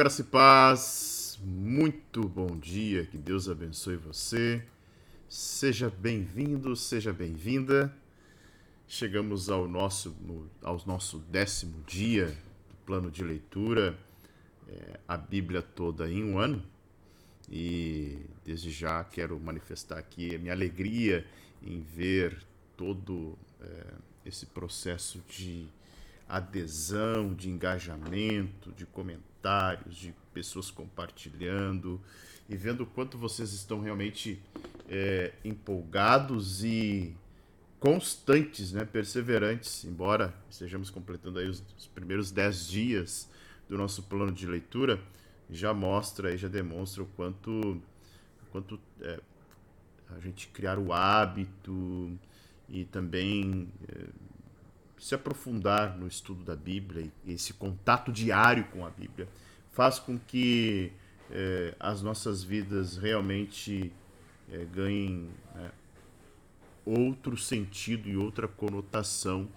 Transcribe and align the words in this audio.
Graça 0.00 0.22
e 0.22 0.24
paz. 0.24 1.38
Muito 1.44 2.26
bom 2.26 2.58
dia. 2.58 3.04
Que 3.04 3.18
Deus 3.18 3.50
abençoe 3.50 3.96
você. 3.96 4.64
Seja 5.28 5.90
bem-vindo, 5.90 6.74
seja 6.74 7.12
bem-vinda. 7.12 7.94
Chegamos 8.88 9.50
ao 9.50 9.68
nosso, 9.68 10.16
ao 10.62 10.80
nosso 10.86 11.18
décimo 11.18 11.84
dia 11.86 12.28
do 12.28 12.76
plano 12.86 13.10
de 13.10 13.22
leitura, 13.22 13.94
é, 14.66 15.00
a 15.06 15.18
Bíblia 15.18 15.60
toda 15.60 16.10
em 16.10 16.24
um 16.24 16.38
ano. 16.38 16.62
E 17.46 18.20
desde 18.42 18.70
já 18.70 19.04
quero 19.04 19.38
manifestar 19.38 19.98
aqui 19.98 20.34
a 20.34 20.38
minha 20.38 20.54
alegria 20.54 21.26
em 21.62 21.82
ver 21.82 22.42
todo 22.74 23.38
é, 23.60 23.86
esse 24.24 24.46
processo 24.46 25.22
de 25.28 25.68
adesão, 26.26 27.34
de 27.34 27.50
engajamento, 27.50 28.72
de 28.72 28.86
comentários, 29.40 29.96
de 29.96 30.14
pessoas 30.32 30.70
compartilhando 30.70 32.00
e 32.48 32.56
vendo 32.56 32.82
o 32.82 32.86
quanto 32.86 33.16
vocês 33.16 33.52
estão 33.52 33.80
realmente 33.80 34.40
é, 34.88 35.32
empolgados 35.44 36.62
e 36.62 37.16
constantes, 37.78 38.72
né, 38.72 38.84
perseverantes, 38.84 39.84
embora 39.84 40.34
estejamos 40.50 40.90
completando 40.90 41.38
aí 41.38 41.48
os, 41.48 41.62
os 41.78 41.86
primeiros 41.86 42.30
dez 42.30 42.68
dias 42.68 43.28
do 43.68 43.78
nosso 43.78 44.02
plano 44.02 44.30
de 44.30 44.46
leitura, 44.46 45.00
já 45.48 45.72
mostra 45.72 46.32
e 46.32 46.36
já 46.36 46.48
demonstra 46.48 47.02
o 47.02 47.06
quanto, 47.06 47.50
o 47.50 48.46
quanto 48.52 48.78
é, 49.00 49.18
a 50.14 50.20
gente 50.20 50.48
criar 50.48 50.78
o 50.78 50.92
hábito 50.92 52.18
e 52.68 52.84
também 52.84 53.68
é, 53.88 54.06
se 55.00 55.14
aprofundar 55.14 55.96
no 55.96 56.06
estudo 56.06 56.44
da 56.44 56.54
Bíblia 56.54 57.10
esse 57.26 57.54
contato 57.54 58.12
diário 58.12 58.64
com 58.64 58.84
a 58.84 58.90
Bíblia 58.90 59.26
faz 59.72 59.98
com 59.98 60.18
que 60.18 60.92
é, 61.30 61.74
as 61.80 62.02
nossas 62.02 62.44
vidas 62.44 62.98
realmente 62.98 63.90
é, 64.52 64.64
ganhem 64.66 65.30
né, 65.54 65.70
outro 66.84 67.34
sentido 67.36 68.08
e 68.10 68.16
outra 68.16 68.46
conotação 68.46 69.48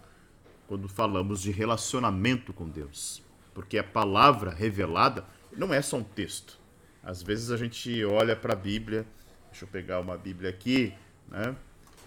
quando 0.65 0.87
falamos 0.87 1.41
de 1.41 1.51
relacionamento 1.51 2.53
com 2.53 2.69
Deus. 2.69 3.21
Porque 3.53 3.77
a 3.77 3.83
palavra 3.83 4.49
revelada 4.49 5.25
não 5.51 5.73
é 5.73 5.81
só 5.81 5.97
um 5.97 6.03
texto. 6.03 6.57
Às 7.03 7.21
vezes 7.21 7.51
a 7.51 7.57
gente 7.57 8.03
olha 8.05 8.33
para 8.33 8.53
a 8.53 8.55
Bíblia, 8.55 9.05
deixa 9.51 9.65
eu 9.65 9.69
pegar 9.69 9.99
uma 9.99 10.17
Bíblia 10.17 10.49
aqui, 10.49 10.93
né? 11.27 11.53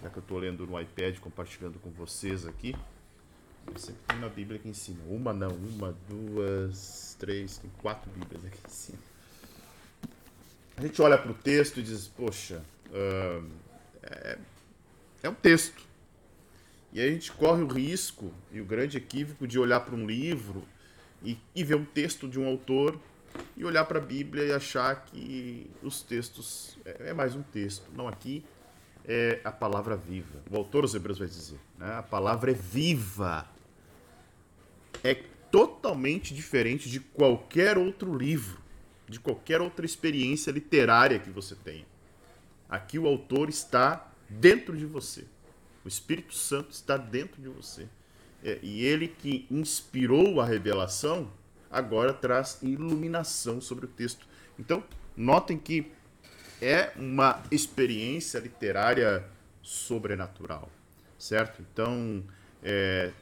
Já 0.02 0.08
que 0.08 0.16
eu 0.16 0.22
estou 0.22 0.38
lendo 0.38 0.66
no 0.66 0.80
iPad, 0.80 1.18
compartilhando 1.18 1.78
com 1.78 1.90
vocês 1.90 2.46
aqui. 2.46 2.74
Eu 3.72 3.78
sempre 3.78 4.00
tenho 4.06 4.20
uma 4.20 4.28
Bíblia 4.28 4.58
aqui 4.58 4.68
em 4.68 4.74
cima. 4.74 5.02
Uma 5.08 5.32
não, 5.32 5.50
uma, 5.50 5.94
duas, 6.08 7.16
três, 7.18 7.58
tem 7.58 7.70
quatro 7.78 8.10
Bíblias 8.10 8.44
aqui 8.44 8.58
em 8.66 8.70
cima. 8.70 8.98
A 10.76 10.82
gente 10.82 11.00
olha 11.00 11.16
para 11.16 11.30
o 11.30 11.34
texto 11.34 11.80
e 11.80 11.82
diz, 11.82 12.06
poxa, 12.08 12.62
uh, 12.90 13.50
é, 14.02 14.38
é 15.22 15.28
um 15.28 15.34
texto. 15.34 15.82
E 16.92 17.00
a 17.00 17.08
gente 17.08 17.32
corre 17.32 17.62
o 17.62 17.66
risco 17.66 18.32
e 18.52 18.60
o 18.60 18.64
grande 18.64 18.96
equívoco 18.96 19.46
de 19.46 19.58
olhar 19.58 19.80
para 19.80 19.94
um 19.94 20.06
livro 20.06 20.62
e, 21.22 21.38
e 21.54 21.64
ver 21.64 21.76
um 21.76 21.84
texto 21.84 22.28
de 22.28 22.38
um 22.38 22.46
autor 22.46 22.98
e 23.56 23.64
olhar 23.64 23.84
para 23.84 23.98
a 23.98 24.02
Bíblia 24.02 24.44
e 24.44 24.52
achar 24.52 25.04
que 25.04 25.70
os 25.82 26.02
textos 26.02 26.78
é, 26.84 27.10
é 27.10 27.14
mais 27.14 27.34
um 27.34 27.42
texto. 27.42 27.84
Não, 27.94 28.06
aqui 28.06 28.44
é 29.04 29.40
a 29.44 29.52
palavra 29.52 29.96
viva. 29.96 30.42
O 30.50 30.56
autor 30.56 30.82
dos 30.82 30.94
Hebreus 30.94 31.18
vai 31.18 31.28
dizer, 31.28 31.58
né? 31.78 31.94
a 31.94 32.02
palavra 32.02 32.50
é 32.50 32.54
viva 32.54 33.46
é 35.02 35.14
totalmente 35.50 36.34
diferente 36.34 36.90
de 36.90 37.00
qualquer 37.00 37.78
outro 37.78 38.16
livro, 38.16 38.60
de 39.08 39.20
qualquer 39.20 39.60
outra 39.60 39.86
experiência 39.86 40.50
literária 40.50 41.18
que 41.18 41.30
você 41.30 41.54
tenha. 41.54 41.86
Aqui 42.68 42.98
o 42.98 43.06
autor 43.06 43.48
está 43.48 44.12
dentro 44.28 44.76
de 44.76 44.84
você. 44.84 45.24
O 45.84 45.88
Espírito 45.88 46.34
Santo 46.34 46.72
está 46.72 46.96
dentro 46.96 47.40
de 47.40 47.48
você. 47.48 47.88
É, 48.42 48.58
e 48.62 48.84
ele 48.84 49.08
que 49.08 49.46
inspirou 49.50 50.40
a 50.40 50.44
revelação, 50.44 51.30
agora 51.70 52.12
traz 52.12 52.58
iluminação 52.62 53.60
sobre 53.60 53.86
o 53.86 53.88
texto. 53.88 54.26
Então, 54.58 54.82
notem 55.16 55.56
que 55.56 55.92
é 56.60 56.92
uma 56.96 57.42
experiência 57.50 58.38
literária 58.38 59.24
sobrenatural, 59.62 60.70
certo? 61.18 61.62
Então, 61.62 62.24
é, 62.62 63.12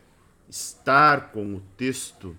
estar 0.55 1.33
com 1.33 1.57
o 1.57 1.61
texto 1.77 2.39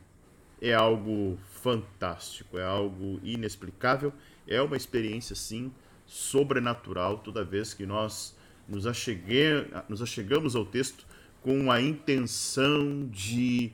é 0.61 0.73
algo 0.73 1.37
fantástico, 1.61 2.57
é 2.57 2.63
algo 2.63 3.19
inexplicável, 3.21 4.13
é 4.47 4.61
uma 4.61 4.77
experiência 4.77 5.35
sim 5.35 5.69
sobrenatural 6.05 7.17
toda 7.17 7.43
vez 7.43 7.73
que 7.73 7.85
nós 7.85 8.33
nos, 8.69 8.87
achegue, 8.87 9.67
nos 9.89 10.01
achegamos 10.01 10.55
ao 10.55 10.65
texto 10.65 11.05
com 11.41 11.69
a 11.69 11.81
intenção 11.81 13.05
de 13.07 13.73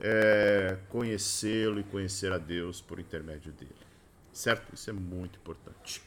é, 0.00 0.78
conhecê-lo 0.88 1.78
e 1.78 1.84
conhecer 1.84 2.32
a 2.32 2.38
Deus 2.38 2.80
por 2.80 2.98
intermédio 2.98 3.52
dele. 3.52 3.74
Certo? 4.32 4.74
Isso 4.74 4.88
é 4.88 4.94
muito 4.94 5.38
importante. 5.38 6.00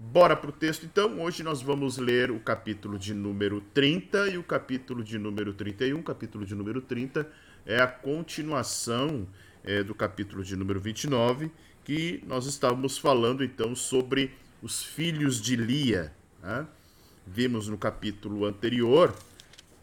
Bora 0.00 0.36
para 0.36 0.50
o 0.50 0.52
texto 0.52 0.86
então. 0.86 1.20
Hoje 1.20 1.42
nós 1.42 1.60
vamos 1.60 1.98
ler 1.98 2.30
o 2.30 2.38
capítulo 2.38 2.96
de 2.96 3.12
número 3.12 3.60
30 3.74 4.28
e 4.28 4.38
o 4.38 4.44
capítulo 4.44 5.02
de 5.02 5.18
número 5.18 5.52
31. 5.52 5.98
O 5.98 6.02
capítulo 6.04 6.46
de 6.46 6.54
número 6.54 6.80
30 6.80 7.28
é 7.66 7.80
a 7.80 7.88
continuação 7.88 9.26
é, 9.64 9.82
do 9.82 9.96
capítulo 9.96 10.44
de 10.44 10.54
número 10.54 10.80
29, 10.80 11.50
que 11.84 12.22
nós 12.28 12.46
estávamos 12.46 12.96
falando 12.96 13.42
então 13.42 13.74
sobre 13.74 14.30
os 14.62 14.84
filhos 14.84 15.40
de 15.40 15.56
Lia. 15.56 16.14
Né? 16.40 16.64
Vimos 17.26 17.66
no 17.66 17.76
capítulo 17.76 18.44
anterior, 18.44 19.12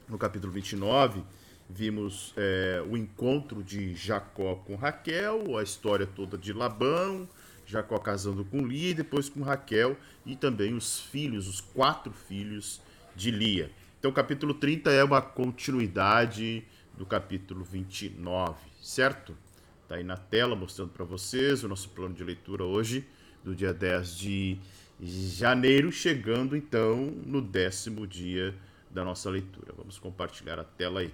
no 0.07 0.17
capítulo 0.17 0.53
29, 0.53 1.23
vimos 1.69 2.33
é, 2.37 2.81
o 2.89 2.95
encontro 2.95 3.61
de 3.61 3.93
Jacó 3.93 4.55
com 4.65 4.77
Raquel, 4.77 5.57
a 5.57 5.61
história 5.61 6.07
toda 6.07 6.37
de 6.37 6.53
Labão 6.53 7.27
Jacó 7.65 7.97
casando 7.97 8.45
com 8.45 8.65
Lia 8.65 8.91
e 8.91 8.93
depois 8.93 9.27
com 9.27 9.41
Raquel 9.41 9.97
e 10.25 10.35
também 10.35 10.73
os 10.73 10.99
filhos, 10.99 11.47
os 11.47 11.59
quatro 11.59 12.13
filhos 12.13 12.81
de 13.15 13.31
Lia. 13.31 13.71
Então, 13.99 14.11
o 14.11 14.13
capítulo 14.13 14.53
30 14.53 14.91
é 14.91 15.03
uma 15.03 15.21
continuidade 15.21 16.63
do 16.95 17.05
capítulo 17.05 17.63
29, 17.63 18.55
certo? 18.81 19.35
Está 19.81 19.95
aí 19.95 20.03
na 20.03 20.17
tela 20.17 20.55
mostrando 20.55 20.91
para 20.91 21.03
vocês 21.03 21.63
o 21.63 21.67
nosso 21.67 21.89
plano 21.89 22.13
de 22.13 22.23
leitura 22.23 22.63
hoje, 22.63 23.07
do 23.43 23.55
dia 23.55 23.73
10 23.73 24.17
de 24.17 24.59
janeiro, 24.99 25.91
chegando 25.91 26.55
então 26.55 26.97
no 27.25 27.41
décimo 27.41 28.05
dia 28.05 28.55
da 28.89 29.03
nossa 29.03 29.29
leitura. 29.29 29.73
Vamos 29.75 29.97
compartilhar 29.97 30.59
a 30.59 30.63
tela 30.63 31.01
aí. 31.01 31.13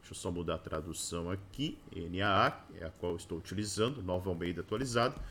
Deixa 0.00 0.12
eu 0.12 0.16
só 0.16 0.30
mudar 0.30 0.54
a 0.54 0.58
tradução 0.58 1.30
aqui, 1.30 1.76
NAA, 1.94 2.64
é 2.80 2.86
a 2.86 2.90
qual 2.90 3.16
estou 3.16 3.36
utilizando, 3.36 4.02
Nova 4.02 4.30
Almeida 4.30 4.62
atualizado 4.62 5.16
né, 5.16 5.24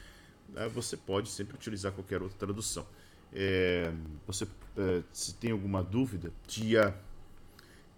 você 0.74 0.98
pode 0.98 1.30
sempre 1.30 1.56
utilizar 1.56 1.92
qualquer 1.92 2.22
outra 2.22 2.38
tradução. 2.38 2.86
É, 3.34 3.92
você, 4.26 4.48
é, 4.78 5.04
se 5.12 5.36
tem 5.36 5.52
alguma 5.52 5.84
dúvida, 5.84 6.32
dia, 6.48 6.96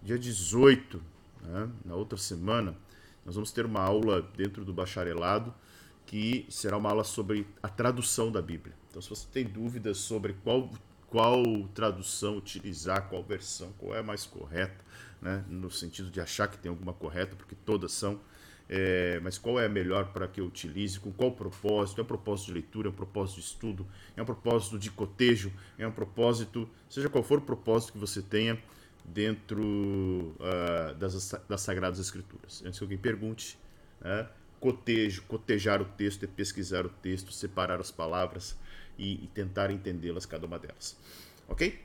dia 0.02 0.18
18, 0.18 1.02
né, 1.42 1.70
na 1.84 1.94
outra 1.94 2.18
semana, 2.18 2.76
nós 3.24 3.34
vamos 3.34 3.52
ter 3.52 3.64
uma 3.64 3.80
aula 3.80 4.22
dentro 4.36 4.64
do 4.64 4.72
bacharelado 4.72 5.54
que 6.06 6.44
será 6.48 6.76
uma 6.76 6.90
aula 6.90 7.04
sobre 7.04 7.46
a 7.62 7.68
tradução 7.68 8.32
da 8.32 8.42
Bíblia. 8.42 8.74
Então, 8.90 9.00
se 9.00 9.08
você 9.08 9.26
tem 9.32 9.44
dúvidas 9.44 9.98
sobre 9.98 10.32
qual, 10.42 10.68
qual 11.08 11.44
tradução 11.72 12.36
utilizar, 12.36 13.08
qual 13.08 13.22
versão, 13.22 13.72
qual 13.78 13.94
é 13.94 14.00
a 14.00 14.02
mais 14.02 14.26
correta, 14.26 14.84
né, 15.22 15.44
no 15.48 15.70
sentido 15.70 16.10
de 16.10 16.20
achar 16.20 16.48
que 16.48 16.58
tem 16.58 16.68
alguma 16.68 16.92
correta, 16.92 17.36
porque 17.36 17.54
todas 17.64 17.92
são, 17.92 18.20
é, 18.72 19.18
mas 19.20 19.36
qual 19.36 19.58
é 19.58 19.66
a 19.66 19.68
melhor 19.68 20.12
para 20.12 20.28
que 20.28 20.40
eu 20.40 20.46
utilize, 20.46 21.00
com 21.00 21.10
qual 21.10 21.32
propósito, 21.32 22.00
é 22.00 22.04
um 22.04 22.06
propósito 22.06 22.46
de 22.46 22.52
leitura, 22.52 22.86
é 22.86 22.90
um 22.92 22.94
propósito 22.94 23.40
de 23.40 23.46
estudo, 23.46 23.86
é 24.16 24.22
um 24.22 24.24
propósito 24.24 24.78
de 24.78 24.92
cotejo, 24.92 25.52
é 25.76 25.84
um 25.84 25.90
propósito, 25.90 26.70
seja 26.88 27.08
qual 27.08 27.24
for 27.24 27.38
o 27.38 27.42
propósito 27.42 27.94
que 27.94 27.98
você 27.98 28.22
tenha 28.22 28.56
dentro 29.04 29.60
uh, 29.64 30.94
das, 30.96 31.34
das 31.48 31.60
Sagradas 31.62 31.98
Escrituras. 31.98 32.62
Antes 32.64 32.78
que 32.78 32.84
alguém 32.84 32.96
pergunte, 32.96 33.58
né, 34.00 34.28
cotejo, 34.60 35.22
cotejar 35.22 35.82
o 35.82 35.84
texto 35.84 36.22
é 36.22 36.28
pesquisar 36.28 36.86
o 36.86 36.90
texto, 36.90 37.32
separar 37.32 37.80
as 37.80 37.90
palavras 37.90 38.56
e, 38.96 39.24
e 39.24 39.26
tentar 39.34 39.72
entendê-las, 39.72 40.24
cada 40.26 40.46
uma 40.46 40.60
delas. 40.60 40.96
Ok? 41.48 41.76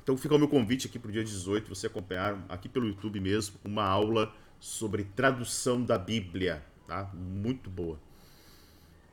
Então 0.00 0.16
fica 0.16 0.36
o 0.36 0.38
meu 0.38 0.48
convite 0.48 0.86
aqui 0.86 1.00
para 1.00 1.08
o 1.08 1.12
dia 1.12 1.24
18, 1.24 1.68
você 1.68 1.88
acompanhar 1.88 2.44
aqui 2.48 2.68
pelo 2.68 2.86
YouTube 2.86 3.18
mesmo, 3.18 3.56
uma 3.64 3.82
aula 3.84 4.32
sobre 4.62 5.02
tradução 5.02 5.82
da 5.82 5.98
Bíblia, 5.98 6.64
tá? 6.86 7.10
Muito 7.12 7.68
boa. 7.68 7.98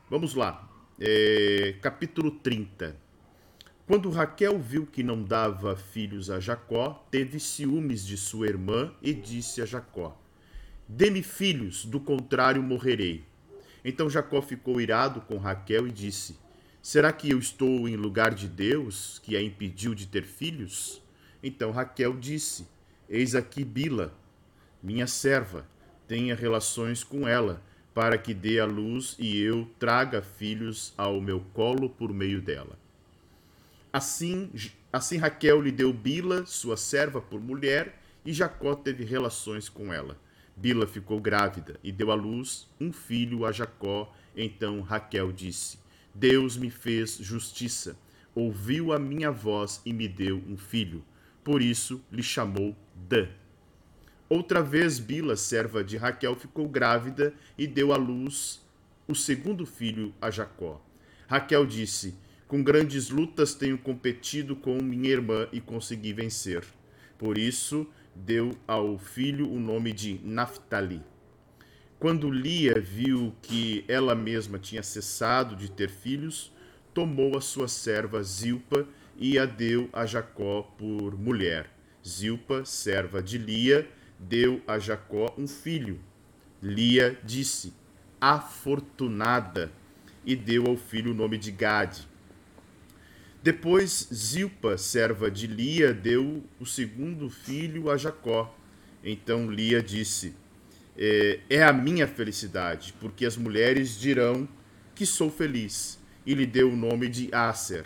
Vamos 0.08 0.36
lá. 0.36 0.70
É, 1.00 1.74
capítulo 1.82 2.30
30. 2.30 2.96
Quando 3.88 4.12
Raquel 4.12 4.60
viu 4.60 4.86
que 4.86 5.02
não 5.02 5.24
dava 5.24 5.76
filhos 5.76 6.30
a 6.30 6.40
Jacó, 6.40 7.04
teve 7.10 7.40
ciúmes 7.40 8.06
de 8.06 8.16
sua 8.16 8.46
irmã 8.46 8.94
e 9.02 9.12
disse 9.12 9.60
a 9.60 9.66
Jacó: 9.66 10.16
Dê-me 10.88 11.24
filhos, 11.24 11.84
do 11.84 12.00
contrário 12.00 12.62
morrerei. 12.62 13.24
Então 13.84 14.08
Jacó 14.08 14.44
ficou 14.44 14.80
irado 14.80 15.20
com 15.22 15.38
Raquel 15.40 15.88
e 15.88 15.92
disse: 15.92 16.38
Será 16.80 17.12
que 17.12 17.28
eu 17.28 17.40
estou 17.40 17.90
em 17.90 17.96
lugar 17.96 18.36
de 18.36 18.48
Deus, 18.48 19.20
que 19.24 19.36
a 19.36 19.42
impediu 19.42 19.96
de 19.96 20.06
ter 20.06 20.26
filhos? 20.26 21.02
Então 21.42 21.72
Raquel 21.72 22.16
disse: 22.20 22.68
Eis 23.10 23.34
aqui 23.34 23.64
Bila, 23.64 24.14
minha 24.82 25.08
serva, 25.08 25.66
tenha 26.08 26.36
relações 26.36 27.04
com 27.04 27.28
ela, 27.28 27.62
para 27.94 28.18
que 28.18 28.34
dê 28.34 28.60
a 28.60 28.66
luz 28.66 29.16
e 29.20 29.38
eu 29.38 29.70
traga 29.78 30.22
filhos 30.22 30.94
ao 30.98 31.20
meu 31.20 31.44
colo 31.54 31.90
por 31.90 32.14
meio 32.14 32.42
dela. 32.42 32.78
Assim, 33.92 34.50
assim 34.94 35.18
Raquel 35.18 35.62
lhe 35.62 35.72
deu 35.72 35.92
Bila, 35.92 36.46
sua 36.46 36.78
serva, 36.78 37.20
por 37.20 37.42
mulher, 37.42 38.00
e 38.24 38.32
Jacó 38.32 38.76
teve 38.76 39.04
relações 39.04 39.68
com 39.68 39.92
ela. 39.92 40.18
Bila 40.56 40.86
ficou 40.86 41.20
grávida 41.20 41.80
e 41.84 41.92
deu 41.92 42.12
à 42.12 42.16
luz 42.16 42.68
um 42.80 42.92
filho 42.92 43.46
a 43.46 43.52
Jacó. 43.52 44.14
Então 44.36 44.82
Raquel 44.82 45.32
disse: 45.32 45.80
Deus 46.14 46.58
me 46.58 46.70
fez 46.70 47.18
justiça, 47.18 47.98
ouviu 48.36 48.92
a 48.92 49.00
minha 49.00 49.32
voz 49.32 49.82
e 49.86 49.94
me 49.94 50.08
deu 50.08 50.44
um 50.48 50.58
filho. 50.58 51.04
Por 51.44 51.62
isso 51.62 52.02
lhe 52.12 52.22
chamou 52.22 52.76
Dan. 52.94 53.28
Outra 54.30 54.62
vez 54.62 55.00
Bila, 55.00 55.36
serva 55.36 55.84
de 55.84 55.98
Raquel, 55.98 56.36
ficou 56.36 56.70
grávida 56.70 57.34
e 57.58 57.66
deu 57.66 57.92
à 57.92 57.98
luz 57.98 58.64
o 59.08 59.16
segundo 59.16 59.66
filho 59.66 60.14
a 60.22 60.30
Jacó. 60.30 60.80
Raquel 61.28 61.66
disse: 61.66 62.14
Com 62.48 62.62
grandes 62.62 63.10
lutas 63.10 63.56
tenho 63.56 63.76
competido 63.76 64.56
com 64.56 64.80
minha 64.84 65.10
irmã 65.10 65.48
e 65.52 65.60
consegui 65.60 66.14
vencer. 66.14 66.64
Por 67.18 67.40
isso 67.40 67.88
deu 68.16 68.52
ao 68.68 69.00
filho 69.00 69.52
o 69.52 69.60
nome 69.60 69.92
de 69.92 70.22
Naphtali. 70.24 71.02
Quando 71.98 72.30
Lia 72.30 72.80
viu 72.80 73.36
que 73.42 73.84
ela 73.88 74.14
mesma 74.14 74.60
tinha 74.60 74.84
cessado 74.84 75.56
de 75.56 75.72
ter 75.72 75.90
filhos, 75.90 76.54
tomou 76.94 77.36
a 77.36 77.42
sua 77.42 77.68
serva 77.68 78.22
Zilpa 78.22 78.88
e 79.18 79.40
a 79.40 79.46
deu 79.46 79.90
a 79.92 80.06
Jacó 80.06 80.62
por 80.78 81.18
mulher. 81.18 81.70
Zilpa, 82.08 82.64
serva 82.64 83.22
de 83.22 83.38
Lia, 83.38 83.90
deu 84.20 84.62
a 84.68 84.78
Jacó 84.78 85.34
um 85.38 85.48
filho. 85.48 86.00
Lia 86.62 87.18
disse: 87.24 87.74
Afortunada, 88.20 89.72
e 90.26 90.36
deu 90.36 90.68
ao 90.68 90.76
filho 90.76 91.12
o 91.12 91.16
nome 91.16 91.38
de 91.38 91.52
Gade. 91.52 92.08
Depois 93.42 94.10
Zilpa, 94.14 94.78
serva 94.78 95.32
de 95.32 95.48
Lia, 95.48 95.94
deu 95.94 96.44
o 96.60 96.66
segundo 96.66 97.30
filho 97.30 97.90
a 97.90 97.96
Jacó. 97.96 98.54
Então 99.04 99.50
Lia 99.50 99.82
disse: 99.82 100.36
é, 101.02 101.40
é 101.50 101.64
a 101.64 101.72
minha 101.72 102.06
felicidade, 102.06 102.94
porque 103.00 103.26
as 103.26 103.38
mulheres 103.38 103.98
dirão 103.98 104.48
que 104.94 105.06
sou 105.06 105.32
feliz. 105.32 105.98
E 106.26 106.34
lhe 106.34 106.46
deu 106.46 106.70
o 106.70 106.76
nome 106.76 107.08
de 107.08 107.34
Aser. 107.34 107.86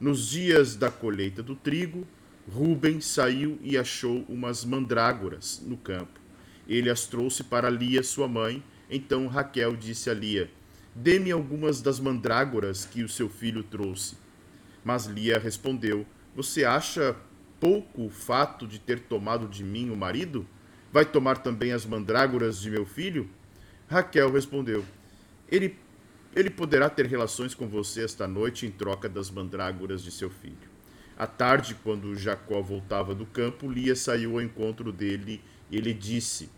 Nos 0.00 0.30
dias 0.30 0.74
da 0.74 0.90
colheita 0.90 1.42
do 1.42 1.54
trigo, 1.54 2.08
Ruben 2.48 3.00
saiu 3.00 3.58
e 3.62 3.76
achou 3.76 4.24
umas 4.28 4.64
mandrágoras 4.64 5.62
no 5.64 5.76
campo. 5.76 6.20
Ele 6.68 6.88
as 6.88 7.06
trouxe 7.06 7.44
para 7.44 7.68
Lia, 7.68 8.02
sua 8.02 8.28
mãe. 8.28 8.62
Então 8.88 9.26
Raquel 9.26 9.76
disse 9.76 10.08
a 10.08 10.14
Lia: 10.14 10.50
Dê-me 10.94 11.30
algumas 11.30 11.80
das 11.80 12.00
mandrágoras 12.00 12.84
que 12.84 13.02
o 13.02 13.08
seu 13.08 13.28
filho 13.28 13.62
trouxe. 13.62 14.16
Mas 14.84 15.06
Lia 15.06 15.38
respondeu: 15.38 16.06
Você 16.34 16.64
acha 16.64 17.16
pouco 17.60 18.06
o 18.06 18.10
fato 18.10 18.66
de 18.66 18.78
ter 18.78 19.00
tomado 19.00 19.46
de 19.46 19.62
mim 19.62 19.90
o 19.90 19.96
marido? 19.96 20.46
Vai 20.92 21.04
tomar 21.04 21.38
também 21.38 21.72
as 21.72 21.84
mandrágoras 21.84 22.60
de 22.60 22.70
meu 22.70 22.86
filho? 22.86 23.28
Raquel 23.88 24.32
respondeu: 24.32 24.84
Ele, 25.50 25.76
ele 26.34 26.50
poderá 26.50 26.88
ter 26.88 27.06
relações 27.06 27.54
com 27.54 27.68
você 27.68 28.04
esta 28.04 28.26
noite 28.26 28.66
em 28.66 28.70
troca 28.70 29.08
das 29.08 29.30
mandrágoras 29.30 30.02
de 30.02 30.10
seu 30.10 30.30
filho. 30.30 30.69
À 31.20 31.26
tarde, 31.26 31.76
quando 31.84 32.16
Jacó 32.16 32.62
voltava 32.62 33.14
do 33.14 33.26
campo, 33.26 33.70
Lia 33.70 33.94
saiu 33.94 34.36
ao 34.36 34.40
encontro 34.40 34.90
dele 34.90 35.42
e 35.70 35.76
ele 35.76 35.92
disse: 35.92 36.48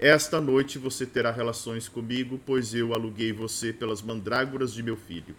Esta 0.00 0.40
noite 0.40 0.80
você 0.80 1.06
terá 1.06 1.30
relações 1.30 1.88
comigo, 1.88 2.40
pois 2.44 2.74
eu 2.74 2.92
aluguei 2.92 3.32
você 3.32 3.72
pelas 3.72 4.02
mandrágoras 4.02 4.74
de 4.74 4.82
meu 4.82 4.96
filho. 4.96 5.36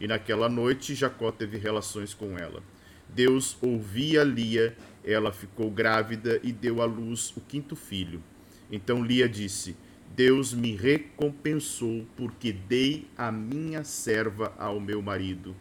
E 0.00 0.08
naquela 0.08 0.48
noite 0.48 0.94
Jacó 0.94 1.30
teve 1.30 1.58
relações 1.58 2.14
com 2.14 2.38
ela. 2.38 2.62
Deus 3.06 3.58
ouvia 3.60 4.24
Lia, 4.24 4.74
ela 5.04 5.30
ficou 5.30 5.70
grávida 5.70 6.40
e 6.42 6.52
deu 6.52 6.80
à 6.80 6.86
luz 6.86 7.34
o 7.36 7.40
quinto 7.42 7.76
filho. 7.76 8.22
Então 8.70 9.04
Lia 9.04 9.28
disse: 9.28 9.76
Deus 10.16 10.54
me 10.54 10.74
recompensou 10.74 12.06
porque 12.16 12.50
dei 12.50 13.06
a 13.14 13.30
minha 13.30 13.84
serva 13.84 14.54
ao 14.56 14.80
meu 14.80 15.02
marido 15.02 15.54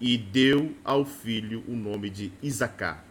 e 0.00 0.16
deu 0.16 0.74
ao 0.84 1.04
filho 1.04 1.62
o 1.68 1.76
nome 1.76 2.08
de 2.10 2.32
Isacar. 2.42 3.04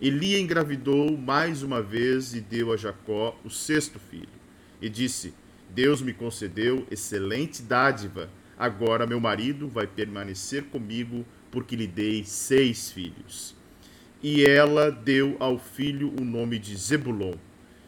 Lia 0.00 0.40
engravidou 0.40 1.16
mais 1.16 1.62
uma 1.62 1.80
vez 1.80 2.34
e 2.34 2.40
deu 2.40 2.72
a 2.72 2.76
Jacó 2.76 3.38
o 3.44 3.50
sexto 3.50 3.98
filho. 3.98 4.28
E 4.80 4.88
disse: 4.88 5.32
Deus 5.70 6.02
me 6.02 6.12
concedeu 6.12 6.86
excelente 6.90 7.62
dádiva 7.62 8.28
Agora 8.62 9.08
meu 9.08 9.18
marido 9.18 9.66
vai 9.66 9.88
permanecer 9.88 10.62
comigo, 10.66 11.24
porque 11.50 11.74
lhe 11.74 11.88
dei 11.88 12.22
seis 12.24 12.92
filhos. 12.92 13.56
E 14.22 14.44
ela 14.44 14.88
deu 14.88 15.36
ao 15.40 15.58
filho 15.58 16.14
o 16.20 16.24
nome 16.24 16.60
de 16.60 16.76
Zebulon. 16.76 17.34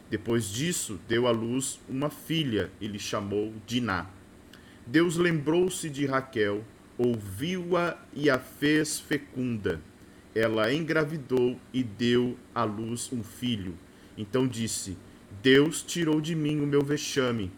Depois 0.09 0.49
disso, 0.49 0.99
deu 1.07 1.27
à 1.27 1.31
luz 1.31 1.79
uma 1.87 2.09
filha 2.09 2.69
e 2.81 2.87
lhe 2.87 2.99
chamou 2.99 3.53
Diná. 3.65 4.07
Deus 4.85 5.15
lembrou-se 5.15 5.89
de 5.89 6.05
Raquel, 6.05 6.61
ouviu-a 6.97 7.97
e 8.13 8.29
a 8.29 8.39
fez 8.39 8.99
fecunda. 8.99 9.81
Ela 10.33 10.73
engravidou 10.73 11.59
e 11.73 11.83
deu 11.83 12.37
à 12.53 12.63
luz 12.63 13.09
um 13.11 13.23
filho. 13.23 13.77
Então 14.17 14.47
disse: 14.47 14.97
Deus 15.41 15.81
tirou 15.81 16.19
de 16.19 16.35
mim 16.35 16.59
o 16.61 16.67
meu 16.67 16.81
vexame 16.81 17.51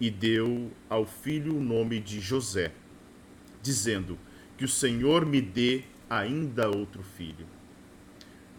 e 0.00 0.10
deu 0.10 0.70
ao 0.88 1.06
filho 1.06 1.56
o 1.56 1.62
nome 1.62 2.00
de 2.00 2.20
José, 2.20 2.72
dizendo: 3.62 4.18
Que 4.56 4.64
o 4.64 4.68
Senhor 4.68 5.24
me 5.24 5.40
dê 5.40 5.82
ainda 6.10 6.68
outro 6.68 7.02
filho. 7.02 7.46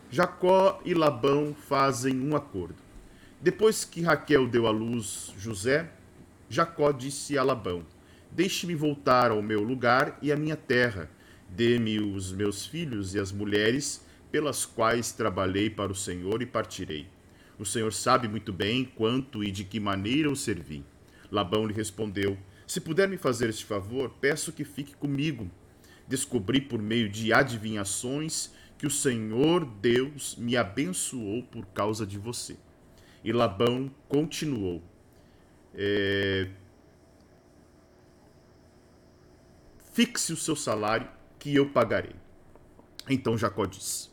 Jacó 0.09 0.81
e 0.85 0.93
Labão 0.93 1.53
fazem 1.53 2.19
um 2.21 2.35
acordo. 2.35 2.75
Depois 3.41 3.83
que 3.83 4.01
Raquel 4.01 4.47
deu 4.47 4.67
à 4.67 4.71
luz 4.71 5.33
José, 5.37 5.91
Jacó 6.49 6.91
disse 6.91 7.37
a 7.37 7.43
Labão: 7.43 7.83
Deixe-me 8.35 8.73
voltar 8.73 9.29
ao 9.29 9.43
meu 9.43 9.61
lugar 9.61 10.17
e 10.19 10.31
à 10.31 10.35
minha 10.35 10.55
terra. 10.55 11.07
Dê-me 11.47 11.99
os 11.99 12.31
meus 12.31 12.65
filhos 12.65 13.13
e 13.13 13.19
as 13.19 13.31
mulheres 13.31 14.03
pelas 14.31 14.65
quais 14.65 15.11
trabalhei 15.11 15.69
para 15.69 15.91
o 15.91 15.95
Senhor 15.95 16.41
e 16.41 16.45
partirei. 16.47 17.07
O 17.59 17.65
Senhor 17.65 17.93
sabe 17.93 18.27
muito 18.27 18.51
bem 18.51 18.85
quanto 18.85 19.43
e 19.43 19.51
de 19.51 19.63
que 19.63 19.79
maneira 19.79 20.31
o 20.31 20.35
servi. 20.35 20.83
Labão 21.31 21.67
lhe 21.67 21.75
respondeu: 21.75 22.35
Se 22.65 22.81
puder 22.81 23.07
me 23.07 23.17
fazer 23.17 23.49
este 23.49 23.65
favor, 23.65 24.09
peço 24.19 24.51
que 24.51 24.63
fique 24.63 24.95
comigo. 24.95 25.47
Descobri 26.07 26.59
por 26.59 26.81
meio 26.81 27.07
de 27.07 27.31
adivinhações 27.31 28.51
que 28.79 28.87
o 28.87 28.89
Senhor 28.89 29.63
Deus 29.63 30.35
me 30.39 30.57
abençoou 30.57 31.43
por 31.43 31.67
causa 31.67 32.03
de 32.03 32.17
você. 32.17 32.57
E 33.23 33.31
Labão 33.31 33.91
continuou: 34.09 34.81
é... 35.75 36.49
Fixe 39.93 40.33
o 40.33 40.37
seu 40.37 40.55
salário, 40.55 41.07
que 41.39 41.55
eu 41.55 41.69
pagarei. 41.69 42.15
Então 43.09 43.37
Jacó 43.37 43.65
disse: 43.65 44.09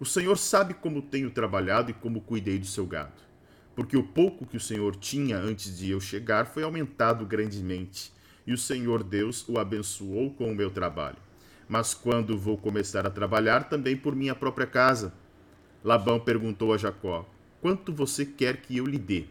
O 0.00 0.04
Senhor 0.04 0.38
sabe 0.38 0.74
como 0.74 1.02
tenho 1.02 1.30
trabalhado 1.30 1.90
e 1.90 1.94
como 1.94 2.20
cuidei 2.20 2.58
do 2.58 2.66
seu 2.66 2.86
gado 2.86 3.24
porque 3.74 3.96
o 3.96 4.02
pouco 4.02 4.46
que 4.46 4.56
o 4.56 4.60
Senhor 4.60 4.94
tinha 4.96 5.36
antes 5.36 5.76
de 5.76 5.90
eu 5.90 6.00
chegar 6.00 6.46
foi 6.46 6.62
aumentado 6.62 7.26
grandemente, 7.26 8.12
e 8.46 8.52
o 8.52 8.58
Senhor 8.58 9.02
Deus 9.02 9.48
o 9.48 9.58
abençoou 9.58 10.30
com 10.32 10.50
o 10.50 10.54
meu 10.54 10.70
trabalho. 10.70 11.16
Mas 11.68 11.94
quando 11.94 12.38
vou 12.38 12.58
começar 12.58 13.06
a 13.06 13.10
trabalhar, 13.10 13.68
também 13.68 13.96
por 13.96 14.14
minha 14.14 14.34
própria 14.34 14.66
casa. 14.66 15.12
Labão 15.82 16.20
perguntou 16.20 16.72
a 16.72 16.78
Jacó: 16.78 17.28
Quanto 17.60 17.92
você 17.92 18.24
quer 18.24 18.58
que 18.58 18.76
eu 18.76 18.86
lhe 18.86 18.98
dê? 18.98 19.24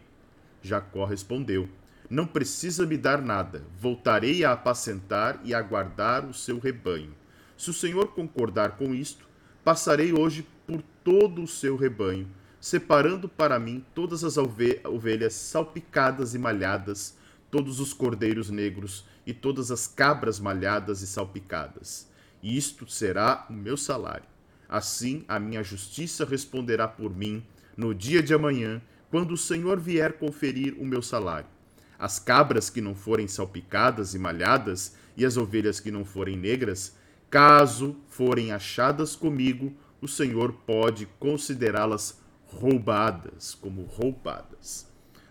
Jacó 0.60 1.04
respondeu: 1.04 1.68
Não 2.08 2.26
precisa 2.26 2.86
me 2.86 2.96
dar 2.96 3.20
nada. 3.20 3.64
Voltarei 3.78 4.44
a 4.44 4.52
apacentar 4.52 5.40
e 5.44 5.54
a 5.54 5.62
guardar 5.62 6.24
o 6.24 6.34
seu 6.34 6.58
rebanho. 6.58 7.14
Se 7.56 7.70
o 7.70 7.74
Senhor 7.74 8.08
concordar 8.08 8.76
com 8.76 8.94
isto, 8.94 9.26
passarei 9.62 10.12
hoje 10.12 10.46
por 10.66 10.82
todo 11.02 11.42
o 11.42 11.48
seu 11.48 11.76
rebanho 11.76 12.28
separando 12.64 13.28
para 13.28 13.58
mim 13.58 13.84
todas 13.94 14.24
as 14.24 14.38
ovelhas 14.38 15.34
salpicadas 15.34 16.34
e 16.34 16.38
malhadas, 16.38 17.14
todos 17.50 17.78
os 17.78 17.92
cordeiros 17.92 18.48
negros 18.48 19.04
e 19.26 19.34
todas 19.34 19.70
as 19.70 19.86
cabras 19.86 20.40
malhadas 20.40 21.02
e 21.02 21.06
salpicadas. 21.06 22.08
Isto 22.42 22.90
será 22.90 23.44
o 23.50 23.52
meu 23.52 23.76
salário. 23.76 24.24
Assim 24.66 25.26
a 25.28 25.38
minha 25.38 25.62
justiça 25.62 26.24
responderá 26.24 26.88
por 26.88 27.14
mim 27.14 27.44
no 27.76 27.94
dia 27.94 28.22
de 28.22 28.32
amanhã, 28.32 28.80
quando 29.10 29.32
o 29.32 29.36
Senhor 29.36 29.78
vier 29.78 30.14
conferir 30.14 30.74
o 30.80 30.86
meu 30.86 31.02
salário. 31.02 31.53
As 31.98 32.18
cabras 32.18 32.68
que 32.70 32.80
não 32.80 32.94
forem 32.94 33.28
salpicadas 33.28 34.14
e 34.14 34.18
malhadas, 34.18 34.94
e 35.16 35.24
as 35.24 35.36
ovelhas 35.36 35.80
que 35.80 35.90
não 35.90 36.04
forem 36.04 36.36
negras, 36.36 36.96
caso 37.30 37.96
forem 38.08 38.52
achadas 38.52 39.14
comigo, 39.16 39.72
o 40.00 40.08
Senhor 40.08 40.52
pode 40.66 41.06
considerá-las 41.18 42.20
roubadas, 42.46 43.54
como 43.54 43.82
roubadas. 43.82 44.86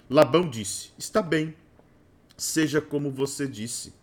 Labão 0.10 0.50
disse: 0.50 0.91
Está 0.98 1.22
bem, 1.22 1.55
seja 2.38 2.82
como 2.82 3.12
você 3.12 3.48
disse. 3.48 3.93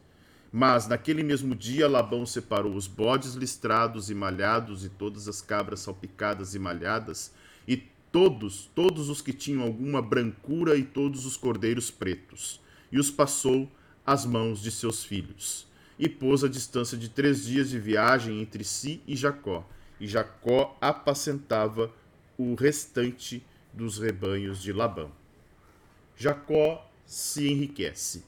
Mas 0.52 0.88
naquele 0.88 1.22
mesmo 1.22 1.54
dia 1.54 1.88
Labão 1.88 2.26
separou 2.26 2.74
os 2.74 2.88
bodes 2.88 3.34
listrados 3.34 4.10
e 4.10 4.14
malhados 4.14 4.84
e 4.84 4.88
todas 4.88 5.28
as 5.28 5.40
cabras 5.40 5.80
salpicadas 5.80 6.54
e 6.54 6.58
malhadas 6.58 7.32
e 7.68 7.84
todos, 8.12 8.70
todos 8.74 9.08
os 9.08 9.22
que 9.22 9.32
tinham 9.32 9.62
alguma 9.62 10.02
brancura 10.02 10.76
e 10.76 10.84
todos 10.84 11.26
os 11.26 11.36
cordeiros 11.36 11.90
pretos, 11.90 12.60
e 12.90 12.98
os 12.98 13.10
passou 13.10 13.70
às 14.04 14.24
mãos 14.24 14.60
de 14.60 14.70
seus 14.70 15.04
filhos. 15.04 15.66
E 15.98 16.08
pôs 16.08 16.42
a 16.42 16.48
distância 16.48 16.96
de 16.96 17.08
três 17.08 17.44
dias 17.44 17.68
de 17.70 17.78
viagem 17.78 18.40
entre 18.40 18.64
si 18.64 19.02
e 19.06 19.14
Jacó, 19.14 19.68
e 20.00 20.06
Jacó 20.06 20.76
apacentava 20.80 21.92
o 22.38 22.54
restante 22.54 23.44
dos 23.72 23.98
rebanhos 23.98 24.62
de 24.62 24.72
Labão. 24.72 25.12
Jacó 26.16 26.90
se 27.04 27.48
enriquece. 27.48 28.24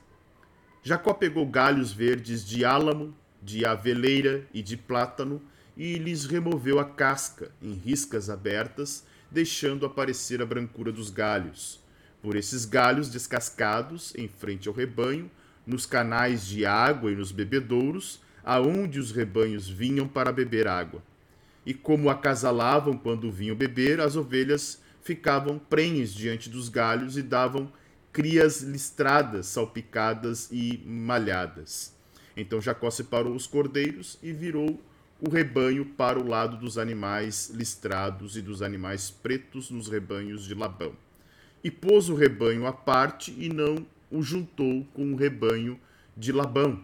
Jacó 0.83 1.15
pegou 1.15 1.47
galhos 1.47 1.93
verdes 1.93 2.45
de 2.45 2.65
álamo, 2.65 3.15
de 3.41 3.65
aveleira 3.65 4.47
e 4.53 4.63
de 4.63 4.77
plátano 4.77 5.41
e 5.77 5.95
lhes 5.97 6.27
removeu 6.27 6.79
a 6.79 6.85
casca 6.85 7.51
em 7.61 7.73
riscas 7.73 8.29
abertas, 8.29 9.05
deixando 9.33 9.87
aparecer 9.87 10.43
a 10.43 10.47
brancura 10.47 10.93
dos 10.93 11.09
galhos. 11.11 11.81
Por 12.21 12.37
esses 12.37 12.65
galhos 12.65 13.09
descascados, 13.09 14.15
em 14.17 14.29
frente 14.29 14.69
ao 14.69 14.75
rebanho, 14.75 15.31
nos 15.67 15.87
canais 15.87 16.47
de 16.47 16.67
água 16.67 17.11
e 17.11 17.17
nos 17.17 17.33
bebedouros, 17.33 18.21
aonde 18.45 18.99
os 18.99 19.11
rebanhos 19.11 19.69
vinham 19.69 20.07
para 20.07 20.31
beber 20.31 20.69
água. 20.69 21.03
E 21.65 21.73
como 21.73 22.11
acasalavam 22.11 22.97
quando 22.97 23.31
vinham 23.31 23.57
beber, 23.57 24.01
as 24.01 24.17
ovelhas 24.17 24.83
ficavam 25.03 25.59
prenhes 25.59 26.13
diante 26.13 26.51
dos 26.51 26.69
galhos 26.69 27.17
e 27.17 27.23
davam 27.23 27.73
crias 28.13 28.61
listradas, 28.61 29.47
salpicadas 29.47 30.49
e 30.53 30.83
malhadas. 30.85 31.95
Então 32.37 32.61
Jacó 32.61 32.91
separou 32.91 33.35
os 33.35 33.47
cordeiros 33.47 34.19
e 34.23 34.33
virou 34.33 34.81
o 35.25 35.31
rebanho 35.31 35.85
para 35.87 36.19
o 36.19 36.27
lado 36.27 36.57
dos 36.57 36.77
animais 36.77 37.49
listrados 37.55 38.37
e 38.37 38.43
dos 38.43 38.61
animais 38.61 39.09
pretos 39.09 39.71
nos 39.71 39.87
rebanhos 39.87 40.45
de 40.45 40.53
Labão. 40.53 40.95
E 41.63 41.71
pôs 41.71 42.09
o 42.09 42.17
rebanho 42.17 42.67
à 42.67 42.73
parte 42.73 43.33
e 43.39 43.49
não 43.49 43.87
o 44.11 44.21
juntou 44.21 44.85
com 44.93 45.13
o 45.13 45.17
rebanho 45.17 45.79
de 46.17 46.33
Labão. 46.33 46.83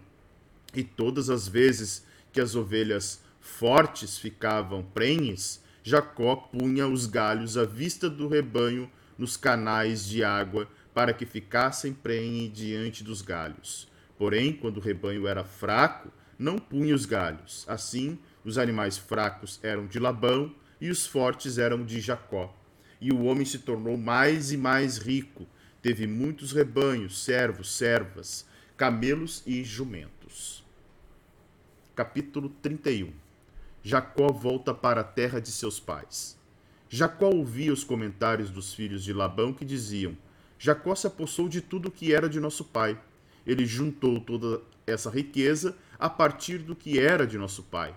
E 0.73 0.85
todas 0.85 1.29
as 1.29 1.49
vezes 1.49 2.07
que 2.33 2.41
as 2.41 2.55
ovelhas 2.55 3.21
fortes 3.41 4.17
ficavam 4.17 4.85
prenhes, 4.85 5.61
Jacó 5.83 6.37
punha 6.37 6.87
os 6.87 7.07
galhos 7.07 7.59
à 7.59 7.65
vista 7.65 8.09
do 8.09 8.29
rebanho 8.29 8.89
nos 9.19 9.37
canais 9.37 10.07
de 10.07 10.23
água 10.23 10.69
para 10.95 11.13
que 11.13 11.27
ficassem 11.27 11.93
prenhe 11.93 12.49
diante 12.49 13.03
dos 13.03 13.21
galhos. 13.21 13.89
Porém, 14.17 14.53
quando 14.53 14.77
o 14.77 14.81
rebanho 14.81 15.27
era 15.27 15.43
fraco, 15.43 16.09
não 16.39 16.59
punha 16.59 16.95
os 16.95 17.05
galhos. 17.05 17.65
Assim, 17.67 18.19
os 18.45 18.57
animais 18.57 18.97
fracos 18.97 19.59
eram 19.63 19.87
de 19.87 19.99
Labão 19.99 20.55
e 20.81 20.89
os 20.89 21.07
fortes 21.07 21.59
eram 21.59 21.85
de 21.85 22.01
Jacó. 22.01 22.55
E 23.01 23.13
o 23.13 23.25
homem 23.25 23.45
se 23.45 23.59
tornou 23.59 23.97
mais 23.97 24.53
e 24.53 24.57
mais 24.57 24.99
rico. 24.99 25.47
Teve 25.83 26.07
muitos 26.07 26.53
rebanhos, 26.53 27.25
servos, 27.25 27.73
servas, 27.73 28.47
camelos 28.77 29.43
e 29.47 29.65
jumentos. 29.65 30.65
Capítulo 31.95 32.49
31 32.63 33.13
Jacó 33.83 34.33
volta 34.33 34.75
para 34.75 35.01
a 35.01 35.05
terra 35.05 35.41
de 35.41 35.51
seus 35.51 35.81
pais. 35.81 36.39
Jacó 36.89 37.29
ouvia 37.31 37.73
os 37.73 37.85
comentários 37.85 38.51
dos 38.51 38.73
filhos 38.73 39.03
de 39.03 39.13
Labão 39.13 39.53
que 39.53 39.65
diziam: 39.65 40.17
Jacó 40.59 40.95
se 40.95 41.07
apossou 41.07 41.49
de 41.49 41.61
tudo 41.61 41.91
que 41.91 42.13
era 42.13 42.29
de 42.29 42.41
nosso 42.41 42.65
pai. 42.65 43.01
Ele 43.47 43.67
juntou 43.67 44.21
toda 44.21 44.61
essa 44.87 45.11
riqueza 45.11 45.77
a 45.99 46.09
partir 46.09 46.59
do 46.59 46.77
que 46.77 46.99
era 46.99 47.27
de 47.27 47.37
nosso 47.37 47.63
pai. 47.65 47.95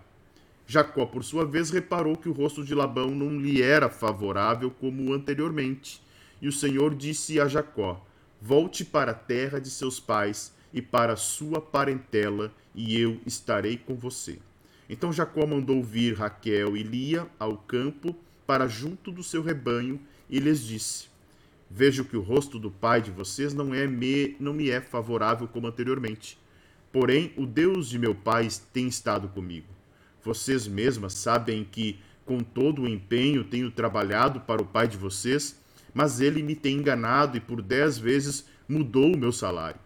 Jacó, 0.66 1.06
por 1.06 1.24
sua 1.24 1.46
vez, 1.46 1.70
reparou 1.70 2.16
que 2.16 2.30
o 2.30 2.34
rosto 2.34 2.64
de 2.64 2.74
Labão 2.74 3.12
não 3.12 3.38
lhe 3.40 3.62
era 3.62 3.90
favorável 3.90 4.72
como 4.72 5.14
anteriormente. 5.14 6.02
E 6.42 6.48
o 6.48 6.52
Senhor 6.52 6.96
disse 6.96 7.40
a 7.40 7.48
Jacó: 7.48 8.06
Volte 8.42 8.86
para 8.86 9.12
a 9.12 9.16
terra 9.16 9.60
de 9.60 9.70
seus 9.70 10.00
pais 10.00 10.54
e 10.74 10.82
para 10.82 11.14
a 11.14 11.18
sua 11.18 11.62
parentela, 11.62 12.54
e 12.74 12.98
eu 12.98 13.20
estarei 13.26 13.78
com 13.78 13.96
você. 13.96 14.40
Então 14.90 15.12
Jacó 15.12 15.46
mandou 15.46 15.84
vir 15.84 16.18
Raquel 16.18 16.76
e 16.76 16.84
Lia 16.84 17.28
ao 17.38 17.58
campo 17.58 18.16
para 18.48 18.68
junto 18.68 19.12
do 19.12 19.24
seu 19.24 19.42
rebanho 19.42 20.00
e 20.30 20.40
lhes 20.40 20.64
disse: 20.64 21.08
Vejo 21.70 22.04
que 22.04 22.18
o 22.18 22.22
rosto 22.22 22.58
do 22.58 22.72
pai 22.72 23.02
de 23.02 23.12
vocês 23.12 23.54
não 23.54 23.74
é 23.74 23.88
me, 23.88 24.36
não 24.40 24.54
me 24.54 24.70
é 24.70 24.82
favorável 24.82 25.48
como 25.48 25.68
anteriormente. 25.68 26.41
Porém, 26.92 27.34
o 27.38 27.46
Deus 27.46 27.90
de 27.90 27.98
meu 27.98 28.14
pai 28.14 28.48
tem 28.74 28.88
estado 28.88 29.30
comigo. 29.30 29.68
Vocês 30.24 30.68
mesmas 30.68 31.14
sabem 31.14 31.64
que, 31.64 32.00
com 32.26 32.40
todo 32.40 32.84
o 32.84 32.88
empenho, 32.88 33.44
tenho 33.44 33.72
trabalhado 33.72 34.42
para 34.42 34.62
o 34.62 34.66
pai 34.66 34.88
de 34.88 34.98
vocês, 34.98 35.60
mas 35.94 36.20
ele 36.20 36.44
me 36.44 36.56
tem 36.56 36.78
enganado 36.78 37.38
e 37.38 37.40
por 37.40 37.62
dez 37.62 37.98
vezes 37.98 38.46
mudou 38.68 39.14
o 39.14 39.18
meu 39.18 39.32
salário. 39.32 39.80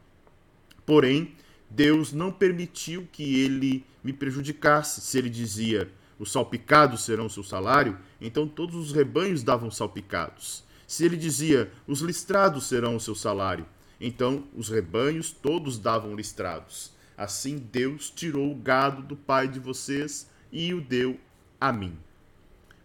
Porém, 0.86 1.34
Deus 1.70 2.12
não 2.12 2.32
permitiu 2.32 3.08
que 3.12 3.40
ele 3.42 3.86
me 4.04 4.14
prejudicasse. 4.14 5.02
Se 5.02 5.18
ele 5.18 5.30
dizia, 5.30 5.92
os 6.20 6.32
salpicados 6.32 7.04
serão 7.04 7.28
seu 7.28 7.44
salário, 7.44 7.98
então 8.22 8.48
todos 8.48 8.76
os 8.76 8.92
rebanhos 8.92 9.44
davam 9.44 9.70
salpicados. 9.72 10.64
Se 10.88 11.04
ele 11.04 11.18
dizia: 11.18 11.72
Os 11.88 12.02
listrados 12.02 12.68
serão 12.68 12.96
o 12.96 13.00
seu 13.00 13.16
salário, 13.16 13.66
então 14.00 14.44
os 14.56 14.70
rebanhos 14.70 15.32
todos 15.32 15.80
davam 15.80 16.16
listrados. 16.16 16.95
Assim 17.18 17.58
Deus 17.58 18.10
tirou 18.10 18.52
o 18.52 18.56
gado 18.56 19.02
do 19.02 19.16
pai 19.16 19.48
de 19.48 19.60
vocês 19.60 20.30
e 20.52 20.74
o 20.74 20.82
deu 20.82 21.20
a 21.60 21.72
mim. 21.72 21.98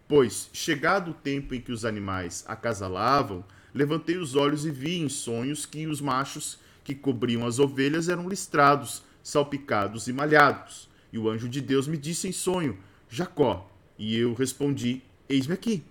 Pois, 0.07 0.49
chegado 0.51 1.11
o 1.11 1.13
tempo 1.13 1.55
em 1.55 1.61
que 1.61 1.71
os 1.71 1.85
animais 1.85 2.43
acasalavam, 2.47 3.43
levantei 3.73 4.17
os 4.17 4.35
olhos 4.35 4.65
e 4.65 4.71
vi 4.71 4.99
em 4.99 5.09
sonhos 5.09 5.65
que 5.65 5.87
os 5.87 6.01
machos 6.01 6.59
que 6.83 6.95
cobriam 6.95 7.45
as 7.45 7.59
ovelhas 7.59 8.09
eram 8.09 8.27
listrados, 8.27 9.03
salpicados 9.23 10.07
e 10.07 10.13
malhados. 10.13 10.89
E 11.13 11.17
o 11.17 11.29
anjo 11.29 11.47
de 11.47 11.61
Deus 11.61 11.87
me 11.87 11.97
disse 11.97 12.27
em 12.27 12.31
sonho: 12.31 12.77
Jacó. 13.09 13.69
E 13.97 14.17
eu 14.17 14.33
respondi: 14.33 15.01
Eis-me 15.29 15.53
aqui. 15.53 15.83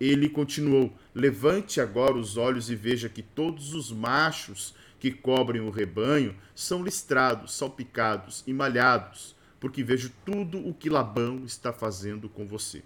Ele 0.00 0.28
continuou: 0.28 0.92
Levante 1.14 1.80
agora 1.80 2.16
os 2.16 2.36
olhos 2.36 2.68
e 2.68 2.74
veja 2.74 3.08
que 3.08 3.22
todos 3.22 3.74
os 3.74 3.92
machos 3.92 4.74
que 4.98 5.10
cobrem 5.10 5.60
o 5.60 5.70
rebanho 5.70 6.34
são 6.54 6.82
listrados, 6.82 7.54
salpicados 7.54 8.42
e 8.46 8.52
malhados, 8.52 9.34
porque 9.60 9.82
vejo 9.82 10.12
tudo 10.24 10.58
o 10.58 10.74
que 10.74 10.90
Labão 10.90 11.44
está 11.44 11.72
fazendo 11.72 12.28
com 12.28 12.46
você. 12.46 12.82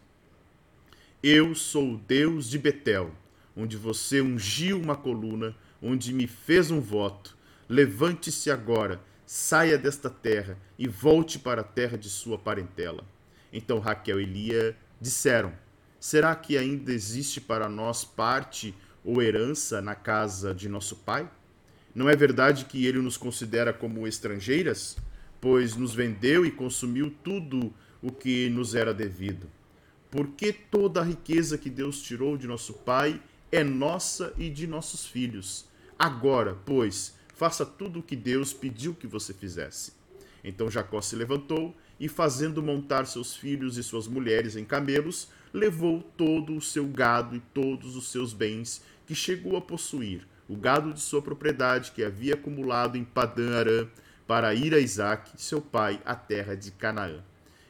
Eu 1.22 1.54
sou 1.54 1.94
o 1.94 1.98
Deus 1.98 2.48
de 2.48 2.58
Betel, 2.58 3.12
onde 3.56 3.76
você 3.76 4.20
ungiu 4.20 4.80
uma 4.80 4.96
coluna, 4.96 5.56
onde 5.82 6.12
me 6.12 6.26
fez 6.26 6.70
um 6.70 6.80
voto. 6.80 7.36
Levante-se 7.68 8.50
agora, 8.50 9.00
saia 9.26 9.76
desta 9.76 10.08
terra 10.08 10.56
e 10.78 10.86
volte 10.86 11.38
para 11.38 11.60
a 11.62 11.64
terra 11.64 11.98
de 11.98 12.08
sua 12.08 12.38
parentela. 12.38 13.04
Então 13.52 13.78
Raquel 13.78 14.20
e 14.20 14.24
Lia 14.24 14.76
disseram: 15.00 15.52
Será 15.98 16.34
que 16.36 16.56
ainda 16.56 16.92
existe 16.92 17.40
para 17.40 17.68
nós 17.68 18.04
parte 18.04 18.74
ou 19.04 19.20
herança 19.20 19.82
na 19.82 19.94
casa 19.94 20.54
de 20.54 20.68
nosso 20.68 20.96
pai? 20.96 21.28
Não 21.98 22.08
é 22.08 22.14
verdade 22.14 22.66
que 22.66 22.86
ele 22.86 23.00
nos 23.00 23.16
considera 23.16 23.72
como 23.72 24.06
estrangeiras? 24.06 24.96
Pois 25.40 25.74
nos 25.74 25.92
vendeu 25.92 26.46
e 26.46 26.50
consumiu 26.52 27.12
tudo 27.24 27.74
o 28.00 28.12
que 28.12 28.48
nos 28.50 28.76
era 28.76 28.94
devido. 28.94 29.48
Porque 30.08 30.52
toda 30.52 31.00
a 31.00 31.04
riqueza 31.04 31.58
que 31.58 31.68
Deus 31.68 32.00
tirou 32.00 32.36
de 32.36 32.46
nosso 32.46 32.72
pai 32.72 33.20
é 33.50 33.64
nossa 33.64 34.32
e 34.38 34.48
de 34.48 34.64
nossos 34.64 35.06
filhos. 35.06 35.64
Agora, 35.98 36.56
pois, 36.64 37.16
faça 37.34 37.66
tudo 37.66 37.98
o 37.98 38.02
que 38.04 38.14
Deus 38.14 38.52
pediu 38.52 38.94
que 38.94 39.08
você 39.08 39.34
fizesse. 39.34 39.92
Então 40.44 40.70
Jacó 40.70 41.00
se 41.00 41.16
levantou 41.16 41.76
e, 41.98 42.06
fazendo 42.06 42.62
montar 42.62 43.08
seus 43.08 43.34
filhos 43.34 43.76
e 43.76 43.82
suas 43.82 44.06
mulheres 44.06 44.54
em 44.54 44.64
camelos, 44.64 45.30
levou 45.52 46.00
todo 46.16 46.54
o 46.54 46.62
seu 46.62 46.86
gado 46.86 47.34
e 47.34 47.40
todos 47.52 47.96
os 47.96 48.06
seus 48.12 48.32
bens 48.32 48.84
que 49.04 49.16
chegou 49.16 49.56
a 49.56 49.60
possuir, 49.60 50.28
o 50.48 50.56
gado 50.56 50.94
de 50.94 51.00
sua 51.00 51.20
propriedade 51.20 51.92
que 51.92 52.02
havia 52.02 52.34
acumulado 52.34 52.96
em 52.96 53.04
Padã 53.04 53.58
Arã, 53.58 53.86
para 54.26 54.54
ir 54.54 54.74
a 54.74 54.78
Isaac, 54.78 55.30
seu 55.36 55.60
pai, 55.60 56.00
à 56.04 56.14
terra 56.14 56.54
de 56.54 56.70
Canaã. 56.70 57.22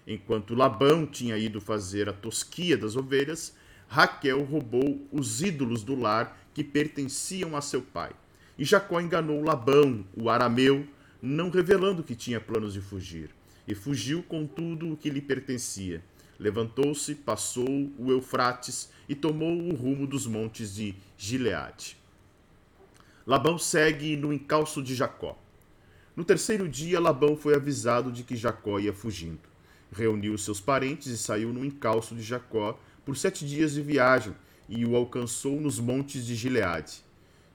Enquanto 0.06 0.54
Labão 0.54 1.06
tinha 1.06 1.36
ido 1.36 1.60
fazer 1.60 2.08
a 2.08 2.12
tosquia 2.12 2.76
das 2.76 2.96
ovelhas, 2.96 3.54
Raquel 3.88 4.42
roubou 4.42 5.06
os 5.12 5.40
ídolos 5.42 5.82
do 5.82 5.94
lar 5.94 6.38
que 6.52 6.64
pertenciam 6.64 7.56
a 7.56 7.60
seu 7.60 7.80
pai. 7.82 8.10
E 8.58 8.64
Jacó 8.64 9.00
enganou 9.00 9.42
Labão, 9.42 10.04
o 10.16 10.28
arameu, 10.28 10.86
não 11.22 11.50
revelando 11.50 12.02
que 12.02 12.14
tinha 12.14 12.40
planos 12.40 12.72
de 12.72 12.80
fugir. 12.80 13.30
E 13.66 13.74
fugiu 13.74 14.22
com 14.22 14.46
tudo 14.46 14.92
o 14.92 14.96
que 14.96 15.10
lhe 15.10 15.20
pertencia. 15.20 16.02
Levantou-se, 16.38 17.14
passou 17.14 17.92
o 17.98 18.10
Eufrates 18.10 18.90
e 19.08 19.14
tomou 19.14 19.56
o 19.56 19.74
rumo 19.74 20.06
dos 20.06 20.26
montes 20.26 20.74
de 20.74 20.94
Gileade. 21.16 21.96
Labão 23.28 23.58
segue 23.58 24.16
no 24.16 24.32
encalço 24.32 24.82
de 24.82 24.94
Jacó. 24.94 25.38
No 26.16 26.24
terceiro 26.24 26.66
dia, 26.66 26.98
Labão 26.98 27.36
foi 27.36 27.54
avisado 27.54 28.10
de 28.10 28.22
que 28.22 28.34
Jacó 28.34 28.78
ia 28.78 28.90
fugindo. 28.90 29.40
Reuniu 29.92 30.38
seus 30.38 30.62
parentes 30.62 31.08
e 31.08 31.18
saiu 31.18 31.52
no 31.52 31.62
encalço 31.62 32.14
de 32.14 32.22
Jacó 32.22 32.80
por 33.04 33.18
sete 33.18 33.46
dias 33.46 33.74
de 33.74 33.82
viagem 33.82 34.34
e 34.66 34.82
o 34.86 34.96
alcançou 34.96 35.60
nos 35.60 35.78
montes 35.78 36.24
de 36.24 36.34
Gileade. 36.34 37.04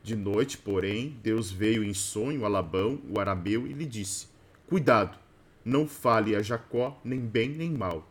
De 0.04 0.16
noite, 0.16 0.60
porém, 0.60 1.18
Deus 1.24 1.50
veio 1.50 1.84
em 1.84 1.96
sonho 1.96 2.46
a 2.46 2.48
Labão, 2.48 3.02
o 3.10 3.20
arameu, 3.20 3.66
e 3.66 3.74
lhe 3.74 3.88
disse: 3.88 4.28
Cuidado, 4.68 5.18
não 5.66 5.88
fale 5.88 6.36
a 6.36 6.44
Jacó 6.44 7.02
nem 7.04 7.20
bem 7.20 7.50
nem 7.50 7.72
mal. 7.72 8.08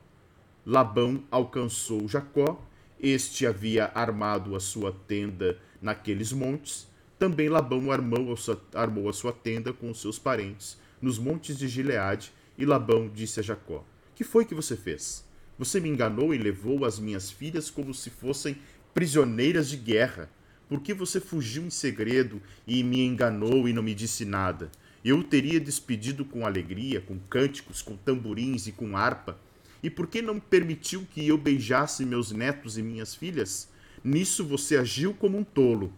Labão 0.66 1.22
alcançou 1.30 2.08
Jacó, 2.08 2.60
este 2.98 3.46
havia 3.46 3.92
armado 3.94 4.56
a 4.56 4.58
sua 4.58 4.90
tenda 5.06 5.56
naqueles 5.80 6.32
montes. 6.32 6.90
Também 7.22 7.48
Labão 7.48 7.92
armou 7.92 8.32
a 8.32 8.36
sua, 8.36 8.60
armou 8.74 9.08
a 9.08 9.12
sua 9.12 9.32
tenda 9.32 9.72
com 9.72 9.88
os 9.88 10.00
seus 10.00 10.18
parentes 10.18 10.76
nos 11.00 11.20
montes 11.20 11.56
de 11.56 11.68
Gileade, 11.68 12.32
e 12.58 12.66
Labão 12.66 13.08
disse 13.08 13.38
a 13.38 13.42
Jacó: 13.44 13.86
Que 14.12 14.24
foi 14.24 14.44
que 14.44 14.56
você 14.56 14.76
fez? 14.76 15.24
Você 15.56 15.78
me 15.78 15.88
enganou 15.88 16.34
e 16.34 16.36
levou 16.36 16.84
as 16.84 16.98
minhas 16.98 17.30
filhas 17.30 17.70
como 17.70 17.94
se 17.94 18.10
fossem 18.10 18.58
prisioneiras 18.92 19.70
de 19.70 19.76
guerra. 19.76 20.28
Por 20.68 20.80
que 20.80 20.92
você 20.92 21.20
fugiu 21.20 21.62
em 21.62 21.70
segredo 21.70 22.42
e 22.66 22.82
me 22.82 23.06
enganou 23.06 23.68
e 23.68 23.72
não 23.72 23.84
me 23.84 23.94
disse 23.94 24.24
nada? 24.24 24.68
Eu 25.04 25.18
o 25.18 25.22
teria 25.22 25.60
despedido 25.60 26.24
com 26.24 26.44
alegria, 26.44 27.00
com 27.00 27.20
cânticos, 27.30 27.82
com 27.82 27.96
tamborins 27.96 28.66
e 28.66 28.72
com 28.72 28.96
harpa. 28.96 29.38
E 29.80 29.88
por 29.88 30.08
que 30.08 30.20
não 30.20 30.40
permitiu 30.40 31.06
que 31.08 31.28
eu 31.28 31.38
beijasse 31.38 32.04
meus 32.04 32.32
netos 32.32 32.76
e 32.76 32.82
minhas 32.82 33.14
filhas? 33.14 33.68
Nisso 34.02 34.44
você 34.44 34.76
agiu 34.76 35.14
como 35.14 35.38
um 35.38 35.44
tolo. 35.44 35.92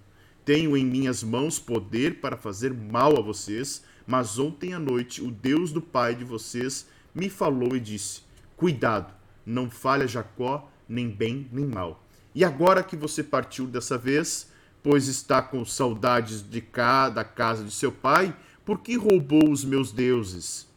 Tenho 0.45 0.77
em 0.77 0.85
minhas 0.85 1.23
mãos 1.23 1.59
poder 1.59 2.21
para 2.21 2.37
fazer 2.37 2.73
mal 2.73 3.19
a 3.19 3.21
vocês, 3.21 3.83
mas 4.07 4.39
ontem 4.39 4.75
à 4.75 4.79
noite 4.79 5.23
o 5.23 5.31
Deus 5.31 5.73
do 5.73 5.81
pai 5.81 6.15
de 6.15 6.25
vocês 6.25 6.87
me 7.15 7.31
falou 7.31 7.75
e 7.75 7.81
disse: 7.81 8.23
Cuidado, 8.57 9.13
não 9.47 9.71
falha 9.71 10.07
Jacó, 10.07 10.71
nem 10.89 11.09
bem 11.09 11.49
nem 11.53 11.65
mal. 11.65 12.05
E 12.35 12.45
agora 12.45 12.83
que 12.83 12.97
você 12.97 13.23
partiu 13.23 13.67
dessa 13.67 13.97
vez, 13.97 14.50
pois 14.83 15.09
está 15.09 15.41
com 15.41 15.65
saudades 15.65 16.43
de 16.43 16.61
cá, 16.61 17.09
da 17.09 17.25
casa 17.25 17.65
de 17.65 17.71
seu 17.71 17.91
pai, 17.91 18.37
por 18.65 18.80
que 18.80 18.97
roubou 18.97 19.50
os 19.50 19.65
meus 19.65 19.93
deuses? 19.93 20.69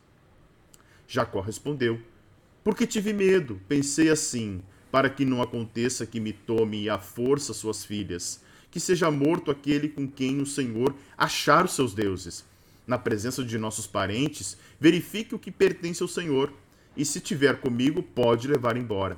Jacó 1.08 1.42
respondeu: 1.42 2.00
porque 2.68 2.86
tive 2.86 3.14
medo, 3.14 3.62
pensei 3.66 4.10
assim, 4.10 4.62
para 4.92 5.10
que 5.10 5.24
não 5.24 5.42
aconteça 5.42 6.06
que 6.06 6.20
me 6.20 6.34
tome 6.34 6.90
à 6.90 7.00
força 7.00 7.54
suas 7.54 7.86
filhas, 7.86 8.44
que 8.70 8.80
seja 8.80 9.10
morto 9.10 9.50
aquele 9.50 9.90
com 9.90 10.08
quem 10.08 10.42
o 10.42 10.46
Senhor 10.46 10.94
achar 11.18 11.66
os 11.66 11.74
seus 11.74 11.94
deuses. 11.94 12.46
Na 12.86 12.98
presença 12.98 13.44
de 13.44 13.58
nossos 13.58 13.86
parentes, 13.86 14.58
verifique 14.80 15.36
o 15.36 15.40
que 15.40 15.52
pertence 15.52 16.02
ao 16.02 16.08
Senhor, 16.08 16.54
e 16.96 17.06
se 17.06 17.20
tiver 17.20 17.60
comigo, 17.60 18.02
pode 18.02 18.48
levar 18.48 18.78
embora. 18.78 19.18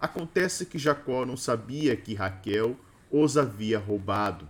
Acontece 0.00 0.64
que 0.64 0.78
Jacó 0.78 1.26
não 1.26 1.36
sabia 1.36 1.94
que 1.94 2.14
Raquel 2.14 2.76
os 3.10 3.36
havia 3.36 3.78
roubado. 3.78 4.48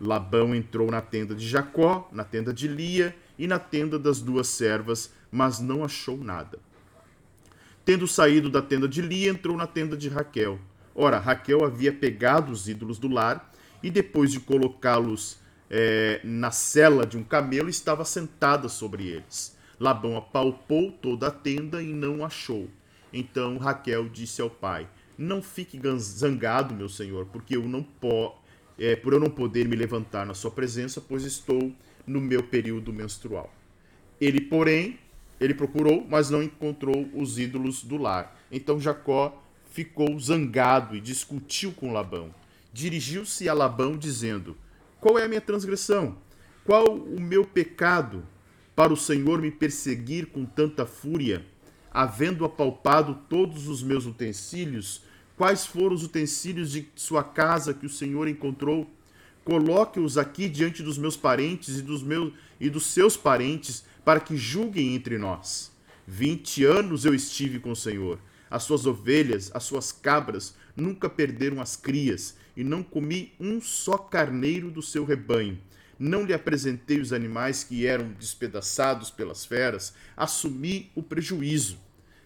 Labão 0.00 0.54
entrou 0.54 0.90
na 0.90 1.00
tenda 1.00 1.34
de 1.34 1.46
Jacó, 1.46 2.08
na 2.12 2.24
tenda 2.24 2.52
de 2.52 2.66
Lia 2.68 3.14
e 3.38 3.46
na 3.46 3.58
tenda 3.58 3.98
das 3.98 4.20
duas 4.20 4.48
servas, 4.48 5.12
mas 5.30 5.58
não 5.60 5.84
achou 5.84 6.16
nada. 6.16 6.58
Tendo 7.84 8.08
saído 8.08 8.48
da 8.48 8.62
tenda 8.62 8.88
de 8.88 9.02
Lia, 9.02 9.30
entrou 9.30 9.56
na 9.56 9.66
tenda 9.66 9.96
de 9.96 10.08
Raquel. 10.08 10.58
Ora, 10.94 11.18
Raquel 11.18 11.64
havia 11.64 11.92
pegado 11.92 12.52
os 12.52 12.68
ídolos 12.68 12.98
do 12.98 13.08
lar 13.08 13.52
e, 13.82 13.90
depois 13.90 14.30
de 14.30 14.40
colocá-los 14.40 15.38
é, 15.68 16.20
na 16.22 16.50
cela 16.50 17.04
de 17.06 17.16
um 17.16 17.24
camelo, 17.24 17.68
estava 17.68 18.04
sentada 18.04 18.68
sobre 18.68 19.08
eles. 19.08 19.56
Labão 19.78 20.16
apalpou 20.16 20.92
toda 20.92 21.28
a 21.28 21.30
tenda 21.30 21.82
e 21.82 21.92
não 21.92 22.24
achou. 22.24 22.68
Então 23.12 23.58
Raquel 23.58 24.08
disse 24.08 24.40
ao 24.40 24.50
pai: 24.50 24.88
Não 25.18 25.42
fique 25.42 25.80
zangado, 25.98 26.74
meu 26.74 26.88
senhor, 26.88 27.26
porque 27.26 27.56
eu 27.56 27.68
não 27.68 27.82
po 27.82 28.34
é, 28.78 28.96
por 28.96 29.12
eu 29.12 29.20
não 29.20 29.30
poder 29.30 29.68
me 29.68 29.76
levantar 29.76 30.26
na 30.26 30.34
sua 30.34 30.50
presença, 30.50 31.00
pois 31.00 31.24
estou 31.24 31.72
no 32.06 32.20
meu 32.20 32.42
período 32.42 32.92
menstrual. 32.92 33.52
Ele, 34.20 34.40
porém, 34.40 34.98
ele 35.40 35.54
procurou, 35.54 36.04
mas 36.08 36.30
não 36.30 36.42
encontrou 36.42 37.08
os 37.14 37.38
ídolos 37.38 37.84
do 37.84 37.96
lar. 37.96 38.36
Então 38.50 38.80
Jacó 38.80 39.43
ficou 39.74 40.16
zangado 40.20 40.94
e 40.94 41.00
discutiu 41.00 41.72
com 41.72 41.92
Labão. 41.92 42.32
Dirigiu-se 42.72 43.48
a 43.48 43.52
Labão 43.52 43.98
dizendo: 43.98 44.56
Qual 45.00 45.18
é 45.18 45.24
a 45.24 45.28
minha 45.28 45.40
transgressão? 45.40 46.16
Qual 46.64 46.94
o 46.94 47.20
meu 47.20 47.44
pecado 47.44 48.24
para 48.76 48.92
o 48.92 48.96
Senhor 48.96 49.42
me 49.42 49.50
perseguir 49.50 50.26
com 50.26 50.44
tanta 50.44 50.86
fúria, 50.86 51.44
havendo 51.90 52.44
apalpado 52.44 53.18
todos 53.28 53.66
os 53.66 53.82
meus 53.82 54.06
utensílios? 54.06 55.02
Quais 55.36 55.66
foram 55.66 55.96
os 55.96 56.04
utensílios 56.04 56.70
de 56.70 56.88
sua 56.94 57.24
casa 57.24 57.74
que 57.74 57.84
o 57.84 57.90
Senhor 57.90 58.28
encontrou? 58.28 58.88
Coloque-os 59.44 60.16
aqui 60.16 60.48
diante 60.48 60.84
dos 60.84 60.96
meus 60.96 61.16
parentes 61.16 61.80
e 61.80 61.82
dos 61.82 62.02
meus 62.02 62.32
e 62.60 62.70
dos 62.70 62.86
seus 62.86 63.16
parentes, 63.16 63.84
para 64.04 64.20
que 64.20 64.36
julguem 64.36 64.94
entre 64.94 65.18
nós. 65.18 65.72
Vinte 66.06 66.64
anos 66.64 67.04
eu 67.04 67.12
estive 67.12 67.58
com 67.58 67.72
o 67.72 67.76
Senhor. 67.76 68.20
As 68.50 68.62
suas 68.62 68.86
ovelhas, 68.86 69.50
as 69.54 69.64
suas 69.64 69.90
cabras, 69.92 70.54
nunca 70.76 71.08
perderam 71.08 71.60
as 71.60 71.76
crias, 71.76 72.36
e 72.56 72.62
não 72.62 72.82
comi 72.82 73.32
um 73.40 73.60
só 73.60 73.96
carneiro 73.98 74.70
do 74.70 74.82
seu 74.82 75.04
rebanho. 75.04 75.58
Não 75.98 76.24
lhe 76.24 76.32
apresentei 76.32 77.00
os 77.00 77.12
animais 77.12 77.64
que 77.64 77.86
eram 77.86 78.12
despedaçados 78.12 79.10
pelas 79.10 79.44
feras, 79.44 79.94
assumi 80.16 80.90
o 80.94 81.02
prejuízo. 81.02 81.78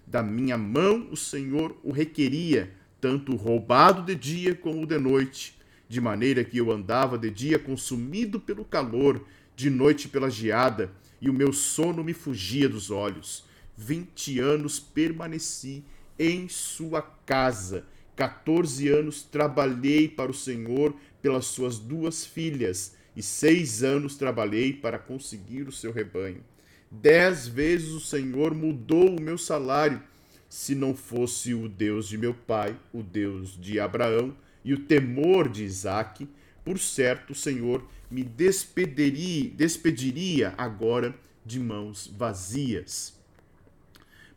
Da 0.06 0.22
minha 0.22 0.56
mão 0.56 1.08
o 1.10 1.16
Senhor 1.16 1.76
o 1.82 1.92
requeria, 1.92 2.72
tanto 3.00 3.36
roubado 3.36 4.02
de 4.02 4.14
dia 4.14 4.54
como 4.54 4.86
de 4.86 4.98
noite, 4.98 5.56
de 5.88 6.00
maneira 6.00 6.44
que 6.44 6.58
eu 6.58 6.70
andava 6.70 7.18
de 7.18 7.30
dia 7.30 7.58
consumido 7.58 8.40
pelo 8.40 8.64
calor, 8.64 9.24
de 9.54 9.70
noite 9.70 10.08
pela 10.08 10.30
geada, 10.30 10.90
e 11.20 11.28
o 11.28 11.34
meu 11.34 11.52
sono 11.52 12.04
me 12.04 12.12
fugia 12.12 12.68
dos 12.68 12.90
olhos. 12.90 13.44
Vinte 13.76 14.38
anos 14.40 14.80
permaneci 14.80 15.84
em 16.18 16.48
sua 16.48 17.02
casa. 17.02 17.84
Quatorze 18.16 18.88
anos 18.88 19.22
trabalhei 19.22 20.08
para 20.08 20.30
o 20.30 20.34
Senhor 20.34 20.94
pelas 21.22 21.46
suas 21.46 21.78
duas 21.78 22.26
filhas, 22.26 22.96
e 23.14 23.22
seis 23.22 23.82
anos 23.82 24.16
trabalhei 24.16 24.72
para 24.72 24.98
conseguir 24.98 25.68
o 25.68 25.72
seu 25.72 25.92
rebanho. 25.92 26.42
Dez 26.90 27.46
vezes 27.46 27.90
o 27.90 28.00
Senhor 28.00 28.54
mudou 28.54 29.16
o 29.16 29.20
meu 29.20 29.36
salário, 29.36 30.02
se 30.48 30.74
não 30.74 30.94
fosse 30.94 31.52
o 31.52 31.68
Deus 31.68 32.08
de 32.08 32.16
meu 32.16 32.32
pai, 32.32 32.76
o 32.92 33.02
Deus 33.02 33.60
de 33.60 33.78
Abraão 33.78 34.34
e 34.64 34.72
o 34.72 34.80
temor 34.80 35.48
de 35.48 35.64
Isaque, 35.64 36.28
por 36.64 36.78
certo 36.78 37.30
o 37.30 37.34
Senhor 37.34 37.84
me 38.10 38.22
despediria, 38.22 39.50
despediria 39.50 40.54
agora 40.56 41.14
de 41.44 41.60
mãos 41.60 42.06
vazias. 42.06 43.17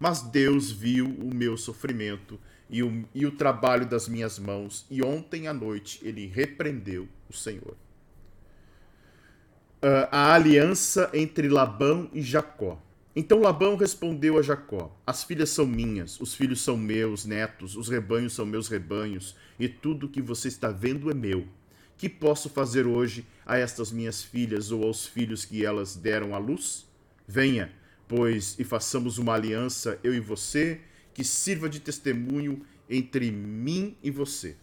Mas 0.02 0.24
Deus 0.24 0.72
viu 0.72 1.06
o 1.06 1.32
meu 1.32 1.56
sofrimento 1.56 2.40
e 2.68 2.82
o, 2.82 3.06
e 3.14 3.24
o 3.24 3.32
trabalho 3.32 3.86
das 3.86 4.08
minhas 4.08 4.40
mãos, 4.40 4.84
e 4.90 5.04
ontem 5.04 5.48
à 5.48 5.54
noite 5.54 6.00
ele 6.02 6.26
repreendeu 6.26 7.08
o 7.30 7.34
Senhor. 7.34 7.76
Uh, 9.84 10.10
a 10.12 10.34
aliança 10.34 11.12
entre 11.14 11.48
Labão 11.48 12.10
e 12.12 12.20
Jacó. 12.20 12.82
Então 13.16 13.42
Labão 13.42 13.76
respondeu 13.76 14.40
a 14.40 14.42
Jacó: 14.42 14.92
As 15.06 15.24
filhas 15.24 15.52
são 15.52 15.68
minhas, 15.68 16.20
os 16.20 16.34
filhos 16.34 16.62
são 16.62 16.76
meus, 16.76 17.24
netos, 17.24 17.76
os 17.76 17.88
rebanhos 17.88 18.34
são 18.34 18.44
meus 18.44 18.68
rebanhos, 18.68 19.36
e 19.60 19.70
tudo 19.70 20.10
que 20.10 20.22
você 20.22 20.48
está 20.48 20.72
vendo 20.72 21.12
é 21.12 21.14
meu 21.14 21.48
que 21.96 22.10
posso 22.10 22.50
fazer 22.50 22.88
hoje 22.88 23.24
a 23.46 23.60
estas 23.60 23.92
minhas 23.92 24.24
filhas 24.24 24.72
ou 24.72 24.84
aos 24.84 25.06
filhos 25.06 25.46
que 25.46 25.64
elas 25.64 25.96
deram 25.96 26.34
à 26.34 26.40
luz? 26.40 26.88
Venha, 27.28 27.72
pois, 28.12 28.60
e 28.60 28.66
façamos 28.66 29.18
uma 29.18 29.36
aliança, 29.36 29.98
eu 30.04 30.14
e 30.14 30.20
você, 30.20 30.82
que 31.14 31.24
sirva 31.24 31.70
de 31.70 31.80
testemunho 31.80 32.62
entre 32.90 33.32
mim 33.32 33.96
e 34.04 34.12
você. 34.12 34.58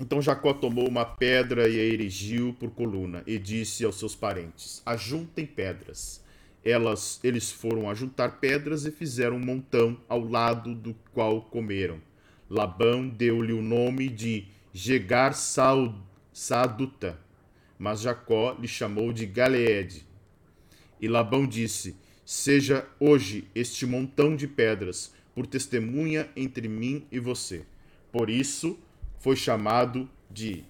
Então 0.00 0.20
Jacó 0.20 0.52
tomou 0.52 0.88
uma 0.88 1.04
pedra 1.04 1.68
e 1.68 1.78
a 1.78 1.84
erigiu 1.84 2.52
por 2.58 2.72
coluna, 2.72 3.22
e 3.28 3.38
disse 3.38 3.84
aos 3.84 3.96
seus 3.96 4.16
parentes: 4.16 4.82
Ajuntem 4.84 5.46
pedras. 5.46 6.20
Elas, 6.64 7.20
eles 7.22 7.52
foram 7.52 7.88
ajuntar 7.88 8.40
pedras 8.40 8.84
e 8.84 8.90
fizeram 8.90 9.36
um 9.36 9.44
montão 9.44 9.96
ao 10.08 10.20
lado 10.20 10.74
do 10.74 10.96
qual 11.14 11.42
comeram. 11.42 12.00
Labão 12.50 13.08
deu-lhe 13.08 13.52
o 13.52 13.62
nome 13.62 14.08
de 14.08 14.48
Jegar 14.72 15.32
Saaduta, 16.32 17.16
mas 17.78 18.00
Jacó 18.00 18.56
lhe 18.58 18.66
chamou 18.66 19.12
de 19.12 19.26
Galeede. 19.26 20.07
E 21.00 21.08
Labão 21.08 21.46
disse: 21.46 21.96
Seja 22.24 22.86
hoje 22.98 23.48
este 23.54 23.86
montão 23.86 24.36
de 24.36 24.46
pedras 24.46 25.12
por 25.34 25.46
testemunha 25.46 26.28
entre 26.36 26.68
mim 26.68 27.06
e 27.10 27.18
você. 27.18 27.64
Por 28.10 28.28
isso 28.28 28.78
foi 29.18 29.36
chamado 29.36 30.08
de 30.30 30.64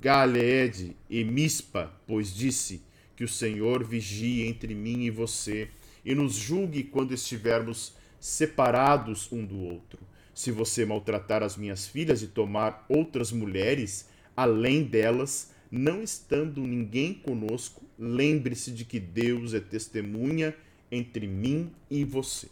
Galeede 0.00 0.96
e 1.08 1.24
Mispa, 1.24 1.92
pois 2.06 2.34
disse: 2.34 2.82
Que 3.16 3.24
o 3.24 3.28
Senhor 3.28 3.84
vigie 3.84 4.46
entre 4.46 4.74
mim 4.74 5.04
e 5.04 5.10
você 5.10 5.68
e 6.04 6.14
nos 6.14 6.34
julgue 6.34 6.84
quando 6.84 7.12
estivermos 7.12 7.94
separados 8.18 9.30
um 9.32 9.44
do 9.44 9.58
outro. 9.58 9.98
Se 10.34 10.50
você 10.50 10.84
maltratar 10.84 11.42
as 11.42 11.56
minhas 11.56 11.86
filhas 11.86 12.22
e 12.22 12.28
tomar 12.28 12.84
outras 12.88 13.32
mulheres, 13.32 14.08
além 14.36 14.82
delas, 14.82 15.50
não 15.70 16.02
estando 16.02 16.60
ninguém 16.62 17.14
conosco, 17.14 17.84
lembre-se 17.98 18.72
de 18.72 18.84
que 18.84 18.98
Deus 18.98 19.54
é 19.54 19.60
testemunha 19.60 20.54
entre 20.90 21.26
mim 21.26 21.70
e 21.88 22.04
você. 22.04 22.48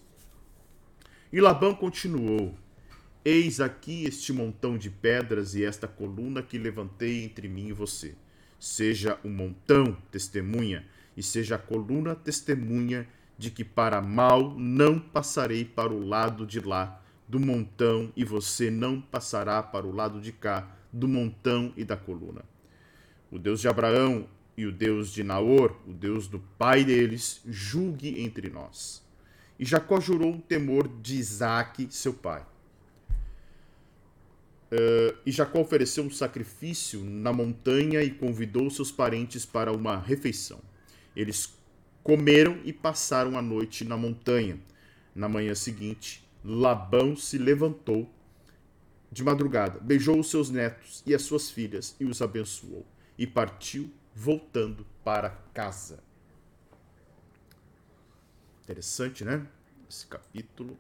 E 1.33 1.41
Labão 1.41 1.75
continuou: 1.75 2.55
Eis 3.25 3.61
aqui 3.61 4.05
este 4.05 4.33
montão 4.33 4.79
de 4.79 4.89
pedras 4.89 5.55
e 5.55 5.65
esta 5.65 5.89
coluna 5.89 6.43
que 6.43 6.57
levantei 6.57 7.25
entre 7.25 7.49
mim 7.49 7.69
e 7.69 7.73
você. 7.73 8.15
Seja 8.59 9.19
o 9.25 9.29
montão 9.29 9.97
testemunha, 10.11 10.87
e 11.17 11.23
seja 11.23 11.57
a 11.57 11.59
coluna 11.59 12.15
testemunha 12.15 13.09
de 13.37 13.51
que 13.51 13.65
para 13.65 14.01
mal 14.01 14.59
não 14.59 14.99
passarei 14.99 15.65
para 15.65 15.93
o 15.93 16.07
lado 16.07 16.47
de 16.47 16.61
lá 16.61 17.03
do 17.29 17.39
montão, 17.39 18.13
e 18.17 18.25
você 18.25 18.71
não 18.71 19.01
passará 19.01 19.63
para 19.63 19.87
o 19.87 19.95
lado 19.95 20.21
de 20.21 20.33
cá 20.33 20.75
do 20.93 21.07
montão 21.07 21.73
e 21.77 21.85
da 21.85 21.97
coluna. 21.97 22.43
O 23.31 23.39
Deus 23.39 23.61
de 23.61 23.69
Abraão 23.69 24.29
e 24.57 24.67
o 24.67 24.73
Deus 24.73 25.13
de 25.13 25.23
Naor, 25.23 25.77
o 25.87 25.93
Deus 25.93 26.27
do 26.27 26.41
pai 26.59 26.85
deles, 26.85 27.41
julgue 27.47 28.23
entre 28.23 28.49
nós. 28.51 29.03
E 29.59 29.65
Jacó 29.65 30.01
jurou 30.01 30.35
o 30.35 30.41
temor 30.41 30.89
de 31.01 31.17
Isaac, 31.17 31.89
seu 31.91 32.15
pai. 32.15 32.45
Uh, 34.71 35.17
e 35.25 35.33
Jacó 35.33 35.61
ofereceu 35.61 36.05
um 36.05 36.11
sacrifício 36.11 37.03
na 37.03 37.33
montanha 37.33 38.03
e 38.03 38.11
convidou 38.11 38.69
seus 38.71 38.93
parentes 38.93 39.47
para 39.47 39.73
uma 39.73 39.99
refeição. 39.99 40.61
Eles 41.17 41.55
comeram 42.03 42.59
e 42.65 42.73
passaram 42.73 43.39
a 43.39 43.43
noite 43.43 43.85
na 43.85 43.97
montanha. 43.97 44.59
Na 45.15 45.29
manhã 45.29 45.55
seguinte, 45.55 46.23
Labão 46.45 47.17
se 47.17 47.39
levantou 47.39 48.09
de 49.11 49.25
madrugada, 49.25 49.81
beijou 49.81 50.19
os 50.19 50.31
seus 50.31 50.51
netos 50.51 51.03
e 51.07 51.15
as 51.15 51.23
suas 51.23 51.51
filhas 51.51 51.97
e 51.99 52.05
os 52.05 52.21
abençoou, 52.21 52.87
e 53.19 53.27
partiu, 53.27 53.93
voltando 54.15 54.87
para 55.05 55.31
casa. 55.53 56.03
Interessante, 58.63 59.25
né? 59.25 59.47
Esse 59.89 60.07
capítulo 60.07 60.79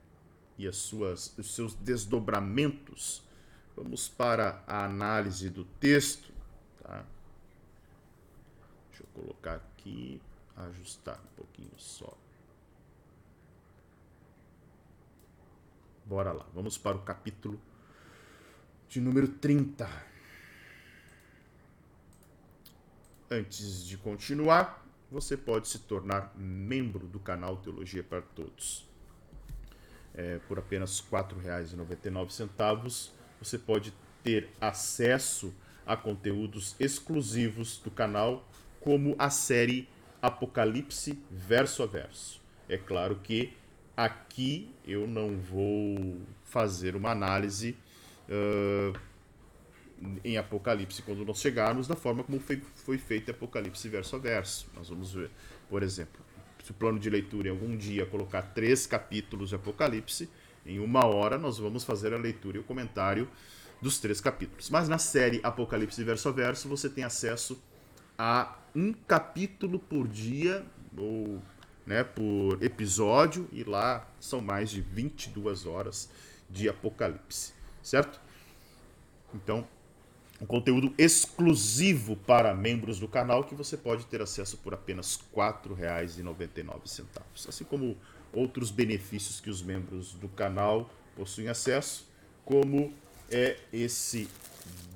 e 0.56 0.66
as 0.66 0.76
suas, 0.76 1.36
os 1.36 1.54
seus 1.54 1.74
desdobramentos. 1.74 3.22
Vamos 3.76 4.08
para 4.08 4.62
a 4.66 4.84
análise 4.84 5.50
do 5.50 5.64
texto. 5.64 6.32
Tá? 6.82 7.04
Deixa 8.90 9.02
eu 9.02 9.06
colocar 9.14 9.54
aqui 9.54 10.20
ajustar 10.56 11.20
um 11.20 11.36
pouquinho 11.36 11.70
só. 11.76 12.16
Bora 16.04 16.32
lá, 16.32 16.46
vamos 16.54 16.78
para 16.78 16.96
o 16.96 17.02
capítulo 17.02 17.60
de 18.88 19.00
número 19.00 19.28
30. 19.28 19.86
Antes 23.30 23.86
de 23.86 23.98
continuar, 23.98 24.86
você 25.10 25.36
pode 25.36 25.68
se 25.68 25.80
tornar 25.80 26.32
membro 26.34 27.06
do 27.06 27.18
canal 27.18 27.58
Teologia 27.58 28.02
para 28.02 28.22
Todos. 28.22 28.88
É, 30.14 30.38
por 30.48 30.58
apenas 30.58 31.00
R$ 31.00 31.10
4,99 31.10 33.10
você 33.38 33.58
pode 33.58 33.92
ter 34.24 34.48
acesso 34.58 35.52
a 35.86 35.94
conteúdos 35.94 36.74
exclusivos 36.80 37.76
do 37.78 37.90
canal, 37.90 38.48
como 38.80 39.14
a 39.18 39.28
série 39.28 39.86
Apocalipse 40.22 41.22
verso 41.30 41.82
a 41.82 41.86
verso. 41.86 42.40
É 42.66 42.78
claro 42.78 43.20
que 43.22 43.52
aqui 43.94 44.74
eu 44.86 45.06
não 45.06 45.36
vou 45.36 46.18
fazer 46.44 46.96
uma 46.96 47.10
análise 47.10 47.76
uh, 48.28 48.98
em 50.24 50.36
Apocalipse 50.36 51.02
quando 51.02 51.24
nós 51.24 51.40
chegarmos 51.40 51.86
da 51.86 51.96
forma 51.96 52.22
como 52.22 52.38
foi, 52.40 52.62
foi 52.74 52.98
feito 52.98 53.30
Apocalipse 53.30 53.88
verso 53.88 54.16
a 54.16 54.18
verso. 54.18 54.68
Nós 54.74 54.88
vamos 54.88 55.12
ver, 55.12 55.30
por 55.68 55.82
exemplo, 55.82 56.20
se 56.62 56.70
o 56.70 56.74
plano 56.74 56.98
de 56.98 57.10
leitura 57.10 57.48
em 57.48 57.50
algum 57.50 57.76
dia 57.76 58.06
colocar 58.06 58.42
três 58.42 58.86
capítulos 58.86 59.50
de 59.50 59.54
Apocalipse, 59.56 60.28
em 60.64 60.78
uma 60.78 61.04
hora 61.04 61.38
nós 61.38 61.58
vamos 61.58 61.84
fazer 61.84 62.12
a 62.12 62.18
leitura 62.18 62.58
e 62.58 62.60
o 62.60 62.64
comentário 62.64 63.28
dos 63.80 63.98
três 63.98 64.20
capítulos. 64.20 64.70
Mas 64.70 64.88
na 64.88 64.98
série 64.98 65.40
Apocalipse 65.42 66.02
verso 66.04 66.28
a 66.28 66.32
verso 66.32 66.68
você 66.68 66.88
tem 66.88 67.04
acesso 67.04 67.60
a 68.18 68.56
um 68.74 68.92
capítulo 68.92 69.78
por 69.78 70.06
dia 70.06 70.64
ou 70.96 71.40
né, 71.86 72.04
por 72.04 72.62
episódio 72.62 73.48
e 73.52 73.64
lá 73.64 74.06
são 74.20 74.40
mais 74.40 74.70
de 74.70 74.82
22 74.82 75.64
horas 75.64 76.10
de 76.50 76.68
Apocalipse, 76.68 77.54
certo? 77.82 78.20
Então, 79.34 79.66
um 80.40 80.46
conteúdo 80.46 80.94
exclusivo 80.96 82.16
para 82.16 82.54
membros 82.54 83.00
do 83.00 83.08
canal 83.08 83.44
que 83.44 83.54
você 83.54 83.76
pode 83.76 84.06
ter 84.06 84.22
acesso 84.22 84.56
por 84.58 84.72
apenas 84.72 85.16
R$ 85.34 85.42
4,99. 85.42 87.04
Assim 87.48 87.64
como 87.64 87.96
outros 88.32 88.70
benefícios 88.70 89.40
que 89.40 89.50
os 89.50 89.62
membros 89.62 90.12
do 90.14 90.28
canal 90.28 90.88
possuem 91.16 91.48
acesso, 91.48 92.06
como 92.44 92.92
é 93.30 93.56
esse 93.72 94.28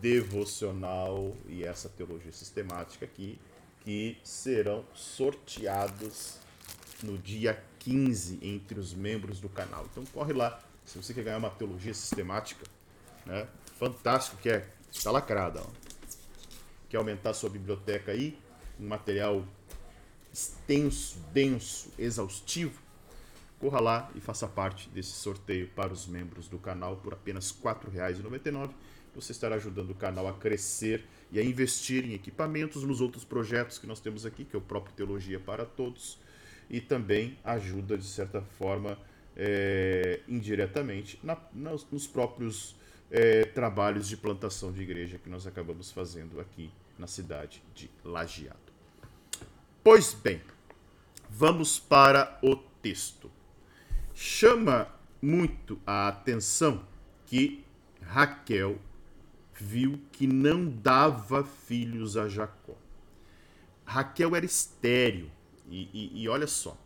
devocional 0.00 1.36
e 1.48 1.64
essa 1.64 1.88
teologia 1.88 2.32
sistemática 2.32 3.04
aqui, 3.04 3.38
que 3.80 4.16
serão 4.22 4.84
sorteados 4.94 6.38
no 7.02 7.18
dia 7.18 7.60
15 7.80 8.38
entre 8.42 8.78
os 8.78 8.94
membros 8.94 9.40
do 9.40 9.48
canal. 9.48 9.86
Então 9.90 10.04
corre 10.06 10.32
lá, 10.32 10.60
se 10.84 10.96
você 10.98 11.12
quer 11.12 11.24
ganhar 11.24 11.38
uma 11.38 11.50
teologia 11.50 11.92
sistemática, 11.92 12.64
né? 13.26 13.46
Fantástico 13.78 14.36
que 14.36 14.48
é, 14.48 14.68
está 14.98 15.10
lacrada. 15.10 15.60
Ó. 15.60 15.66
Quer 16.88 16.98
aumentar 16.98 17.34
sua 17.34 17.50
biblioteca 17.50 18.12
aí, 18.12 18.38
um 18.78 18.86
material 18.86 19.44
extenso, 20.32 21.18
denso, 21.32 21.90
exaustivo, 21.98 22.80
corra 23.58 23.80
lá 23.80 24.10
e 24.14 24.20
faça 24.20 24.46
parte 24.46 24.88
desse 24.90 25.12
sorteio 25.12 25.68
para 25.68 25.92
os 25.92 26.06
membros 26.06 26.48
do 26.48 26.58
canal 26.58 26.96
por 26.96 27.12
apenas 27.12 27.50
R$ 27.50 27.56
4,99 27.62 28.70
você 29.14 29.32
estará 29.32 29.56
ajudando 29.56 29.90
o 29.90 29.94
canal 29.94 30.26
a 30.26 30.32
crescer 30.32 31.04
e 31.30 31.38
a 31.38 31.44
investir 31.44 32.04
em 32.04 32.14
equipamentos 32.14 32.82
nos 32.82 33.00
outros 33.00 33.24
projetos 33.24 33.78
que 33.78 33.86
nós 33.86 34.00
temos 34.00 34.24
aqui, 34.24 34.44
que 34.44 34.56
é 34.56 34.58
o 34.58 34.62
próprio 34.62 34.94
Teologia 34.94 35.38
para 35.38 35.64
Todos, 35.64 36.18
e 36.70 36.80
também 36.80 37.38
ajuda, 37.44 37.98
de 37.98 38.06
certa 38.06 38.40
forma, 38.40 38.98
é, 39.36 40.20
indiretamente, 40.26 41.18
na, 41.22 41.36
nos, 41.52 41.86
nos, 41.90 42.06
próprios 42.06 42.74
é, 43.12 43.44
trabalhos 43.44 44.08
de 44.08 44.16
plantação 44.16 44.72
de 44.72 44.80
igreja 44.80 45.18
que 45.18 45.28
nós 45.28 45.46
acabamos 45.46 45.92
fazendo 45.92 46.40
aqui 46.40 46.70
na 46.98 47.06
cidade 47.06 47.62
de 47.74 47.90
Lajeado. 48.02 48.58
Pois 49.84 50.14
bem, 50.14 50.40
vamos 51.28 51.78
para 51.78 52.38
o 52.42 52.56
texto. 52.56 53.30
Chama 54.14 54.88
muito 55.20 55.78
a 55.86 56.08
atenção 56.08 56.86
que 57.26 57.62
Raquel 58.00 58.78
viu 59.60 60.00
que 60.10 60.26
não 60.26 60.66
dava 60.66 61.44
filhos 61.44 62.16
a 62.16 62.28
Jacó. 62.28 62.74
Raquel 63.84 64.34
era 64.34 64.46
estéril. 64.46 65.30
E, 65.68 65.88
e, 65.92 66.22
e 66.22 66.28
olha 66.28 66.46
só, 66.46 66.76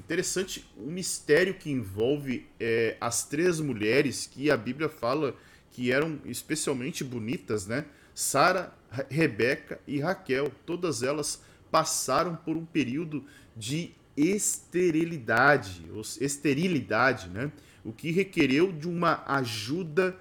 interessante 0.00 0.66
o 0.76 0.90
mistério 0.90 1.54
que 1.54 1.70
envolve 1.70 2.46
é, 2.60 2.96
as 3.00 3.24
três 3.24 3.58
mulheres 3.58 4.26
que 4.26 4.50
a 4.50 4.56
Bíblia 4.56 4.88
fala 4.88 5.34
que 5.72 5.90
eram 5.90 6.20
especialmente 6.26 7.02
bonitas, 7.02 7.66
né? 7.66 7.86
Sara, 8.14 8.72
Rebeca 9.08 9.80
e 9.86 9.98
Raquel. 9.98 10.52
Todas 10.66 11.02
elas 11.02 11.42
passaram 11.70 12.36
por 12.36 12.56
um 12.56 12.64
período 12.64 13.24
de 13.56 13.92
esterilidade, 14.16 15.82
esterilidade, 16.20 17.28
né? 17.30 17.50
O 17.82 17.92
que 17.92 18.12
requereu 18.12 18.70
de 18.70 18.86
uma 18.86 19.24
ajuda 19.26 20.16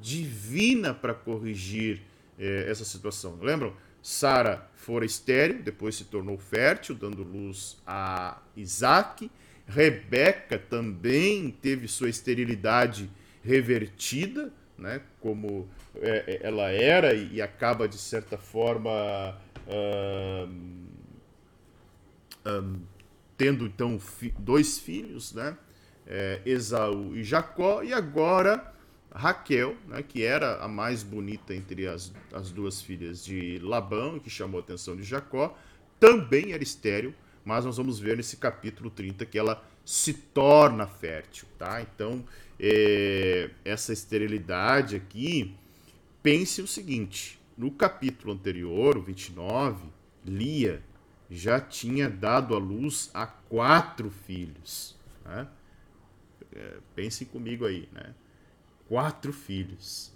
divina 0.00 0.94
para 0.94 1.14
corrigir 1.14 2.02
é, 2.38 2.68
essa 2.68 2.84
situação. 2.84 3.38
Lembram? 3.40 3.74
Sara 4.02 4.68
fora 4.74 5.04
estéril, 5.04 5.62
depois 5.62 5.94
se 5.94 6.04
tornou 6.04 6.36
fértil, 6.36 6.94
dando 6.94 7.22
luz 7.22 7.76
a 7.86 8.42
Isaac. 8.56 9.30
Rebeca 9.66 10.58
também 10.58 11.50
teve 11.50 11.88
sua 11.88 12.10
esterilidade 12.10 13.10
revertida 13.42 14.52
né, 14.76 15.00
como 15.20 15.68
é, 15.96 16.40
ela 16.42 16.70
era 16.70 17.14
e, 17.14 17.40
acaba 17.40 17.88
de 17.88 17.98
certa 17.98 18.36
forma 18.36 19.38
um, 19.68 20.86
um, 22.46 22.80
tendo 23.36 23.66
então 23.66 23.98
dois 24.38 24.78
filhos, 24.78 25.32
né, 25.32 25.56
é, 26.06 26.40
Esaú 26.44 27.14
e 27.16 27.22
Jacó, 27.22 27.82
e 27.82 27.92
agora 27.92 28.72
Raquel, 29.14 29.76
né, 29.86 30.02
que 30.02 30.24
era 30.24 30.56
a 30.62 30.68
mais 30.68 31.02
bonita 31.02 31.54
entre 31.54 31.86
as, 31.86 32.12
as 32.32 32.50
duas 32.50 32.82
filhas 32.82 33.24
de 33.24 33.58
Labão, 33.60 34.18
que 34.18 34.28
chamou 34.28 34.60
a 34.60 34.62
atenção 34.62 34.96
de 34.96 35.04
Jacó, 35.04 35.56
também 36.00 36.52
era 36.52 36.62
estéril, 36.62 37.14
mas 37.44 37.64
nós 37.64 37.76
vamos 37.76 38.00
ver 38.00 38.16
nesse 38.16 38.36
capítulo 38.36 38.90
30 38.90 39.24
que 39.24 39.38
ela 39.38 39.62
se 39.84 40.14
torna 40.14 40.86
fértil, 40.86 41.46
tá? 41.58 41.80
Então, 41.80 42.24
é, 42.58 43.50
essa 43.64 43.92
esterilidade 43.92 44.96
aqui, 44.96 45.54
pense 46.22 46.62
o 46.62 46.66
seguinte, 46.66 47.40
no 47.56 47.70
capítulo 47.70 48.32
anterior, 48.32 48.96
o 48.96 49.02
29, 49.02 49.88
Lia 50.24 50.82
já 51.30 51.60
tinha 51.60 52.08
dado 52.08 52.54
à 52.54 52.58
luz 52.58 53.10
a 53.12 53.26
quatro 53.26 54.10
filhos, 54.10 54.96
né? 55.24 55.48
É, 56.54 56.76
pensem 56.94 57.26
comigo 57.26 57.66
aí, 57.66 57.88
né? 57.92 58.14
Quatro 58.88 59.32
filhos. 59.32 60.12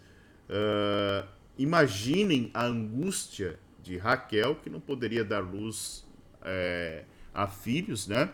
Uh, 0.48 1.28
imaginem 1.58 2.50
a 2.54 2.64
angústia 2.64 3.58
de 3.82 3.96
Raquel, 3.96 4.56
que 4.56 4.70
não 4.70 4.80
poderia 4.80 5.24
dar 5.24 5.40
luz 5.40 6.06
é, 6.42 7.04
a 7.34 7.46
filhos, 7.46 8.06
né? 8.06 8.30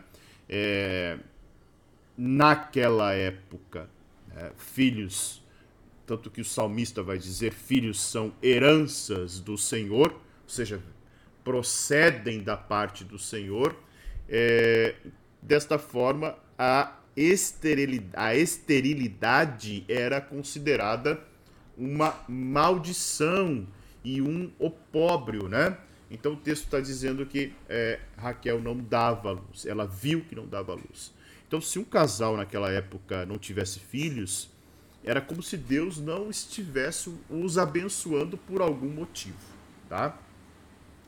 É, 0.49 1.19
naquela 2.16 3.12
época, 3.12 3.88
né? 4.29 4.53
filhos, 4.57 5.42
tanto 6.07 6.31
que 6.31 6.40
o 6.40 6.44
salmista 6.44 7.03
vai 7.03 7.18
dizer, 7.18 7.53
filhos 7.53 8.00
são 8.00 8.33
heranças 8.42 9.40
do 9.40 9.57
Senhor, 9.57 10.12
ou 10.12 10.48
seja, 10.48 10.81
procedem 11.42 12.42
da 12.42 12.57
parte 12.57 13.05
do 13.05 13.18
Senhor. 13.18 13.77
É, 14.29 14.94
desta 15.42 15.79
forma, 15.79 16.37
a 16.59 16.98
esterilidade, 17.16 18.16
a 18.16 18.35
esterilidade 18.35 19.85
era 19.88 20.20
considerada 20.20 21.20
uma 21.77 22.24
maldição 22.29 23.66
e 24.03 24.20
um 24.20 24.50
opróbrio, 24.59 25.48
né? 25.48 25.77
Então 26.11 26.35
o 26.35 26.37
texto 26.37 26.64
está 26.64 26.81
dizendo 26.81 27.27
que 27.27 27.53
é, 27.68 27.98
Raquel 28.16 28.61
não 28.61 28.77
dava 28.77 29.33
luz, 29.33 29.66
ela 29.66 29.87
viu 29.87 30.22
que 30.22 30.35
não 30.35 30.46
dava 30.46 30.74
luz. 30.74 31.12
Então, 31.47 31.61
se 31.61 31.79
um 31.79 31.85
casal 31.85 32.37
naquela 32.37 32.71
época 32.71 33.25
não 33.27 33.39
tivesse 33.39 33.79
filhos, 33.79 34.51
era 35.05 35.21
como 35.21 35.43
se 35.43 35.57
Deus 35.57 35.99
não 35.99 36.31
estivesse 36.31 37.15
os 37.29 37.59
abençoando 37.59 38.39
por 38.39 38.63
algum 38.63 38.89
motivo, 38.89 39.37
tá? 39.89 40.19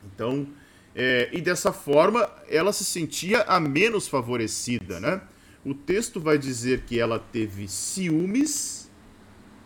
Então, 0.04 0.46
é, 0.94 1.28
e 1.32 1.40
dessa 1.40 1.72
forma 1.72 2.30
ela 2.48 2.72
se 2.72 2.84
sentia 2.84 3.42
a 3.42 3.58
menos 3.58 4.06
favorecida, 4.06 5.00
né? 5.00 5.22
O 5.64 5.74
texto 5.74 6.20
vai 6.20 6.38
dizer 6.38 6.82
que 6.82 7.00
ela 7.00 7.18
teve 7.18 7.66
ciúmes, 7.66 8.90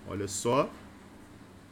olha 0.08 0.26
só, 0.26 0.70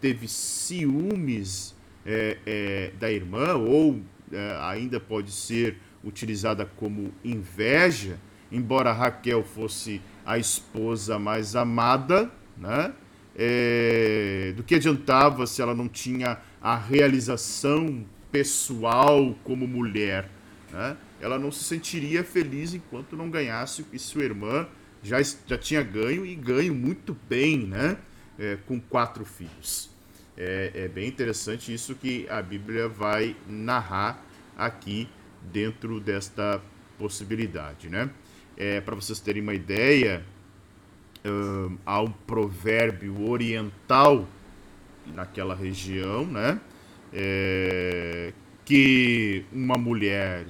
teve 0.01 0.29
ciúmes 0.29 1.75
é, 2.05 2.39
é, 2.45 2.93
da 2.99 3.11
irmã, 3.11 3.55
ou 3.55 4.01
é, 4.33 4.59
ainda 4.61 5.01
pode 5.01 5.33
ser 5.33 5.79
utilizada 6.05 6.67
como 6.67 7.13
inveja, 7.25 8.19
embora 8.51 8.93
Raquel 8.93 9.43
fosse 9.43 10.01
a 10.25 10.39
esposa 10.39 11.19
mais 11.19 11.57
amada, 11.57 12.31
né? 12.57 12.93
É, 13.37 14.53
do 14.57 14.65
que 14.65 14.75
adiantava 14.75 15.47
se 15.47 15.63
ela 15.63 15.75
não 15.75 15.89
tinha 15.89 16.39
a 16.61 16.77
realização 16.77 18.05
pessoal 18.33 19.35
como 19.45 19.67
mulher, 19.67 20.29
né? 20.73 20.97
ela 21.21 21.39
não 21.39 21.51
se 21.51 21.65
sentiria 21.65 22.25
feliz 22.25 22.75
enquanto 22.75 23.17
não 23.17 23.31
ganhasse 23.31 23.83
o 23.83 23.85
que 23.85 23.99
sua 23.99 24.25
irmã 24.25 24.67
já, 25.03 25.19
já 25.23 25.57
tinha 25.57 25.83
ganho 25.83 26.27
e 26.27 26.35
ganho 26.35 26.75
muito 26.75 27.17
bem, 27.29 27.59
né? 27.59 27.97
É, 28.39 28.57
com 28.67 28.81
quatro 28.81 29.25
filhos. 29.25 29.91
É, 30.37 30.71
é, 30.75 30.89
bem 30.89 31.09
interessante 31.09 31.75
isso 31.75 31.95
que 31.97 32.29
a 32.29 32.41
Bíblia 32.41 32.89
vai 32.89 33.35
narrar 33.49 34.25
aqui 34.57 35.09
dentro 35.43 35.99
desta 35.99 36.61
possibilidade, 36.97 37.89
né? 37.89 38.11
É, 38.61 38.81
Para 38.81 38.97
vocês 38.97 39.21
terem 39.21 39.41
uma 39.41 39.55
ideia, 39.55 40.25
um, 41.25 41.79
há 41.87 42.03
um 42.03 42.11
provérbio 42.11 43.31
oriental 43.31 44.27
naquela 45.15 45.55
região, 45.55 46.27
né? 46.27 46.61
É, 47.13 48.33
que 48.65 49.45
uma 49.53 49.79
mulher 49.79 50.45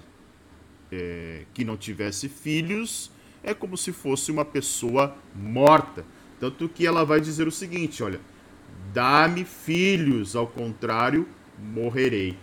é, 0.91 1.43
que 1.53 1.65
não 1.65 1.77
tivesse 1.77 2.31
filhos 2.31 3.13
é 3.43 3.53
como 3.53 3.77
se 3.77 3.93
fosse 3.93 4.33
uma 4.33 4.45
pessoa 4.45 5.15
morta. 5.35 6.03
Tanto 6.41 6.67
que 6.67 6.87
ela 6.87 7.05
vai 7.05 7.21
dizer 7.21 7.47
o 7.47 7.53
seguinte: 7.53 8.03
olha, 8.03 8.21
dá-me 8.93 9.45
filhos, 9.45 10.35
ao 10.35 10.47
contrário, 10.47 11.29
morrerei. 11.59 12.37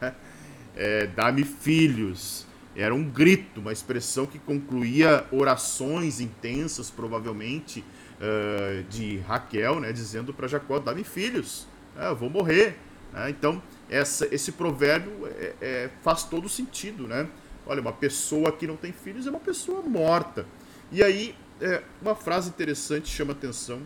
É, 0.76 1.08
dá-me 1.08 1.44
filhos. 1.44 2.46
Era 2.74 2.94
um 2.94 3.04
grito, 3.04 3.60
uma 3.60 3.72
expressão 3.72 4.26
que 4.26 4.38
concluía 4.38 5.26
orações 5.32 6.20
intensas, 6.20 6.90
provavelmente, 6.90 7.84
uh, 8.20 8.84
de 8.84 9.18
Raquel, 9.18 9.80
né, 9.80 9.92
dizendo 9.92 10.32
para 10.32 10.46
Jacó: 10.46 10.78
dá-me 10.78 11.02
filhos, 11.02 11.66
é, 11.96 12.08
eu 12.08 12.16
vou 12.16 12.30
morrer. 12.30 12.76
Né? 13.12 13.30
Então, 13.30 13.60
essa, 13.88 14.32
esse 14.32 14.52
provérbio 14.52 15.26
é, 15.26 15.54
é, 15.60 15.90
faz 16.02 16.22
todo 16.22 16.48
sentido, 16.48 17.08
né? 17.08 17.28
Olha, 17.66 17.80
uma 17.80 17.92
pessoa 17.92 18.52
que 18.52 18.66
não 18.66 18.76
tem 18.76 18.92
filhos 18.92 19.26
é 19.26 19.30
uma 19.30 19.40
pessoa 19.40 19.82
morta. 19.82 20.46
E 20.92 21.02
aí, 21.02 21.34
é, 21.60 21.82
uma 22.00 22.14
frase 22.14 22.48
interessante 22.48 23.08
chama 23.08 23.32
atenção 23.32 23.80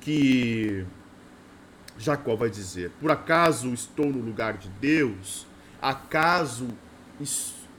que 0.00 0.84
Jacó 1.98 2.34
vai 2.34 2.48
dizer: 2.48 2.90
Por 3.00 3.10
acaso 3.10 3.72
estou 3.72 4.06
no 4.06 4.18
lugar 4.18 4.56
de 4.56 4.68
Deus? 4.68 5.46
Acaso 5.80 6.68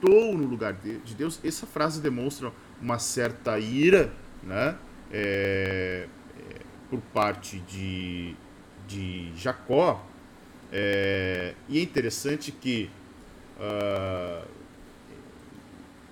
estou 0.02 0.36
no 0.36 0.46
lugar 0.46 0.72
de 0.72 1.14
Deus? 1.14 1.38
Essa 1.44 1.66
frase 1.66 2.00
demonstra 2.00 2.52
uma 2.80 2.98
certa 2.98 3.58
ira, 3.58 4.12
né? 4.42 4.76
É, 5.12 6.08
é, 6.38 6.56
por 6.90 7.00
parte 7.14 7.60
de, 7.60 8.34
de 8.88 9.32
Jacó. 9.36 10.04
É, 10.72 11.54
e 11.68 11.78
é 11.78 11.82
interessante 11.82 12.50
que 12.50 12.90
uh, 13.58 14.48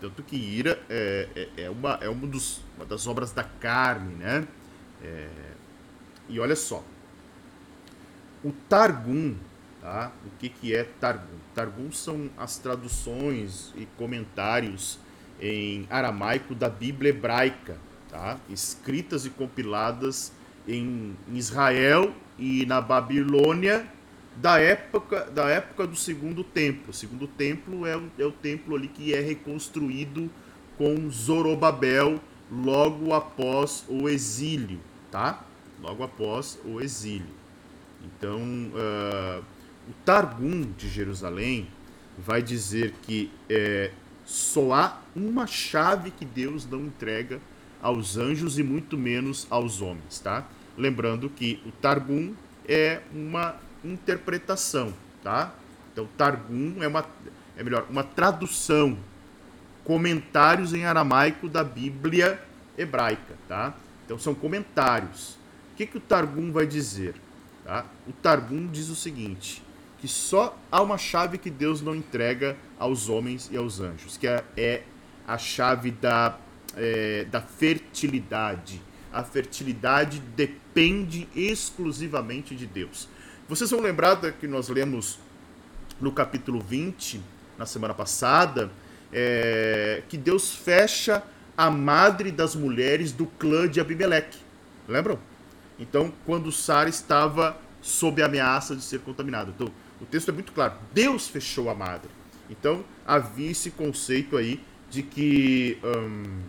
tanto 0.00 0.22
que 0.22 0.36
Ira 0.36 0.80
é, 0.88 1.28
é, 1.34 1.64
é, 1.64 1.70
uma, 1.70 1.98
é 2.00 2.08
uma, 2.08 2.26
dos, 2.26 2.60
uma 2.76 2.86
das 2.86 3.06
obras 3.06 3.32
da 3.32 3.42
carne, 3.42 4.14
né? 4.14 4.46
É, 5.02 5.28
e 6.28 6.38
olha 6.38 6.56
só, 6.56 6.84
o 8.44 8.52
Targum, 8.68 9.34
tá? 9.80 10.12
O 10.26 10.30
que, 10.38 10.48
que 10.48 10.74
é 10.74 10.84
Targum? 10.84 11.38
Targum 11.54 11.90
são 11.90 12.30
as 12.36 12.58
traduções 12.58 13.72
e 13.76 13.86
comentários 13.96 14.98
em 15.40 15.86
aramaico 15.88 16.54
da 16.54 16.68
Bíblia 16.68 17.10
hebraica, 17.10 17.78
tá? 18.08 18.38
Escritas 18.48 19.24
e 19.24 19.30
compiladas 19.30 20.32
em 20.68 21.16
Israel 21.32 22.12
e 22.38 22.66
na 22.66 22.80
Babilônia 22.80 23.86
da 24.36 24.58
época, 24.58 25.30
da 25.30 25.48
época 25.48 25.86
do 25.86 25.96
segundo 25.96 26.44
templo. 26.44 26.90
O 26.90 26.92
segundo 26.92 27.26
templo 27.26 27.86
é 27.86 27.96
o, 27.96 28.10
é 28.18 28.24
o 28.24 28.32
templo 28.32 28.76
ali 28.76 28.88
que 28.88 29.14
é 29.14 29.20
reconstruído 29.20 30.30
com 30.76 31.10
Zorobabel 31.10 32.20
logo 32.50 33.12
após 33.12 33.84
o 33.88 34.08
exílio, 34.08 34.80
tá? 35.10 35.44
Logo 35.80 36.02
após 36.02 36.58
o 36.64 36.80
exílio. 36.80 37.40
Então, 38.02 38.40
uh, 38.40 39.44
o 39.90 39.94
Targum 40.04 40.70
de 40.78 40.88
Jerusalém 40.88 41.66
vai 42.16 42.40
dizer 42.40 42.94
que 43.02 43.28
é, 43.48 43.90
só 44.24 44.72
há 44.72 45.00
uma 45.16 45.48
chave 45.48 46.12
que 46.12 46.24
Deus 46.24 46.64
não 46.64 46.82
entrega 46.82 47.40
aos 47.82 48.16
anjos 48.16 48.56
e 48.56 48.62
muito 48.62 48.96
menos 48.96 49.48
aos 49.50 49.80
homens, 49.80 50.20
tá? 50.20 50.46
Lembrando 50.78 51.28
que 51.28 51.60
o 51.66 51.72
Targum 51.72 52.34
é 52.68 53.00
uma 53.12 53.56
interpretação, 53.84 54.94
tá? 55.24 55.52
Então, 55.92 56.08
Targum 56.16 56.76
é 56.80 56.86
uma, 56.86 57.04
é 57.56 57.64
melhor, 57.64 57.84
uma 57.90 58.04
tradução, 58.04 58.96
comentários 59.82 60.72
em 60.72 60.84
aramaico 60.84 61.48
da 61.48 61.64
Bíblia 61.64 62.40
hebraica, 62.78 63.34
tá? 63.48 63.74
Então, 64.04 64.20
são 64.20 64.36
comentários. 64.36 65.36
O 65.72 65.76
que, 65.76 65.86
que 65.86 65.96
o 65.96 66.00
Targum 66.00 66.52
vai 66.52 66.66
dizer? 66.66 67.16
Tá? 67.64 67.84
O 68.06 68.12
Targum 68.12 68.68
diz 68.68 68.88
o 68.88 68.94
seguinte, 68.94 69.62
que 70.00 70.08
só 70.08 70.56
há 70.72 70.80
uma 70.80 70.96
chave 70.96 71.36
que 71.36 71.50
Deus 71.50 71.82
não 71.82 71.94
entrega 71.94 72.56
aos 72.78 73.08
homens 73.08 73.50
e 73.52 73.56
aos 73.56 73.80
anjos, 73.80 74.16
que 74.16 74.26
é, 74.26 74.42
é 74.56 74.82
a 75.28 75.36
chave 75.36 75.90
da, 75.90 76.38
é, 76.76 77.26
da 77.30 77.40
fertilidade, 77.40 78.80
a 79.12 79.22
fertilidade 79.22 80.20
depende 80.34 81.28
exclusivamente 81.34 82.54
de 82.54 82.66
Deus. 82.66 83.08
Vocês 83.48 83.70
vão 83.70 83.80
lembrar 83.80 84.16
que 84.32 84.46
nós 84.46 84.68
lemos 84.68 85.18
no 86.00 86.12
capítulo 86.12 86.60
20, 86.60 87.20
na 87.58 87.66
semana 87.66 87.92
passada, 87.92 88.70
é, 89.12 90.02
que 90.08 90.16
Deus 90.16 90.54
fecha 90.54 91.22
a 91.56 91.70
madre 91.70 92.30
das 92.30 92.54
mulheres 92.54 93.12
do 93.12 93.26
clã 93.26 93.68
de 93.68 93.80
Abimeleque. 93.80 94.38
Lembram? 94.88 95.18
Então, 95.78 96.12
quando 96.24 96.50
Sara 96.50 96.88
estava 96.88 97.58
sob 97.82 98.22
a 98.22 98.26
ameaça 98.26 98.76
de 98.76 98.82
ser 98.82 99.00
contaminada. 99.00 99.52
Então, 99.54 99.70
o 100.00 100.06
texto 100.06 100.30
é 100.30 100.32
muito 100.32 100.52
claro. 100.52 100.74
Deus 100.92 101.28
fechou 101.28 101.68
a 101.70 101.74
madre. 101.74 102.10
Então, 102.48 102.84
havia 103.06 103.50
esse 103.50 103.70
conceito 103.70 104.36
aí 104.36 104.60
de 104.90 105.02
que 105.02 105.78
hum, 105.84 106.40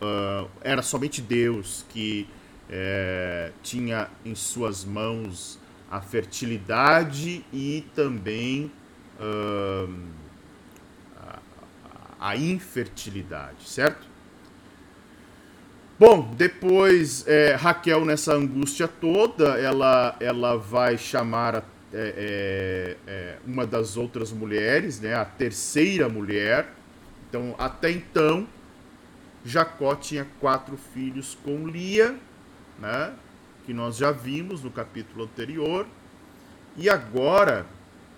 uh, 0.00 0.50
era 0.60 0.82
somente 0.82 1.20
Deus 1.20 1.84
que 1.88 2.28
é, 2.70 3.52
tinha 3.62 4.08
em 4.24 4.34
suas 4.34 4.84
mãos 4.84 5.58
a 5.90 6.00
fertilidade 6.00 7.44
e 7.52 7.84
também 7.94 8.72
uh, 9.20 9.94
a, 12.18 12.30
a, 12.30 12.36
infertilidade, 12.36 13.68
certo? 13.68 14.06
Bom, 16.04 16.34
depois 16.36 17.24
é, 17.28 17.54
Raquel, 17.54 18.04
nessa 18.04 18.34
angústia 18.34 18.88
toda, 18.88 19.56
ela, 19.56 20.16
ela 20.18 20.58
vai 20.58 20.98
chamar 20.98 21.54
a, 21.54 21.62
é, 21.92 22.96
é, 23.06 23.12
é, 23.12 23.38
uma 23.46 23.64
das 23.64 23.96
outras 23.96 24.32
mulheres, 24.32 24.98
né, 24.98 25.14
a 25.14 25.24
terceira 25.24 26.08
mulher. 26.08 26.74
Então, 27.28 27.54
até 27.56 27.92
então, 27.92 28.48
Jacó 29.44 29.94
tinha 29.94 30.26
quatro 30.40 30.76
filhos 30.76 31.38
com 31.44 31.68
Lia, 31.68 32.18
né, 32.80 33.14
que 33.64 33.72
nós 33.72 33.96
já 33.96 34.10
vimos 34.10 34.60
no 34.60 34.72
capítulo 34.72 35.22
anterior. 35.22 35.86
E 36.76 36.90
agora, 36.90 37.64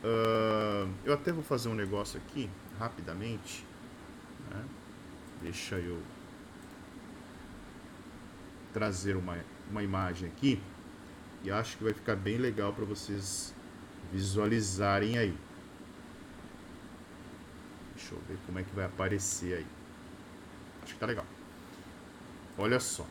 uh, 0.02 0.88
eu 1.04 1.12
até 1.12 1.30
vou 1.32 1.44
fazer 1.44 1.68
um 1.68 1.74
negócio 1.74 2.18
aqui, 2.18 2.48
rapidamente. 2.80 3.62
Né? 4.50 4.62
Deixa 5.42 5.74
eu 5.74 5.98
trazer 8.74 9.16
uma, 9.16 9.38
uma 9.70 9.82
imagem 9.82 10.28
aqui. 10.28 10.60
E 11.44 11.50
acho 11.50 11.78
que 11.78 11.84
vai 11.84 11.94
ficar 11.94 12.16
bem 12.16 12.36
legal 12.36 12.72
para 12.72 12.84
vocês 12.84 13.54
visualizarem 14.12 15.16
aí. 15.16 15.34
Deixa 17.94 18.14
eu 18.14 18.20
ver 18.28 18.36
como 18.44 18.58
é 18.58 18.62
que 18.62 18.74
vai 18.74 18.84
aparecer 18.84 19.58
aí. 19.58 19.66
Acho 20.82 20.92
que 20.92 20.98
tá 20.98 21.06
legal. 21.06 21.24
Olha 22.58 22.80
só. 22.80 23.06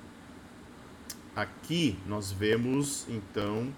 Aqui 1.36 1.98
nós 2.06 2.32
vemos 2.32 3.08
então 3.10 3.74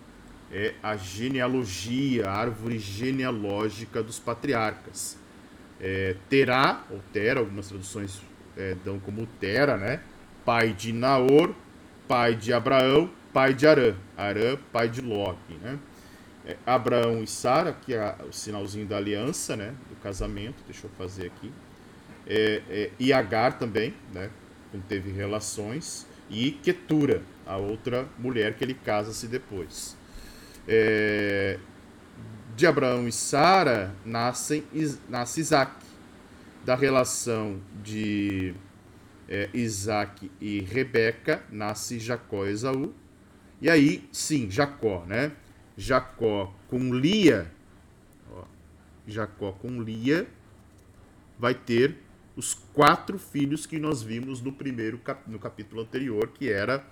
é 0.51 0.75
a 0.83 0.95
genealogia, 0.95 2.27
a 2.29 2.33
árvore 2.33 2.79
genealógica 2.79 4.03
dos 4.03 4.19
patriarcas. 4.19 5.17
É, 5.79 6.15
Terá, 6.29 6.83
ou 6.89 6.99
Tera, 7.11 7.39
algumas 7.39 7.67
traduções 7.67 8.21
é, 8.55 8.75
dão 8.83 8.99
como 8.99 9.25
Tera, 9.39 9.77
né? 9.77 10.01
Pai 10.45 10.73
de 10.73 10.93
Naor, 10.93 11.53
pai 12.07 12.35
de 12.35 12.53
Abraão, 12.53 13.09
pai 13.33 13.53
de 13.53 13.67
Arã. 13.67 13.95
Arã, 14.17 14.57
pai 14.71 14.89
de 14.89 15.01
Loque, 15.01 15.53
né? 15.61 15.77
É, 16.45 16.55
Abraão 16.65 17.23
e 17.23 17.27
Sara, 17.27 17.73
que 17.73 17.93
é 17.93 18.15
o 18.27 18.31
sinalzinho 18.31 18.85
da 18.85 18.97
aliança, 18.97 19.55
né? 19.55 19.73
Do 19.89 19.95
casamento, 19.97 20.63
deixa 20.65 20.85
eu 20.85 20.91
fazer 20.97 21.27
aqui. 21.27 21.51
É, 22.27 22.61
é, 22.69 22.91
e 22.99 23.11
Agar 23.11 23.57
também, 23.57 23.93
né? 24.13 24.29
Teve 24.89 25.09
relações 25.11 26.05
e 26.29 26.51
Ketura, 26.51 27.21
a 27.45 27.55
outra 27.55 28.07
mulher 28.19 28.55
que 28.55 28.63
ele 28.63 28.73
casa-se 28.73 29.27
depois. 29.27 29.95
É, 30.67 31.57
de 32.55 32.65
Abraão 32.65 33.07
e 33.07 33.11
Sara 33.11 33.93
nascem, 34.03 34.63
nasce 35.09 35.41
Isaac. 35.41 35.85
Da 36.63 36.73
relação 36.73 37.59
de 37.83 38.55
é, 39.27 39.49
Isaac 39.53 40.31
e 40.39 40.61
Rebeca 40.61 41.43
nasce 41.49 41.99
Jacó 41.99 42.45
e 42.45 42.51
Esaú. 42.51 42.93
E 43.61 43.69
aí, 43.69 44.07
sim, 44.11 44.49
Jacó, 44.49 45.05
né? 45.05 45.31
Jacó 45.77 46.53
com 46.67 46.93
Lia, 46.93 47.51
ó, 48.31 48.43
Jacó 49.07 49.51
com 49.51 49.81
Lia 49.81 50.27
vai 51.37 51.53
ter 51.53 51.97
os 52.35 52.53
quatro 52.73 53.17
filhos 53.17 53.65
que 53.65 53.79
nós 53.79 54.01
vimos 54.01 54.41
no 54.41 54.51
primeiro 54.51 54.97
cap 54.97 55.29
no 55.29 55.39
capítulo 55.39 55.81
anterior, 55.81 56.29
que 56.33 56.49
era 56.49 56.85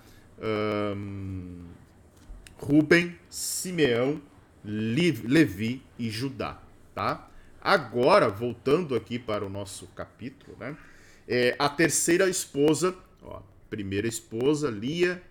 Ruben, 2.58 3.16
Simeão, 3.28 4.20
Levi 4.64 5.82
e 5.98 6.10
Judá, 6.10 6.60
tá? 6.94 7.30
Agora, 7.60 8.28
voltando 8.28 8.94
aqui 8.94 9.18
para 9.18 9.44
o 9.44 9.48
nosso 9.48 9.86
capítulo, 9.88 10.56
né? 10.58 10.76
É, 11.26 11.56
a 11.58 11.68
terceira 11.68 12.28
esposa, 12.28 12.94
ó, 13.22 13.42
primeira 13.70 14.06
esposa, 14.06 14.70
Lia, 14.70 15.22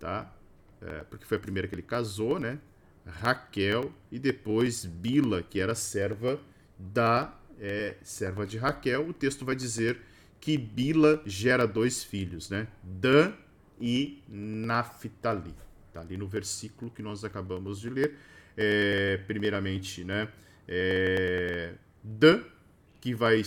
tá? 0.00 0.34
É, 0.80 1.04
porque 1.10 1.24
foi 1.24 1.36
a 1.36 1.40
primeira 1.40 1.68
que 1.68 1.74
ele 1.74 1.82
casou, 1.82 2.38
né? 2.38 2.58
Raquel 3.06 3.92
e 4.12 4.18
depois 4.18 4.84
Bila, 4.84 5.42
que 5.42 5.60
era 5.60 5.74
serva 5.74 6.38
da 6.78 7.34
é, 7.60 7.96
serva 8.02 8.46
de 8.46 8.56
Raquel, 8.56 9.08
o 9.08 9.12
texto 9.12 9.44
vai 9.44 9.56
dizer 9.56 9.98
que 10.40 10.56
Bila 10.56 11.22
gera 11.26 11.66
dois 11.66 12.04
filhos, 12.04 12.48
né? 12.48 12.68
Dan 12.82 13.32
e 13.80 14.22
Naphtali. 14.28 15.54
Está 15.88 16.00
ali 16.00 16.16
no 16.16 16.28
versículo 16.28 16.90
que 16.90 17.02
nós 17.02 17.24
acabamos 17.24 17.80
de 17.80 17.90
ler. 17.90 18.14
É, 18.56 19.18
primeiramente, 19.26 20.04
né? 20.04 20.28
É, 20.66 21.74
Dan, 22.02 22.42
que 23.00 23.14
vai 23.14 23.42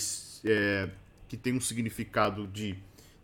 é, 0.46 0.90
que 1.32 1.38
tem 1.38 1.54
um 1.54 1.62
significado 1.62 2.46
de 2.46 2.76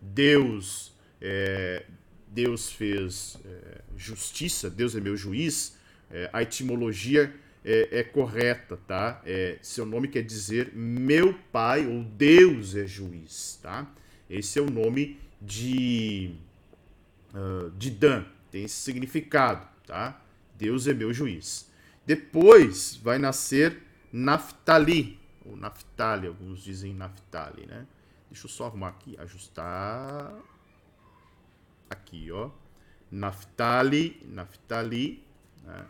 Deus, 0.02 0.94
é, 1.20 1.84
Deus 2.30 2.72
fez 2.72 3.38
é, 3.44 3.82
justiça, 3.98 4.70
Deus 4.70 4.96
é 4.96 5.02
meu 5.02 5.18
juiz. 5.18 5.76
É, 6.10 6.30
a 6.32 6.42
etimologia 6.42 7.36
é, 7.66 8.00
é 8.00 8.04
correta, 8.04 8.80
tá? 8.88 9.22
É, 9.26 9.60
seu 9.62 9.86
nome 9.86 10.08
quer 10.08 10.24
dizer 10.24 10.72
meu 10.74 11.34
pai 11.52 11.86
ou 11.86 12.02
Deus 12.02 12.78
é 12.78 12.88
juiz, 12.88 13.60
tá? 13.62 13.86
Esse 14.30 14.58
é 14.58 14.62
o 14.62 14.70
nome 14.72 15.20
de, 15.42 16.32
uh, 17.34 17.70
de 17.72 17.92
Dan, 17.92 18.24
tem 18.50 18.64
esse 18.64 18.76
significado, 18.76 19.68
tá? 19.86 20.18
Deus 20.58 20.88
é 20.88 20.94
meu 20.94 21.14
juiz. 21.14 21.70
Depois 22.06 22.98
vai 23.04 23.20
nascer 23.20 23.84
Naftali, 24.14 25.20
ou 25.46 25.58
Naftali, 25.58 26.28
alguns 26.28 26.64
dizem 26.64 26.94
Naftali, 26.94 27.66
né? 27.66 27.86
Deixa 28.30 28.46
eu 28.46 28.50
só 28.50 28.66
arrumar 28.66 28.90
aqui, 28.90 29.16
ajustar. 29.20 30.34
Aqui, 31.90 32.32
ó. 32.32 32.50
Naftali, 33.10 34.22
Naftali, 34.26 35.24
né? 35.64 35.86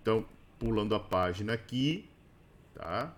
Então, 0.00 0.26
pulando 0.58 0.94
a 0.94 1.00
página 1.00 1.54
aqui, 1.54 2.08
tá? 2.74 3.16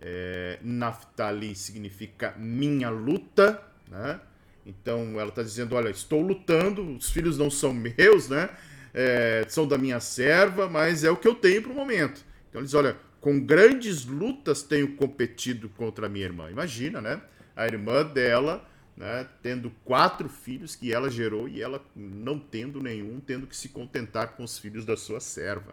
É, 0.00 0.58
Naftali 0.62 1.54
significa 1.54 2.34
minha 2.36 2.90
luta, 2.90 3.62
né? 3.88 4.20
Então 4.64 5.18
ela 5.18 5.28
está 5.28 5.42
dizendo, 5.42 5.74
olha, 5.74 5.88
estou 5.88 6.20
lutando, 6.20 6.96
os 6.96 7.10
filhos 7.10 7.38
não 7.38 7.50
são 7.50 7.72
meus, 7.72 8.28
né? 8.28 8.50
É, 8.94 9.44
são 9.48 9.66
da 9.66 9.78
minha 9.78 10.00
serva, 10.00 10.68
mas 10.68 11.02
é 11.02 11.10
o 11.10 11.16
que 11.16 11.26
eu 11.26 11.34
tenho 11.34 11.62
para 11.62 11.72
o 11.72 11.74
momento. 11.74 12.24
Então 12.48 12.60
eles, 12.60 12.74
olha, 12.74 12.96
com 13.22 13.38
grandes 13.40 14.04
lutas 14.04 14.64
tenho 14.64 14.96
competido 14.96 15.68
contra 15.68 16.06
a 16.06 16.08
minha 16.08 16.24
irmã. 16.24 16.50
Imagina, 16.50 17.00
né? 17.00 17.22
A 17.54 17.66
irmã 17.66 18.04
dela, 18.04 18.68
né, 18.96 19.28
tendo 19.40 19.70
quatro 19.84 20.28
filhos 20.28 20.74
que 20.74 20.92
ela 20.92 21.08
gerou 21.08 21.48
e 21.48 21.62
ela 21.62 21.80
não 21.94 22.36
tendo 22.36 22.82
nenhum, 22.82 23.20
tendo 23.20 23.46
que 23.46 23.56
se 23.56 23.68
contentar 23.68 24.32
com 24.32 24.42
os 24.42 24.58
filhos 24.58 24.84
da 24.84 24.96
sua 24.96 25.20
serva. 25.20 25.72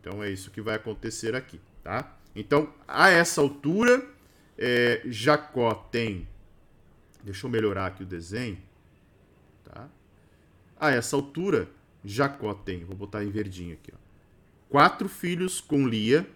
Então 0.00 0.20
é 0.22 0.28
isso 0.28 0.50
que 0.50 0.60
vai 0.60 0.74
acontecer 0.74 1.36
aqui, 1.36 1.60
tá? 1.84 2.18
Então, 2.34 2.74
a 2.88 3.10
essa 3.10 3.40
altura, 3.40 4.04
é, 4.58 5.02
Jacó 5.04 5.74
tem. 5.74 6.26
Deixa 7.22 7.46
eu 7.46 7.50
melhorar 7.50 7.86
aqui 7.86 8.02
o 8.02 8.06
desenho. 8.06 8.58
Tá? 9.64 9.88
A 10.80 10.90
essa 10.90 11.14
altura, 11.14 11.68
Jacó 12.04 12.52
tem. 12.54 12.84
Vou 12.84 12.96
botar 12.96 13.22
em 13.22 13.30
verdinho 13.30 13.74
aqui. 13.74 13.92
Ó, 13.94 13.98
quatro 14.68 15.08
filhos 15.08 15.60
com 15.60 15.86
Lia 15.86 16.26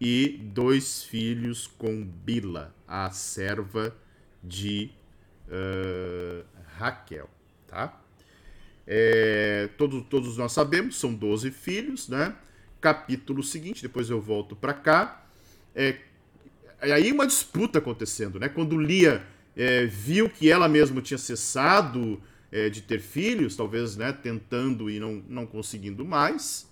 e 0.00 0.40
dois 0.52 1.02
filhos 1.02 1.66
com 1.66 2.04
Bila, 2.04 2.74
a 2.86 3.10
serva 3.10 3.96
de 4.42 4.90
uh, 5.48 6.44
Raquel. 6.76 7.28
Tá? 7.66 8.00
É, 8.86 9.68
todos, 9.76 10.36
nós 10.36 10.52
sabemos, 10.52 10.96
são 10.96 11.12
12 11.12 11.50
filhos, 11.50 12.08
né? 12.08 12.34
Capítulo 12.80 13.42
seguinte, 13.42 13.82
depois 13.82 14.10
eu 14.10 14.20
volto 14.20 14.54
para 14.54 14.72
cá. 14.72 15.26
É, 15.74 15.98
aí 16.80 17.10
uma 17.10 17.26
disputa 17.26 17.78
acontecendo, 17.78 18.38
né? 18.38 18.48
Quando 18.48 18.78
Lia 18.78 19.26
é, 19.56 19.86
viu 19.86 20.28
que 20.28 20.50
ela 20.50 20.68
mesma 20.68 21.00
tinha 21.00 21.18
cessado 21.18 22.22
é, 22.52 22.68
de 22.68 22.82
ter 22.82 23.00
filhos, 23.00 23.56
talvez 23.56 23.96
né, 23.96 24.12
tentando 24.12 24.88
e 24.88 25.00
não, 25.00 25.22
não 25.28 25.46
conseguindo 25.46 26.04
mais. 26.04 26.70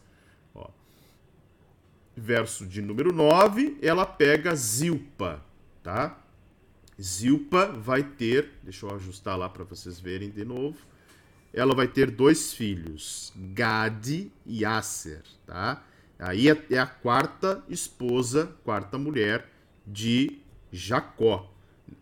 Verso 2.17 2.67
de 2.67 2.81
número 2.81 3.13
9, 3.13 3.79
ela 3.83 4.07
pega 4.07 4.55
Zilpa, 4.55 5.45
tá? 5.83 6.19
Zilpa 7.01 7.67
vai 7.67 8.05
ter, 8.05 8.51
deixa 8.63 8.87
eu 8.87 8.95
ajustar 8.95 9.37
lá 9.37 9.49
para 9.49 9.65
vocês 9.65 9.99
verem 9.99 10.31
de 10.31 10.45
novo. 10.45 10.79
Ela 11.53 11.75
vai 11.75 11.89
ter 11.89 12.11
dois 12.11 12.53
filhos, 12.53 13.33
Gade 13.37 14.31
e 14.47 14.65
Aser, 14.65 15.23
tá? 15.47 15.83
Aí 16.19 16.49
é, 16.49 16.65
é 16.71 16.79
a 16.79 16.87
quarta 16.87 17.63
esposa, 17.69 18.57
quarta 18.65 18.97
mulher 18.97 19.49
de 19.87 20.39
Jacó. 20.73 21.53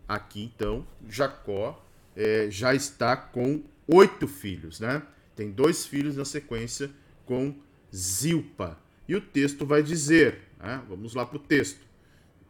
Aqui 0.07 0.43
então, 0.43 0.85
Jacó 1.09 1.83
é, 2.15 2.47
já 2.49 2.73
está 2.73 3.17
com 3.17 3.63
oito 3.87 4.27
filhos, 4.27 4.79
né? 4.79 5.01
Tem 5.35 5.51
dois 5.51 5.85
filhos 5.85 6.15
na 6.15 6.25
sequência 6.25 6.91
com 7.25 7.55
Zilpa. 7.93 8.79
E 9.07 9.15
o 9.15 9.21
texto 9.21 9.65
vai 9.65 9.83
dizer, 9.83 10.41
né? 10.59 10.81
vamos 10.87 11.13
lá 11.13 11.25
para 11.25 11.37
o 11.37 11.39
texto. 11.39 11.81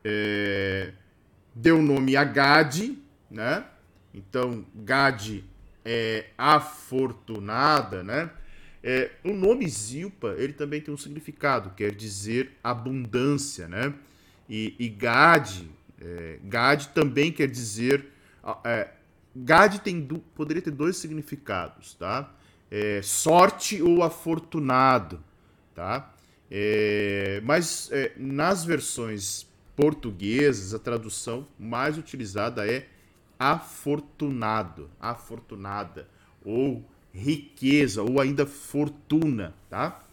É, 0.04 0.94
deu 1.56 1.82
nome 1.82 2.16
a 2.16 2.24
Gade, 2.24 2.98
né? 3.30 3.66
Então, 4.14 4.66
Gade 4.76 5.44
é 5.84 6.28
afortunada, 6.38 8.04
né? 8.04 8.30
É, 8.84 9.12
o 9.24 9.34
nome 9.34 9.68
Zilpa, 9.68 10.36
ele 10.38 10.54
também 10.54 10.82
tem 10.82 10.94
um 10.94 10.98
significado, 10.98 11.72
quer 11.72 11.96
dizer 11.96 12.52
abundância, 12.64 13.68
né? 13.68 13.94
E, 14.50 14.76
e 14.78 14.90
Gade, 14.90 15.72
é, 16.00 16.40
Gade 16.44 16.90
também 16.90 17.32
quer 17.32 17.48
dizer... 17.48 18.06
É, 18.66 18.90
Gade 19.36 19.82
tem, 19.82 20.06
poderia 20.36 20.62
ter 20.62 20.72
dois 20.72 20.98
significados, 20.98 21.96
tá? 21.96 22.32
É, 22.70 23.02
sorte 23.02 23.82
ou 23.82 24.04
afortunado, 24.04 25.24
tá? 25.74 26.14
É, 26.50 27.42
mas 27.44 27.90
é, 27.92 28.12
nas 28.18 28.64
versões 28.64 29.48
portuguesas, 29.76 30.74
a 30.74 30.80
tradução 30.80 31.48
mais 31.58 31.98
utilizada 31.98 32.68
é 32.68 32.88
afortunado, 33.40 34.90
afortunada, 35.00 36.08
ou 36.46 36.84
riqueza, 37.14 38.02
ou 38.02 38.20
ainda 38.20 38.46
fortuna, 38.46 39.54
tá? 39.70 40.04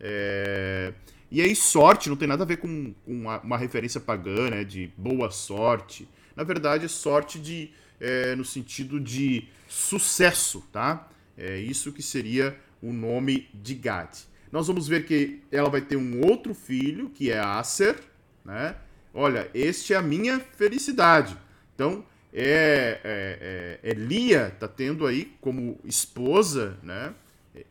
É... 0.00 0.92
E 1.30 1.42
aí, 1.42 1.54
sorte 1.54 2.08
não 2.08 2.16
tem 2.16 2.26
nada 2.26 2.42
a 2.42 2.46
ver 2.46 2.56
com, 2.56 2.94
uma, 3.06 3.38
uma, 3.40 3.58
referência 3.58 4.00
pagã, 4.00 4.48
né, 4.48 4.64
de 4.64 4.90
boa 4.96 5.30
sorte. 5.30 6.08
Na 6.34 6.42
verdade, 6.42 6.86
é 6.86 6.88
sorte 6.88 7.38
de, 7.38 7.70
é, 8.00 8.34
no 8.34 8.44
sentido 8.44 8.98
de 8.98 9.46
sucesso, 9.68 10.64
tá? 10.72 11.06
É 11.36 11.58
isso 11.58 11.92
que 11.92 12.02
seria 12.02 12.58
o 12.80 12.92
nome 12.92 13.46
de 13.52 13.74
Gad. 13.74 14.08
Nós 14.50 14.66
vamos 14.66 14.88
ver 14.88 15.04
que 15.04 15.42
ela 15.52 15.68
vai 15.68 15.80
ter 15.80 15.96
um 15.96 16.26
outro 16.26 16.54
filho, 16.54 17.10
que 17.10 17.30
é 17.30 17.38
Acer, 17.38 17.96
né? 18.44 18.76
Olha, 19.12 19.50
este 19.52 19.92
é 19.92 19.96
a 19.96 20.02
minha 20.02 20.40
felicidade. 20.40 21.36
Então, 21.74 22.04
é, 22.32 23.00
é, 23.04 23.78
é, 23.82 23.90
Elia 23.90 24.48
está 24.48 24.68
tendo 24.68 25.06
aí 25.06 25.32
como 25.40 25.78
esposa, 25.84 26.78
né? 26.82 27.14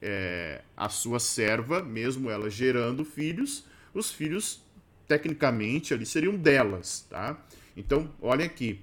É, 0.01 0.61
a 0.75 0.89
sua 0.89 1.19
serva, 1.19 1.81
mesmo 1.81 2.29
ela 2.29 2.49
gerando 2.49 3.05
filhos, 3.05 3.63
os 3.93 4.11
filhos 4.11 4.61
tecnicamente 5.07 5.93
ali 5.93 6.05
seriam 6.05 6.35
delas, 6.35 7.05
tá? 7.09 7.37
Então, 7.75 8.11
olhem 8.21 8.45
aqui. 8.45 8.81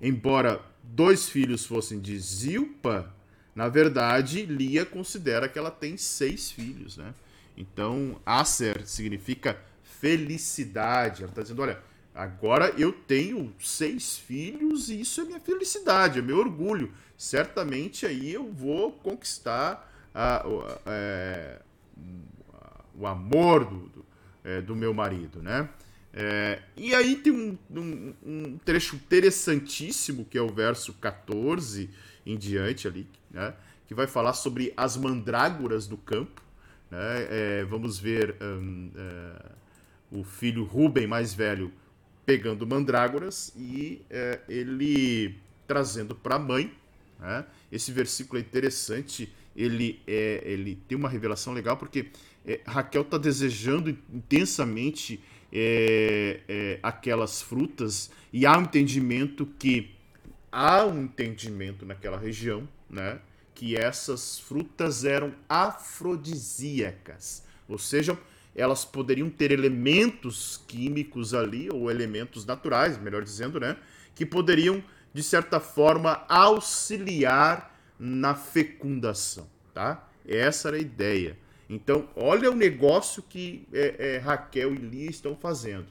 Embora 0.00 0.60
dois 0.82 1.28
filhos 1.28 1.66
fossem 1.66 1.98
de 1.98 2.18
Zilpa, 2.18 3.12
na 3.56 3.70
verdade, 3.70 4.44
Lia 4.44 4.84
considera 4.84 5.48
que 5.48 5.58
ela 5.58 5.70
tem 5.70 5.96
seis 5.96 6.50
filhos, 6.50 6.98
né? 6.98 7.14
Então, 7.56 8.20
Aser 8.26 8.86
significa 8.86 9.58
felicidade. 9.82 11.22
Ela 11.22 11.32
está 11.32 11.40
dizendo: 11.40 11.62
olha, 11.62 11.80
agora 12.14 12.74
eu 12.76 12.92
tenho 12.92 13.54
seis 13.58 14.18
filhos 14.18 14.90
e 14.90 15.00
isso 15.00 15.22
é 15.22 15.24
minha 15.24 15.40
felicidade, 15.40 16.18
é 16.18 16.22
meu 16.22 16.36
orgulho. 16.36 16.92
Certamente 17.16 18.04
aí 18.04 18.30
eu 18.30 18.52
vou 18.52 18.92
conquistar 18.92 19.90
a, 20.14 20.46
a, 20.46 20.80
é, 20.84 21.62
o 22.94 23.06
amor 23.06 23.64
do, 23.64 23.88
do, 23.88 24.06
é, 24.44 24.60
do, 24.60 24.76
meu 24.76 24.92
marido, 24.92 25.42
né? 25.42 25.66
É, 26.12 26.60
e 26.76 26.94
aí 26.94 27.16
tem 27.16 27.32
um, 27.32 27.58
um, 27.70 28.14
um, 28.22 28.58
trecho 28.58 28.96
interessantíssimo 28.96 30.26
que 30.26 30.36
é 30.36 30.42
o 30.42 30.48
verso 30.48 30.92
14 30.94 31.90
em 32.26 32.36
diante 32.36 32.88
ali, 32.88 33.06
né? 33.30 33.54
Que 33.86 33.94
vai 33.94 34.06
falar 34.06 34.32
sobre 34.32 34.72
as 34.76 34.96
mandrágoras 34.96 35.86
do 35.86 35.96
campo. 35.96 36.42
Né? 36.90 37.26
É, 37.30 37.64
vamos 37.64 37.98
ver 37.98 38.34
um, 38.42 38.90
é, 38.96 39.52
o 40.10 40.24
filho 40.24 40.64
Ruben 40.64 41.06
mais 41.06 41.32
velho 41.32 41.72
pegando 42.24 42.66
mandrágoras 42.66 43.52
e 43.56 44.02
é, 44.10 44.40
ele 44.48 45.36
trazendo 45.66 46.14
para 46.14 46.34
a 46.34 46.38
mãe. 46.38 46.72
Né? 47.20 47.44
Esse 47.70 47.92
versículo 47.92 48.38
é 48.38 48.42
interessante, 48.42 49.32
ele, 49.54 50.00
é, 50.06 50.42
ele 50.44 50.76
tem 50.88 50.98
uma 50.98 51.08
revelação 51.08 51.52
legal 51.52 51.76
porque 51.76 52.10
é, 52.44 52.60
Raquel 52.66 53.02
está 53.02 53.18
desejando 53.18 53.90
intensamente 54.12 55.20
é, 55.52 56.40
é, 56.48 56.78
aquelas 56.82 57.40
frutas 57.40 58.10
e 58.32 58.44
há 58.44 58.58
um 58.58 58.62
entendimento 58.62 59.46
que 59.58 59.95
há 60.56 60.86
um 60.86 61.02
entendimento 61.02 61.84
naquela 61.84 62.16
região, 62.16 62.66
né, 62.88 63.20
que 63.54 63.76
essas 63.76 64.38
frutas 64.38 65.04
eram 65.04 65.34
afrodisíacas, 65.46 67.44
ou 67.68 67.76
seja, 67.76 68.18
elas 68.54 68.82
poderiam 68.82 69.28
ter 69.28 69.50
elementos 69.52 70.64
químicos 70.66 71.34
ali, 71.34 71.68
ou 71.70 71.90
elementos 71.90 72.46
naturais, 72.46 72.98
melhor 72.98 73.22
dizendo, 73.22 73.60
né? 73.60 73.76
Que 74.14 74.24
poderiam, 74.24 74.82
de 75.12 75.22
certa 75.22 75.60
forma, 75.60 76.24
auxiliar 76.26 77.78
na 77.98 78.34
fecundação, 78.34 79.46
tá? 79.74 80.08
Essa 80.26 80.68
era 80.68 80.78
a 80.78 80.80
ideia. 80.80 81.36
Então, 81.68 82.08
olha 82.16 82.50
o 82.50 82.56
negócio 82.56 83.22
que 83.22 83.68
é, 83.74 84.14
é, 84.14 84.18
Raquel 84.18 84.72
e 84.72 84.78
Lia 84.78 85.10
estão 85.10 85.36
fazendo. 85.36 85.88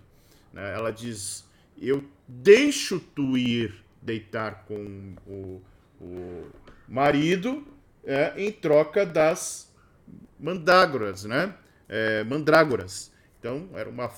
Né? 0.51 0.73
Ela 0.73 0.89
diz: 0.89 1.45
Eu 1.79 2.03
deixo 2.27 2.99
tu 2.99 3.37
ir 3.37 3.84
deitar 4.05 4.65
com 4.67 5.15
o, 5.25 5.61
o 5.99 6.47
marido 6.87 7.65
é, 8.03 8.33
em 8.37 8.51
troca 8.51 9.05
das 9.05 9.73
mandrágoras, 10.39 11.25
né? 11.25 11.55
é, 11.87 12.23
mandrágoras. 12.23 13.11
Então, 13.39 13.69
era 13.73 13.89
uma, 13.89 14.11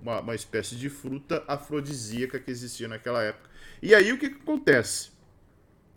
uma, 0.00 0.20
uma, 0.20 0.34
espécie 0.34 0.76
de 0.76 0.90
fruta 0.90 1.42
afrodisíaca 1.48 2.38
que 2.38 2.50
existia 2.50 2.86
naquela 2.86 3.22
época. 3.22 3.48
E 3.82 3.94
aí, 3.94 4.12
o 4.12 4.18
que, 4.18 4.30
que 4.30 4.42
acontece? 4.42 5.10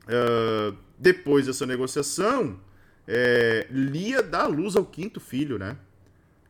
Uh, 0.06 0.78
depois 0.98 1.48
dessa 1.48 1.66
negociação, 1.66 2.60
é, 3.06 3.68
Lia 3.70 4.24
dá 4.24 4.44
a 4.44 4.48
luz 4.48 4.76
ao 4.78 4.86
quinto 4.86 5.20
filho, 5.20 5.60
né? 5.60 5.78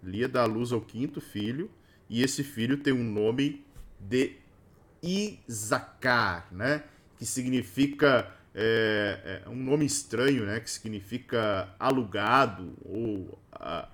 Lia 0.04 0.28
dá 0.28 0.44
a 0.44 0.46
luz 0.46 0.72
ao 0.72 0.82
quinto 0.82 1.20
filho, 1.20 1.72
e 2.08 2.22
esse 2.22 2.44
filho 2.44 2.78
tem 2.78 2.94
um 2.94 3.04
nome 3.04 3.66
de 4.00 4.36
Isacar, 5.02 6.48
né? 6.52 6.84
Que 7.18 7.26
significa 7.26 8.32
é, 8.60 9.42
é 9.46 9.50
um 9.50 9.56
nome 9.56 9.86
estranho, 9.86 10.46
né? 10.46 10.60
Que 10.60 10.70
significa 10.70 11.70
alugado 11.80 12.74
ou 12.84 13.40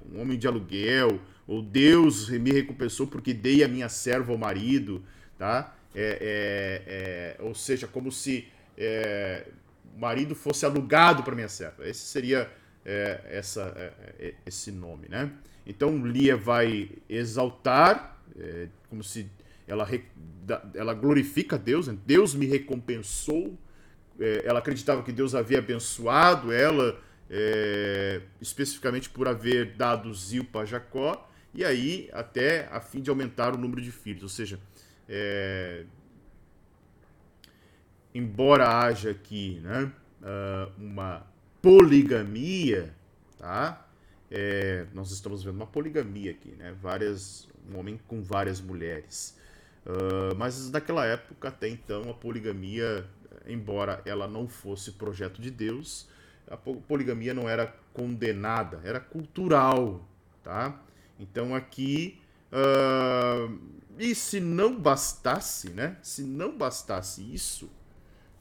um 0.09 0.21
homem 0.21 0.37
de 0.37 0.47
aluguel, 0.47 1.19
ou 1.47 1.61
Deus 1.61 2.29
me 2.29 2.51
recompensou 2.51 3.07
porque 3.07 3.33
dei 3.33 3.63
a 3.63 3.67
minha 3.67 3.89
serva 3.89 4.31
ao 4.31 4.37
marido, 4.37 5.03
tá? 5.37 5.75
É, 5.93 7.35
é, 7.37 7.37
é 7.39 7.43
ou 7.43 7.53
seja, 7.53 7.87
como 7.87 8.11
se 8.11 8.47
é, 8.77 9.47
o 9.95 9.99
marido 9.99 10.33
fosse 10.33 10.65
alugado 10.65 11.23
para 11.23 11.35
minha 11.35 11.49
serva. 11.49 11.87
Esse 11.87 12.01
seria 12.01 12.49
essa, 13.29 13.93
esse 14.45 14.69
nome, 14.69 15.07
né? 15.07 15.31
Então 15.65 16.05
Lia 16.05 16.35
vai 16.35 16.89
exaltar, 17.07 18.21
como 18.89 19.01
se 19.01 19.29
ela, 19.67 19.87
ela 20.73 20.93
glorifica 20.93 21.57
Deus, 21.57 21.87
né? 21.87 21.97
Deus 22.05 22.35
me 22.35 22.45
recompensou. 22.45 23.57
ela 24.19 24.59
acreditava 24.59 25.03
que 25.03 25.11
Deus 25.11 25.33
havia 25.33 25.59
abençoado 25.59 26.51
ela 26.51 26.99
é, 27.29 28.21
especificamente 28.39 29.09
por 29.09 29.27
haver 29.27 29.75
dado 29.75 30.13
Zilpa 30.13 30.59
a 30.59 30.65
Jacó, 30.65 31.29
e 31.53 31.63
aí 31.63 32.09
até 32.13 32.67
a 32.71 32.79
fim 32.79 33.01
de 33.01 33.09
aumentar 33.09 33.55
o 33.55 33.57
número 33.57 33.81
de 33.81 33.91
filhos. 33.91 34.23
Ou 34.23 34.29
seja, 34.29 34.59
é, 35.09 35.83
embora 38.13 38.79
haja 38.79 39.11
aqui 39.11 39.59
né, 39.63 39.91
ah, 40.21 40.69
uma 40.77 41.25
poligamia, 41.61 42.93
tá? 43.39 43.87
É, 44.29 44.87
nós 44.93 45.11
estamos 45.11 45.43
vendo 45.43 45.55
uma 45.55 45.67
poligamia 45.67 46.31
aqui, 46.31 46.51
né? 46.51 46.75
Várias, 46.81 47.47
um 47.69 47.77
homem 47.77 47.99
com 48.07 48.21
várias 48.21 48.59
mulheres. 48.59 49.37
Uh, 49.85 50.35
mas 50.37 50.69
naquela 50.71 51.05
época, 51.05 51.49
até 51.49 51.67
então, 51.67 52.09
a 52.09 52.13
poligamia, 52.13 53.05
embora 53.45 54.01
ela 54.05 54.27
não 54.27 54.47
fosse 54.47 54.93
projeto 54.93 55.41
de 55.41 55.51
Deus, 55.51 56.07
a 56.49 56.57
poligamia 56.57 57.33
não 57.33 57.49
era 57.49 57.73
condenada, 57.93 58.81
era 58.83 58.99
cultural, 58.99 60.07
tá? 60.43 60.79
Então 61.19 61.53
aqui, 61.53 62.19
uh, 62.51 63.59
e 63.97 64.15
se 64.15 64.39
não 64.39 64.77
bastasse, 64.79 65.69
né? 65.69 65.97
Se 66.01 66.23
não 66.23 66.55
bastasse 66.57 67.21
isso, 67.33 67.69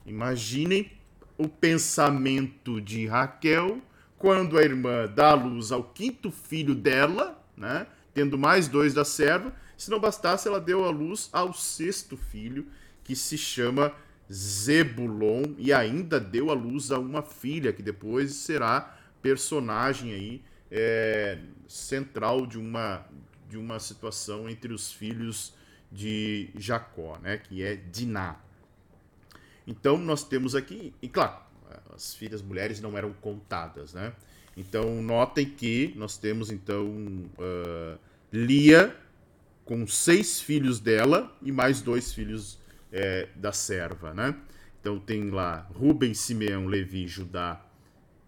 imaginem 0.07 0.93
o 1.36 1.49
pensamento 1.49 2.80
de 2.80 3.07
Raquel 3.07 3.80
quando 4.16 4.57
a 4.57 4.62
irmã 4.62 5.07
dá 5.12 5.34
luz 5.34 5.72
ao 5.72 5.82
quinto 5.82 6.30
filho 6.30 6.74
dela, 6.74 7.43
né? 7.57 7.86
Tendo 8.14 8.38
mais 8.38 8.68
dois 8.68 8.95
da 8.95 9.05
serva, 9.05 9.53
se 9.82 9.90
não 9.90 9.98
bastasse, 9.98 10.46
ela 10.46 10.60
deu 10.60 10.84
à 10.84 10.90
luz 10.90 11.28
ao 11.32 11.52
sexto 11.52 12.16
filho, 12.16 12.68
que 13.02 13.16
se 13.16 13.36
chama 13.36 13.92
Zebulon, 14.32 15.54
e 15.58 15.72
ainda 15.72 16.20
deu 16.20 16.50
à 16.50 16.54
luz 16.54 16.92
a 16.92 17.00
uma 17.00 17.20
filha, 17.20 17.72
que 17.72 17.82
depois 17.82 18.32
será 18.32 18.96
personagem 19.20 20.12
aí 20.12 20.42
é, 20.70 21.36
central 21.66 22.46
de 22.46 22.58
uma, 22.58 23.04
de 23.50 23.58
uma 23.58 23.80
situação 23.80 24.48
entre 24.48 24.72
os 24.72 24.92
filhos 24.92 25.52
de 25.90 26.48
Jacó, 26.54 27.18
né, 27.20 27.38
que 27.38 27.64
é 27.64 27.74
Diná. 27.74 28.36
Então 29.66 29.98
nós 29.98 30.22
temos 30.22 30.54
aqui, 30.54 30.94
e 31.02 31.08
claro, 31.08 31.42
as 31.92 32.14
filhas 32.14 32.40
mulheres 32.40 32.80
não 32.80 32.96
eram 32.96 33.12
contadas, 33.14 33.92
né? 33.94 34.12
Então 34.56 35.02
notem 35.02 35.44
que 35.44 35.92
nós 35.96 36.16
temos 36.16 36.50
então 36.50 36.86
uh, 36.86 37.98
Lia 38.32 38.96
com 39.64 39.86
seis 39.86 40.40
filhos 40.40 40.80
dela 40.80 41.36
e 41.42 41.52
mais 41.52 41.80
dois 41.80 42.12
filhos 42.12 42.58
é, 42.90 43.28
da 43.36 43.52
serva, 43.52 44.12
né? 44.12 44.34
Então 44.80 44.98
tem 44.98 45.30
lá 45.30 45.68
Ruben, 45.74 46.12
Simeão, 46.12 46.66
Levi, 46.66 47.06
Judá, 47.06 47.64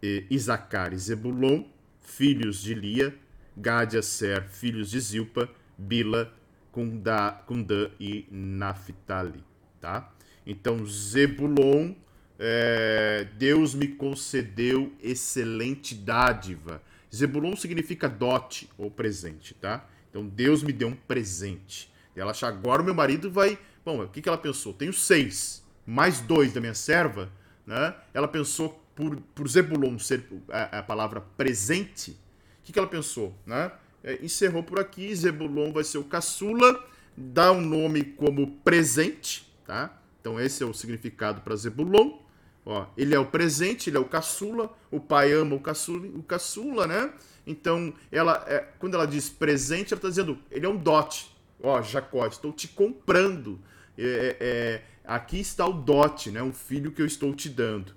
e 0.02 0.26
Isacar 0.30 0.92
e 0.92 0.98
Zebulon, 0.98 1.64
filhos 2.00 2.60
de 2.60 2.74
Lia, 2.74 3.14
Gad, 3.56 3.94
Ser, 4.02 4.44
filhos 4.44 4.90
de 4.90 5.00
Zilpa, 5.00 5.48
Bila, 5.76 6.32
Kundá, 6.70 7.42
Kundã 7.46 7.90
e 7.98 8.26
Naphtali, 8.30 9.42
tá? 9.80 10.12
Então 10.46 10.84
Zebulon, 10.86 11.94
é, 12.38 13.26
Deus 13.38 13.74
me 13.74 13.88
concedeu 13.88 14.92
excelente 15.02 15.94
dádiva. 15.94 16.82
Zebulon 17.14 17.56
significa 17.56 18.08
dote 18.08 18.68
ou 18.76 18.90
presente, 18.90 19.54
tá? 19.54 19.88
Então 20.14 20.24
Deus 20.24 20.62
me 20.62 20.72
deu 20.72 20.86
um 20.86 20.94
presente. 20.94 21.92
E 22.14 22.20
ela 22.20 22.30
acha, 22.30 22.46
agora 22.46 22.80
o 22.80 22.84
meu 22.84 22.94
marido 22.94 23.28
vai. 23.28 23.58
Bom, 23.84 24.04
o 24.04 24.08
que, 24.08 24.22
que 24.22 24.28
ela 24.28 24.38
pensou? 24.38 24.72
Tenho 24.72 24.92
seis, 24.92 25.60
mais 25.84 26.20
dois 26.20 26.52
da 26.52 26.60
minha 26.60 26.72
serva, 26.72 27.32
né? 27.66 27.92
Ela 28.14 28.28
pensou 28.28 28.80
por, 28.94 29.16
por 29.34 29.48
Zebulon 29.48 29.98
ser 29.98 30.24
a, 30.48 30.78
a 30.78 30.82
palavra 30.84 31.20
presente. 31.20 32.12
O 32.12 32.16
que, 32.62 32.72
que 32.72 32.78
ela 32.78 32.86
pensou? 32.86 33.34
Né? 33.44 33.72
É, 34.04 34.24
encerrou 34.24 34.62
por 34.62 34.78
aqui, 34.78 35.12
Zebulon 35.12 35.72
vai 35.72 35.82
ser 35.82 35.98
o 35.98 36.04
caçula, 36.04 36.88
dá 37.16 37.50
um 37.50 37.60
nome 37.60 38.04
como 38.04 38.52
presente, 38.58 39.52
tá? 39.66 40.00
Então 40.20 40.38
esse 40.38 40.62
é 40.62 40.66
o 40.66 40.72
significado 40.72 41.40
para 41.40 41.56
Zebulon. 41.56 42.20
Ó, 42.66 42.86
ele 42.96 43.14
é 43.14 43.18
o 43.18 43.26
presente, 43.26 43.90
ele 43.90 43.98
é 43.98 44.00
o 44.00 44.06
caçula, 44.06 44.72
o 44.90 44.98
pai 44.98 45.32
ama 45.32 45.54
o 45.54 45.60
caçula, 45.60 46.06
o 46.14 46.22
caçula 46.22 46.86
né? 46.86 47.12
Então, 47.46 47.92
ela, 48.10 48.42
é, 48.48 48.60
quando 48.78 48.94
ela 48.94 49.06
diz 49.06 49.28
presente, 49.28 49.92
ela 49.92 49.98
está 49.98 50.08
dizendo, 50.08 50.38
ele 50.50 50.64
é 50.64 50.68
um 50.68 50.76
dote. 50.76 51.30
Ó, 51.62 51.80
Jacó, 51.82 52.26
estou 52.26 52.52
te 52.52 52.68
comprando. 52.68 53.60
É, 53.98 54.02
é, 54.02 54.36
é, 54.40 54.82
aqui 55.04 55.40
está 55.40 55.66
o 55.66 55.72
dote, 55.72 56.30
né? 56.30 56.42
Um 56.42 56.52
filho 56.52 56.90
que 56.90 57.02
eu 57.02 57.06
estou 57.06 57.34
te 57.34 57.50
dando. 57.50 57.92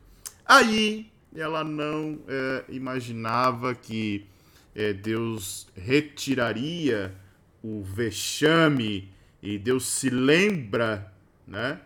Aí, 0.45 1.09
ela 1.33 1.63
não 1.63 2.19
é, 2.27 2.65
imaginava 2.69 3.73
que 3.73 4.25
é, 4.75 4.91
Deus 4.91 5.67
retiraria 5.75 7.15
o 7.63 7.81
vexame 7.83 9.09
e 9.41 9.57
Deus 9.57 9.85
se 9.85 10.09
lembra, 10.09 11.13
né? 11.47 11.79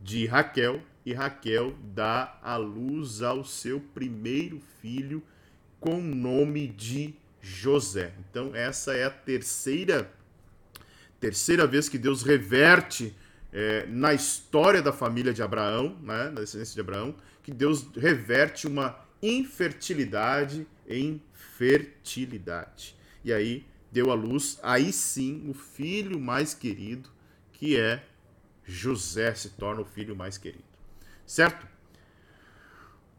De 0.00 0.26
Raquel 0.26 0.82
e 1.06 1.14
Raquel 1.14 1.72
dá 1.94 2.36
a 2.42 2.56
luz 2.56 3.22
ao 3.22 3.44
seu 3.44 3.78
primeiro 3.80 4.60
filho 4.82 5.22
com 5.78 6.00
o 6.00 6.02
nome 6.02 6.66
de 6.66 7.14
José. 7.40 8.12
Então 8.28 8.52
essa 8.52 8.92
é 8.92 9.04
a 9.04 9.10
terceira 9.10 10.12
terceira 11.20 11.66
vez 11.66 11.88
que 11.88 11.96
Deus 11.96 12.22
reverte 12.22 13.16
é, 13.52 13.86
na 13.86 14.12
história 14.12 14.82
da 14.82 14.92
família 14.92 15.32
de 15.32 15.42
Abraão, 15.42 15.96
né, 16.02 16.24
na 16.24 16.40
descendência 16.40 16.74
de 16.74 16.80
Abraão, 16.80 17.14
que 17.42 17.52
Deus 17.52 17.86
reverte 17.96 18.66
uma 18.66 18.98
infertilidade 19.22 20.66
em 20.86 21.22
fertilidade. 21.32 22.96
E 23.24 23.32
aí 23.32 23.64
deu 23.90 24.10
à 24.10 24.14
luz, 24.14 24.58
aí 24.62 24.92
sim, 24.92 25.48
o 25.48 25.54
filho 25.54 26.20
mais 26.20 26.52
querido, 26.52 27.08
que 27.52 27.78
é 27.78 28.04
José, 28.64 29.32
se 29.34 29.50
torna 29.50 29.80
o 29.80 29.86
filho 29.86 30.14
mais 30.14 30.36
querido. 30.36 30.65
Certo? 31.26 31.66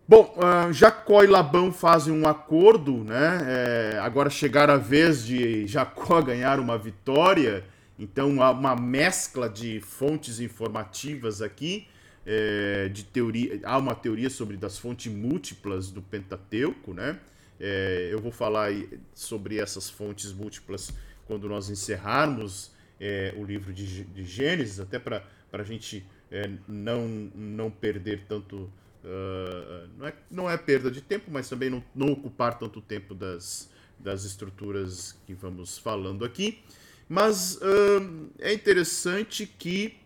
Bom, 0.07 0.33
uh, 0.37 0.71
Jacó 0.71 1.21
e 1.21 1.27
Labão 1.27 1.73
fazem 1.73 2.13
um 2.13 2.25
acordo, 2.25 3.03
né? 3.03 3.41
É, 3.45 3.99
agora 3.99 4.29
chegar 4.29 4.69
a 4.69 4.77
vez 4.77 5.25
de 5.25 5.67
Jacó 5.67 6.21
ganhar 6.23 6.61
uma 6.61 6.77
vitória, 6.77 7.65
então 7.99 8.41
há 8.41 8.51
uma 8.51 8.73
mescla 8.73 9.49
de 9.49 9.81
fontes 9.81 10.39
informativas 10.39 11.41
aqui, 11.41 11.85
é, 12.25 12.87
de 12.87 13.03
teoria, 13.03 13.59
há 13.65 13.77
uma 13.77 13.93
teoria 13.93 14.29
sobre 14.29 14.55
das 14.55 14.77
fontes 14.77 15.11
múltiplas 15.11 15.91
do 15.91 16.01
Pentateuco, 16.01 16.93
né? 16.93 17.19
É, 17.59 18.07
eu 18.09 18.21
vou 18.21 18.31
falar 18.31 18.71
sobre 19.13 19.59
essas 19.59 19.89
fontes 19.89 20.31
múltiplas 20.31 20.93
quando 21.25 21.49
nós 21.49 21.69
encerrarmos 21.69 22.71
é, 22.97 23.33
o 23.35 23.43
livro 23.43 23.73
de, 23.73 24.05
de 24.05 24.23
Gênesis, 24.23 24.79
até 24.79 24.97
para 24.97 25.21
a 25.51 25.63
gente 25.63 26.05
é, 26.31 26.49
não, 26.67 27.07
não 27.35 27.71
perder 27.71 28.25
tanto 28.27 28.69
Uh, 29.07 29.87
não, 29.97 30.07
é, 30.07 30.13
não 30.29 30.49
é 30.49 30.57
perda 30.57 30.91
de 30.91 30.99
tempo, 31.01 31.31
mas 31.31 31.47
também 31.47 31.69
não, 31.69 31.81
não 31.95 32.11
ocupar 32.11 32.59
tanto 32.59 32.81
tempo 32.81 33.15
das, 33.15 33.69
das 33.97 34.25
estruturas 34.25 35.15
que 35.25 35.33
vamos 35.33 35.77
falando 35.77 36.25
aqui. 36.25 36.61
Mas 37.07 37.55
uh, 37.55 38.29
é 38.39 38.51
interessante 38.51 39.47
que 39.47 39.97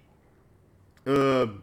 uh, 1.08 1.62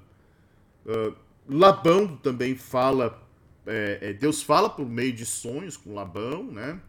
Labão 1.49 2.17
também 2.17 2.57
fala, 2.57 3.23
é, 3.67 3.99
é, 4.03 4.13
Deus 4.13 4.43
fala 4.43 4.69
por 4.69 4.89
meio 4.89 5.13
de 5.13 5.25
sonhos 5.25 5.77
com 5.77 5.95
Labão, 5.95 6.45
né? 6.51 6.81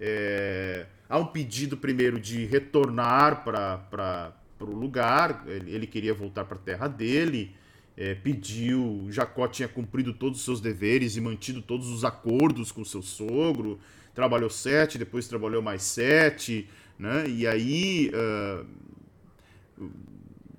É, 0.00 0.86
há 1.08 1.18
um 1.18 1.26
pedido 1.26 1.76
primeiro 1.76 2.18
de 2.20 2.46
retornar 2.46 3.44
para 3.44 4.32
o 4.66 4.74
lugar, 4.74 5.44
ele, 5.46 5.70
ele, 5.72 5.86
queria 5.86 6.14
voltar 6.14 6.44
para 6.44 6.56
a 6.56 6.60
terra 6.60 6.88
dele 6.88 7.54
é, 7.98 8.14
pediu, 8.14 9.08
Jacó 9.10 9.48
tinha 9.48 9.66
cumprido 9.66 10.14
todos 10.14 10.38
os 10.38 10.44
seus 10.44 10.60
deveres 10.60 11.16
e 11.16 11.20
mantido 11.20 11.60
todos 11.60 11.88
os 11.88 12.04
acordos 12.04 12.70
com 12.70 12.84
seu 12.84 13.02
sogro, 13.02 13.80
trabalhou 14.14 14.48
sete, 14.48 14.96
depois 14.96 15.26
trabalhou 15.26 15.60
mais 15.60 15.82
sete, 15.82 16.68
né? 16.96 17.28
E 17.28 17.44
aí 17.44 18.12
uh, 18.14 18.64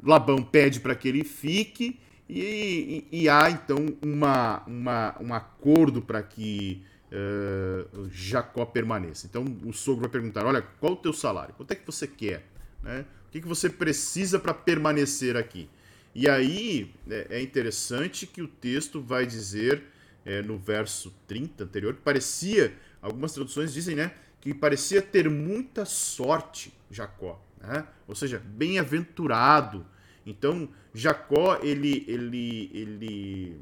Labão 0.03 0.43
pede 0.43 0.81
para 0.81 0.93
que 0.95 1.07
ele 1.07 1.23
fique 1.23 1.97
e, 2.27 3.05
e, 3.09 3.21
e, 3.21 3.29
há 3.29 3.49
então 3.49 3.85
uma, 4.03 4.61
uma, 4.67 5.15
um 5.21 5.33
acordo 5.33 6.01
para 6.01 6.21
que 6.21 6.83
uh, 7.09 8.09
Jacó 8.11 8.65
permaneça. 8.65 9.25
Então 9.27 9.45
o 9.63 9.71
sogro 9.71 10.01
vai 10.01 10.09
perguntar: 10.09 10.45
olha, 10.45 10.61
qual 10.61 10.91
o 10.91 10.97
teu 10.97 11.13
salário? 11.13 11.55
Quanto 11.55 11.71
é 11.71 11.75
que 11.75 11.85
você 11.85 12.05
quer? 12.05 12.45
Né? 12.82 13.05
O 13.27 13.32
que, 13.32 13.41
que 13.41 13.47
você 13.47 13.69
precisa 13.69 14.39
para 14.39 14.53
permanecer 14.53 15.38
aqui? 15.38 15.69
E 16.15 16.27
aí 16.27 16.93
é, 17.09 17.27
é 17.38 17.41
interessante 17.41 18.25
que 18.25 18.41
o 18.41 18.47
texto 18.47 19.01
vai 19.01 19.25
dizer 19.25 19.84
é, 20.25 20.41
no 20.41 20.57
verso 20.57 21.13
30 21.27 21.63
anterior, 21.63 21.93
que 21.93 22.01
parecia, 22.01 22.73
algumas 23.01 23.34
traduções 23.34 23.73
dizem, 23.73 23.95
né, 23.95 24.11
que 24.41 24.53
parecia 24.53 25.01
ter 25.01 25.30
muita 25.30 25.86
sorte 25.86 26.73
Jacó, 26.89 27.43
né? 27.61 27.86
ou 28.07 28.15
seja, 28.15 28.39
bem-aventurado. 28.39 29.86
Então 30.25 30.69
Jacó 30.93 31.59
ele 31.61 32.05
ele 32.07 32.71
ele 32.73 33.61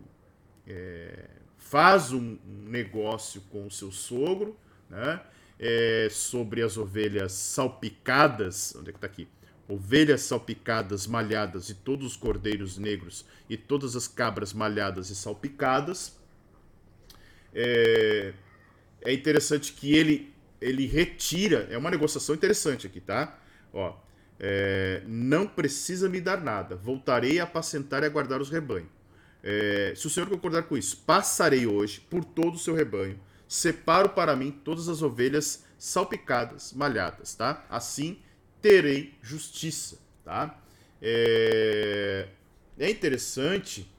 é, 0.68 1.30
faz 1.58 2.12
um, 2.12 2.38
negócio 2.66 3.42
com 3.50 3.66
o 3.66 3.72
seu 3.72 3.92
sogro, 3.92 4.58
né? 4.90 5.22
É, 5.60 6.08
sobre 6.12 6.62
as 6.62 6.78
ovelhas 6.78 7.32
salpicadas, 7.32 8.76
onde 8.76 8.90
é 8.90 8.92
que 8.92 8.98
está 8.98 9.08
aqui? 9.08 9.28
ovelhas 9.68 10.22
salpicadas, 10.22 11.06
malhadas, 11.06 11.70
e 11.70 11.74
todos 11.74 12.06
os 12.08 12.16
cordeiros 12.16 12.78
negros, 12.78 13.26
e 13.50 13.58
todas 13.58 13.96
as 13.96 14.08
cabras 14.08 14.54
malhadas 14.54 15.10
e 15.10 15.16
salpicadas. 15.16 16.18
É, 17.54 18.34
é 19.02 19.14
interessante 19.14 19.74
que 19.74 19.94
ele, 19.94 20.34
ele 20.62 20.86
retira, 20.86 21.68
é 21.70 21.78
uma 21.78 21.92
negociação 21.92 22.34
interessante 22.34 22.88
aqui, 22.88 23.02
tá? 23.02 23.38
Ó, 23.74 23.96
é, 24.40 25.02
não 25.06 25.48
precisa 25.48 26.08
me 26.08 26.22
dar 26.22 26.42
nada, 26.42 26.76
voltarei 26.76 27.40
a 27.40 27.44
apacentar 27.44 28.04
e 28.04 28.06
a 28.06 28.10
guardar 28.10 28.40
os 28.40 28.50
rebanhos. 28.50 28.90
É, 29.44 29.94
se 29.96 30.08
o 30.08 30.10
Senhor 30.10 30.30
concordar 30.30 30.64
com 30.64 30.78
isso, 30.78 30.98
passarei 31.06 31.66
hoje 31.66 32.00
por 32.10 32.24
todo 32.24 32.56
o 32.56 32.60
seu 32.60 32.74
rebanho, 32.74 33.20
separo 33.48 34.10
para 34.10 34.36
mim 34.36 34.52
todas 34.52 34.88
as 34.90 35.02
ovelhas 35.02 35.66
salpicadas, 35.78 36.74
malhadas, 36.74 37.36
tá? 37.36 37.66
Assim 37.70 38.20
terei 38.62 39.14
justiça, 39.22 40.00
tá? 40.24 40.60
É, 41.02 42.28
é 42.78 42.90
interessante 42.90 43.90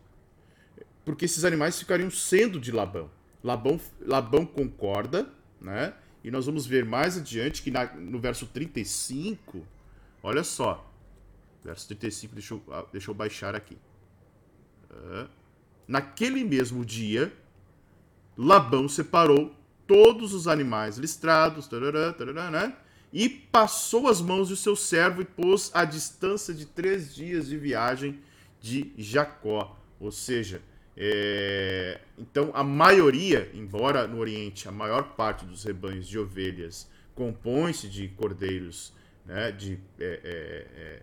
porque 1.05 1.25
esses 1.25 1.45
animais 1.45 1.79
ficariam 1.79 2.11
sendo 2.11 2.61
de 2.61 2.71
Labão. 2.71 3.11
Labão, 3.43 3.81
Labão 4.01 4.45
concorda, 4.45 5.33
né? 5.61 5.95
E 6.23 6.31
nós 6.31 6.47
vamos 6.47 6.67
ver 6.67 6.85
mais 6.85 7.17
adiante 7.17 7.63
que 7.63 7.71
na, 7.71 7.87
no 7.95 8.19
verso 8.19 8.47
35, 8.47 9.65
olha 10.23 10.43
só. 10.43 10.85
Verso 11.65 11.87
35, 11.89 12.35
deixa 12.35 12.55
eu, 12.55 12.63
ah, 12.71 12.85
deixa 12.93 13.11
eu 13.11 13.15
baixar 13.15 13.55
aqui. 13.55 13.79
Naquele 15.87 16.45
mesmo 16.45 16.85
dia, 16.85 17.33
Labão 18.39 18.89
separou 18.89 19.53
todos 19.85 20.33
os 20.33 20.47
animais 20.47 20.97
listrados, 20.97 21.67
tarará, 21.67 22.13
tarará, 22.13 22.51
né? 22.51 22.77
E 23.13 23.29
passou 23.29 24.07
as 24.07 24.21
mãos 24.21 24.49
do 24.49 24.57
seu 24.57 24.77
servo 24.77 25.23
e 25.23 25.25
pôs 25.25 25.73
a 25.75 25.85
distância 25.85 26.55
de 26.55 26.65
três 26.65 27.13
dias 27.13 27.49
de 27.49 27.57
viagem 27.57 28.21
de 28.61 28.93
Jacó. 28.97 29.77
Ou 29.99 30.13
seja, 30.13 30.63
é... 30.97 32.01
então 32.17 32.53
a 32.55 32.63
maioria, 32.63 33.51
embora 33.55 34.07
no 34.07 34.19
Oriente 34.19 34.69
a 34.69 34.73
maior 34.73 35.15
parte 35.17 35.45
dos 35.45 35.65
rebanhos 35.65 36.07
de 36.07 36.19
ovelhas 36.19 36.89
compõe-se 37.15 37.89
de 37.89 38.07
cordeiros 38.07 38.93
né, 39.27 39.51
de, 39.51 39.77
é, 39.99 40.21
é, 40.25 40.67
é 40.81 41.03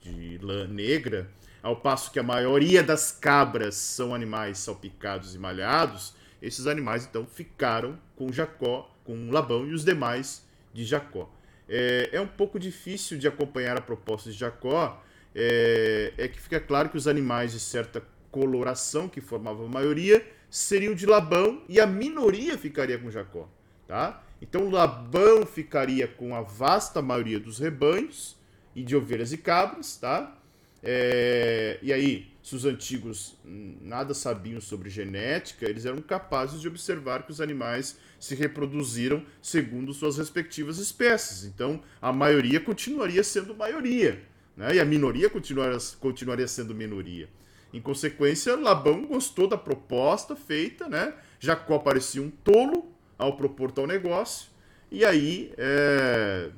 de 0.00 0.38
lã 0.38 0.66
negra, 0.66 1.30
ao 1.62 1.76
passo 1.76 2.10
que 2.10 2.18
a 2.18 2.22
maioria 2.22 2.82
das 2.82 3.12
cabras 3.12 3.76
são 3.76 4.14
animais 4.14 4.58
salpicados 4.58 5.34
e 5.34 5.38
malhados, 5.38 6.14
esses 6.40 6.66
animais 6.66 7.06
então 7.06 7.26
ficaram 7.26 7.98
com 8.16 8.32
Jacó, 8.32 8.90
com 9.04 9.30
Labão 9.30 9.66
e 9.66 9.72
os 9.72 9.84
demais 9.84 10.46
de 10.72 10.84
Jacó. 10.84 11.30
É, 11.68 12.10
é 12.12 12.20
um 12.20 12.26
pouco 12.26 12.58
difícil 12.58 13.18
de 13.18 13.28
acompanhar 13.28 13.76
a 13.76 13.80
proposta 13.80 14.30
de 14.30 14.36
Jacó, 14.36 15.02
é, 15.34 16.12
é, 16.16 16.28
que 16.28 16.40
fica 16.40 16.60
claro 16.60 16.88
que 16.88 16.96
os 16.96 17.06
animais 17.06 17.52
de 17.52 17.60
certa 17.60 18.02
coloração, 18.30 19.08
que 19.08 19.20
formavam 19.20 19.66
a 19.66 19.68
maioria, 19.68 20.26
seriam 20.50 20.94
de 20.94 21.06
Labão 21.06 21.62
e 21.68 21.80
a 21.80 21.86
minoria 21.86 22.56
ficaria 22.56 22.98
com 22.98 23.10
Jacó. 23.10 23.48
Tá? 23.86 24.22
Então 24.40 24.70
Labão 24.70 25.44
ficaria 25.44 26.06
com 26.06 26.34
a 26.34 26.42
vasta 26.42 27.02
maioria 27.02 27.40
dos 27.40 27.58
rebanhos 27.58 28.36
e 28.74 28.82
de 28.82 28.96
ovelhas 28.96 29.32
e 29.32 29.38
cabras, 29.38 29.96
tá? 29.96 30.36
É, 30.82 31.78
e 31.82 31.92
aí, 31.92 32.28
se 32.42 32.54
os 32.54 32.64
antigos 32.64 33.36
nada 33.44 34.14
sabiam 34.14 34.60
sobre 34.60 34.88
genética, 34.88 35.68
eles 35.68 35.84
eram 35.84 36.00
capazes 36.00 36.60
de 36.60 36.68
observar 36.68 37.24
que 37.24 37.32
os 37.32 37.40
animais 37.40 37.98
se 38.18 38.34
reproduziram 38.34 39.24
segundo 39.42 39.92
suas 39.92 40.18
respectivas 40.18 40.78
espécies. 40.78 41.44
Então, 41.44 41.82
a 42.00 42.12
maioria 42.12 42.60
continuaria 42.60 43.22
sendo 43.22 43.54
maioria, 43.54 44.22
né? 44.56 44.76
e 44.76 44.80
a 44.80 44.84
minoria 44.84 45.28
continuaria, 45.28 45.78
continuaria 46.00 46.48
sendo 46.48 46.74
minoria. 46.74 47.28
Em 47.72 47.80
consequência, 47.80 48.56
Labão 48.56 49.04
gostou 49.04 49.46
da 49.46 49.58
proposta 49.58 50.34
feita, 50.34 50.88
né? 50.88 51.12
Jacó 51.38 51.78
parecia 51.78 52.22
um 52.22 52.30
tolo 52.30 52.90
ao 53.18 53.36
propor 53.36 53.70
tal 53.70 53.86
negócio, 53.86 54.48
e 54.90 55.04
aí 55.04 55.52
é, 55.58 56.50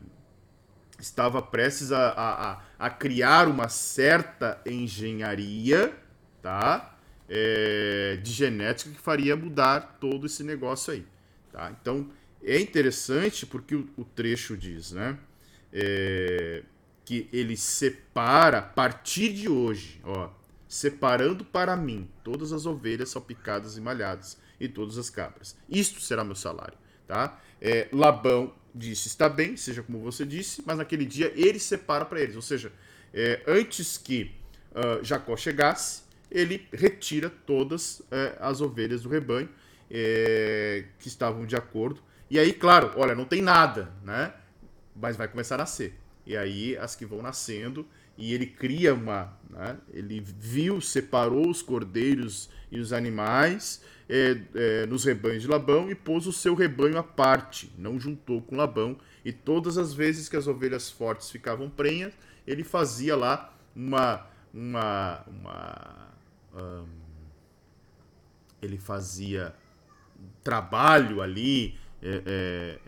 estava 1.00 1.42
prestes 1.42 1.90
a, 1.90 2.10
a, 2.10 2.52
a, 2.52 2.62
criar 2.88 3.48
uma 3.48 3.68
certa 3.68 4.60
engenharia, 4.64 5.92
tá? 6.40 6.96
É, 7.28 8.18
de 8.22 8.32
genética 8.32 8.90
que 8.90 9.00
faria 9.00 9.36
mudar 9.36 9.98
todo 10.00 10.26
esse 10.26 10.42
negócio 10.42 10.92
aí, 10.92 11.06
tá? 11.52 11.70
Então 11.80 12.10
é 12.42 12.58
interessante 12.58 13.44
porque 13.44 13.74
o, 13.74 13.88
o 13.96 14.04
trecho 14.04 14.56
diz, 14.56 14.92
né? 14.92 15.18
É, 15.72 16.62
que 17.04 17.28
ele 17.32 17.56
separa 17.56 18.58
a 18.58 18.62
partir 18.62 19.32
de 19.32 19.48
hoje, 19.48 20.00
ó, 20.04 20.30
separando 20.68 21.44
para 21.44 21.76
mim 21.76 22.08
todas 22.22 22.52
as 22.52 22.66
ovelhas 22.66 23.10
salpicadas 23.10 23.76
e 23.76 23.80
malhadas 23.80 24.38
e 24.60 24.68
todas 24.68 24.96
as 24.96 25.10
cabras. 25.10 25.56
Isto 25.68 26.00
será 26.00 26.22
meu 26.22 26.36
salário, 26.36 26.78
tá? 27.06 27.38
É, 27.60 27.88
Labão 27.92 28.54
disse: 28.74 29.08
está 29.08 29.28
bem, 29.28 29.56
seja 29.56 29.82
como 29.82 30.00
você 30.00 30.24
disse, 30.24 30.62
mas 30.66 30.78
naquele 30.78 31.04
dia 31.04 31.32
ele 31.34 31.58
separa 31.58 32.04
para 32.04 32.20
eles. 32.20 32.36
Ou 32.36 32.42
seja, 32.42 32.72
é, 33.12 33.42
antes 33.46 33.98
que 33.98 34.32
uh, 34.72 35.04
Jacó 35.04 35.36
chegasse, 35.36 36.02
ele 36.30 36.66
retira 36.72 37.28
todas 37.28 38.02
é, 38.10 38.36
as 38.40 38.60
ovelhas 38.60 39.02
do 39.02 39.08
rebanho 39.08 39.48
é, 39.90 40.84
que 40.98 41.08
estavam 41.08 41.44
de 41.44 41.56
acordo. 41.56 42.00
E 42.30 42.38
aí, 42.38 42.52
claro, 42.52 42.92
olha, 42.96 43.14
não 43.14 43.24
tem 43.24 43.42
nada, 43.42 43.92
né? 44.04 44.32
Mas 44.94 45.16
vai 45.16 45.26
começar 45.26 45.56
a 45.56 45.58
nascer. 45.58 45.94
E 46.24 46.36
aí 46.36 46.76
as 46.76 46.94
que 46.94 47.04
vão 47.04 47.20
nascendo 47.20 47.86
e 48.16 48.34
ele 48.34 48.46
cria 48.46 48.94
uma, 48.94 49.36
né? 49.48 49.78
ele 49.92 50.20
viu, 50.20 50.80
separou 50.80 51.48
os 51.48 51.62
cordeiros 51.62 52.50
e 52.70 52.78
os 52.78 52.92
animais 52.92 53.82
é, 54.12 54.40
é, 54.56 54.86
nos 54.86 55.04
rebanhos 55.04 55.42
de 55.42 55.48
Labão 55.48 55.88
e 55.88 55.94
pôs 55.94 56.26
o 56.26 56.32
seu 56.32 56.52
rebanho 56.54 56.98
à 56.98 57.02
parte, 57.02 57.72
não 57.78 57.98
juntou 58.00 58.42
com 58.42 58.56
Labão. 58.56 58.98
E 59.24 59.32
todas 59.32 59.78
as 59.78 59.94
vezes 59.94 60.28
que 60.28 60.36
as 60.36 60.48
ovelhas 60.48 60.90
fortes 60.90 61.30
ficavam 61.30 61.70
prenhas, 61.70 62.12
ele 62.44 62.64
fazia 62.64 63.14
lá 63.14 63.56
uma. 63.74 64.26
uma, 64.52 65.24
uma 65.28 66.08
um, 66.54 66.86
ele 68.60 68.78
fazia 68.78 69.54
trabalho 70.42 71.22
ali, 71.22 71.78
é, 72.02 72.22
é 72.26 72.78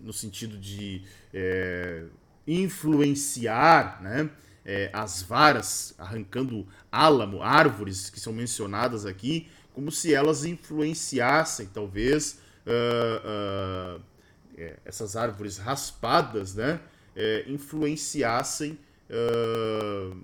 no 0.00 0.12
sentido 0.12 0.58
de 0.58 1.02
é, 1.32 2.04
influenciar, 2.46 4.02
né? 4.02 4.30
É, 4.62 4.90
as 4.92 5.22
varas, 5.22 5.94
arrancando 5.98 6.68
álamo, 6.92 7.42
árvores 7.42 8.10
que 8.10 8.20
são 8.20 8.32
mencionadas 8.32 9.06
aqui, 9.06 9.48
como 9.74 9.90
se 9.90 10.14
elas 10.14 10.44
influenciassem, 10.44 11.66
talvez, 11.72 12.40
uh, 12.66 13.98
uh, 13.98 14.02
é, 14.56 14.76
essas 14.84 15.16
árvores 15.16 15.56
raspadas, 15.58 16.54
né, 16.54 16.80
é, 17.16 17.44
influenciassem 17.48 18.78
uh, 19.10 20.16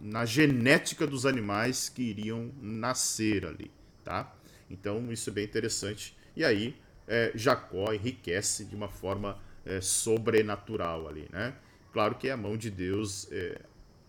na 0.00 0.24
genética 0.24 1.06
dos 1.06 1.24
animais 1.24 1.88
que 1.88 2.02
iriam 2.02 2.50
nascer 2.60 3.46
ali, 3.46 3.70
tá? 4.02 4.34
Então 4.68 5.12
isso 5.12 5.30
é 5.30 5.32
bem 5.32 5.44
interessante. 5.44 6.16
E 6.34 6.44
aí 6.44 6.76
é, 7.06 7.30
Jacó 7.34 7.92
enriquece 7.92 8.64
de 8.64 8.74
uma 8.74 8.88
forma 8.88 9.38
é, 9.64 9.80
sobrenatural 9.80 11.08
ali, 11.08 11.28
né? 11.30 11.54
Claro 11.92 12.14
que 12.16 12.28
é 12.28 12.32
a 12.32 12.36
mão 12.36 12.56
de 12.56 12.70
Deus 12.70 13.28
é, 13.30 13.60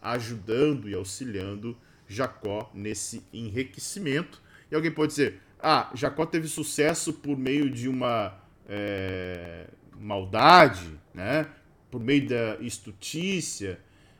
ajudando 0.02 0.90
e 0.90 0.94
auxiliando 0.94 1.78
Jacó 2.14 2.72
nesse 2.74 3.24
enriquecimento. 3.34 4.42
E 4.72 4.76
alguém 4.76 4.92
pode 4.92 5.12
dizer: 5.12 5.42
ah, 5.60 5.92
Jacó 5.94 6.26
teve 6.26 6.48
sucesso 6.48 7.14
por 7.14 7.38
meio 7.38 7.70
de 7.70 7.88
uma 7.90 8.38
é, 8.68 9.68
maldade, 10.00 11.00
né? 11.14 11.48
por 11.90 12.00
meio 12.00 12.28
da 12.28 12.58
estutícia. 12.60 13.80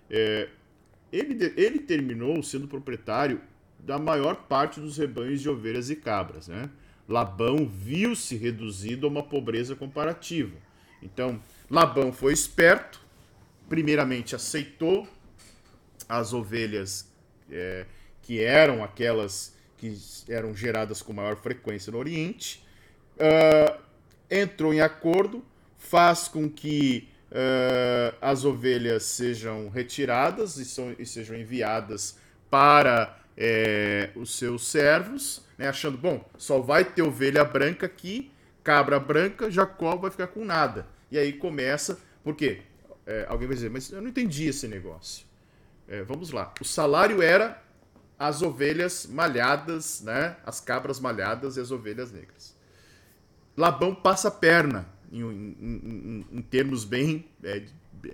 É, 0.10 0.50
ele, 1.12 1.54
ele 1.58 1.80
terminou 1.80 2.42
sendo 2.42 2.68
proprietário 2.68 3.42
da 3.80 3.98
maior 3.98 4.36
parte 4.48 4.80
dos 4.80 4.98
rebanhos 4.98 5.42
de 5.42 5.50
ovelhas 5.50 5.90
e 5.90 5.96
cabras. 5.96 6.48
Né? 6.48 6.70
Labão 7.08 7.68
viu-se 7.68 8.36
reduzido 8.36 9.06
a 9.06 9.10
uma 9.10 9.24
pobreza 9.24 9.76
comparativa. 9.76 10.56
Então, 11.02 11.42
Labão 11.70 12.14
foi 12.14 12.32
esperto, 12.32 13.02
primeiramente 13.68 14.36
aceitou 14.36 15.08
as 16.08 16.34
ovelhas 16.34 17.13
é, 17.54 17.86
que 18.22 18.42
eram 18.42 18.84
aquelas 18.84 19.54
que 19.78 19.98
eram 20.30 20.56
geradas 20.56 21.02
com 21.02 21.12
maior 21.12 21.36
frequência 21.36 21.92
no 21.92 21.98
Oriente, 21.98 22.66
uh, 23.18 23.78
entrou 24.32 24.74
em 24.74 24.80
acordo, 24.80 25.44
faz 25.78 26.30
com 26.30 26.50
que 26.50 27.10
uh, 27.30 28.16
as 28.22 28.46
ovelhas 28.46 29.04
sejam 29.04 29.68
retiradas 29.68 30.56
e, 30.56 30.64
são, 30.64 30.96
e 30.98 31.06
sejam 31.06 31.36
enviadas 31.36 32.18
para 32.50 33.20
é, 33.36 34.12
os 34.16 34.38
seus 34.38 34.68
servos, 34.68 35.44
né, 35.58 35.68
achando, 35.68 35.98
bom, 35.98 36.24
só 36.38 36.60
vai 36.60 36.86
ter 36.86 37.02
ovelha 37.02 37.44
branca 37.44 37.86
aqui, 37.86 38.32
cabra 38.64 39.00
branca, 39.00 39.52
Jacó 39.52 39.96
vai 39.96 40.12
ficar 40.12 40.28
com 40.28 40.46
nada. 40.46 40.88
E 41.12 41.18
aí 41.18 41.34
começa, 41.34 42.00
por 42.24 42.36
quê? 42.36 42.62
É, 43.06 43.26
alguém 43.28 43.48
vai 43.48 43.56
dizer, 43.56 43.70
mas 43.70 43.92
eu 43.92 44.02
não 44.02 44.10
entendi 44.10 44.48
esse 44.48 44.68
negócio. 44.68 45.26
É, 45.88 46.04
vamos 46.04 46.32
lá. 46.32 46.54
O 46.60 46.66
salário 46.66 47.22
era 47.22 47.62
as 48.18 48.42
ovelhas 48.42 49.06
malhadas, 49.06 50.02
né? 50.02 50.38
As 50.46 50.60
cabras 50.60 51.00
malhadas 51.00 51.58
e 51.58 51.60
as 51.60 51.72
ovelhas 51.72 52.12
negras. 52.12 52.56
Labão 53.56 53.94
passa 53.94 54.30
a 54.30 54.32
perna 54.32 54.88
em, 55.12 55.22
em, 55.22 55.58
em, 55.60 56.28
em 56.32 56.42
termos 56.42 56.86
bem, 56.86 57.30
é, 57.44 57.66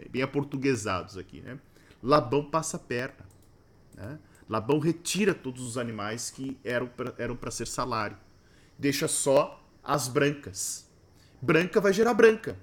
bem 0.10 0.22
aportuguesados 0.22 1.18
aqui, 1.18 1.42
né? 1.42 1.60
Labão 2.02 2.44
passa 2.44 2.78
a 2.78 2.80
perna. 2.80 3.26
Né? 3.96 4.20
Labão 4.48 4.80
retira 4.80 5.34
todos 5.34 5.62
os 5.62 5.78
animais 5.78 6.32
que 6.32 6.58
eram 6.64 7.36
para 7.36 7.52
ser 7.52 7.68
salário. 7.68 8.18
Deixa 8.78 9.08
só 9.08 9.64
as 9.84 10.08
brancas. 10.08 10.88
Branca 11.42 11.80
vai 11.80 11.94
gerar 11.94 12.14
branca. 12.14 12.58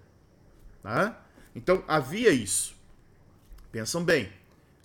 Tá? 0.82 1.22
Então 1.54 1.84
havia 1.86 2.30
isso. 2.30 2.74
Pensam 3.70 4.02
bem. 4.02 4.30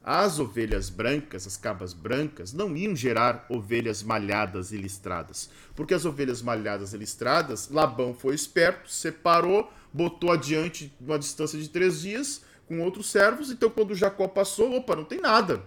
As 0.04 0.40
ovelhas 0.40 0.90
brancas, 0.90 1.46
as 1.46 1.58
cabras 1.58 1.94
brancas, 1.94 2.54
não 2.54 2.76
iam 2.76 2.96
gerar 2.96 3.46
ovelhas 3.48 4.02
malhadas 4.02 4.72
e 4.72 4.78
listradas. 4.78 5.50
Porque 5.76 5.94
as 5.94 6.06
ovelhas 6.06 6.42
malhadas 6.42 6.94
e 6.94 6.98
listradas, 6.98 7.70
Labão 7.70 8.16
foi 8.16 8.34
esperto, 8.34 8.90
separou, 8.90 9.72
botou 9.94 10.32
adiante 10.32 10.92
uma 11.00 11.20
distância 11.20 11.60
de 11.60 11.70
três 11.70 12.02
dias 12.02 12.42
com 12.68 12.82
outros 12.82 13.12
servos. 13.12 13.52
Então, 13.52 13.70
quando 13.70 13.94
Jacó 13.94 14.28
passou, 14.28 14.76
opa, 14.76 14.96
não 14.96 15.04
tem 15.04 15.22
nada. 15.22 15.62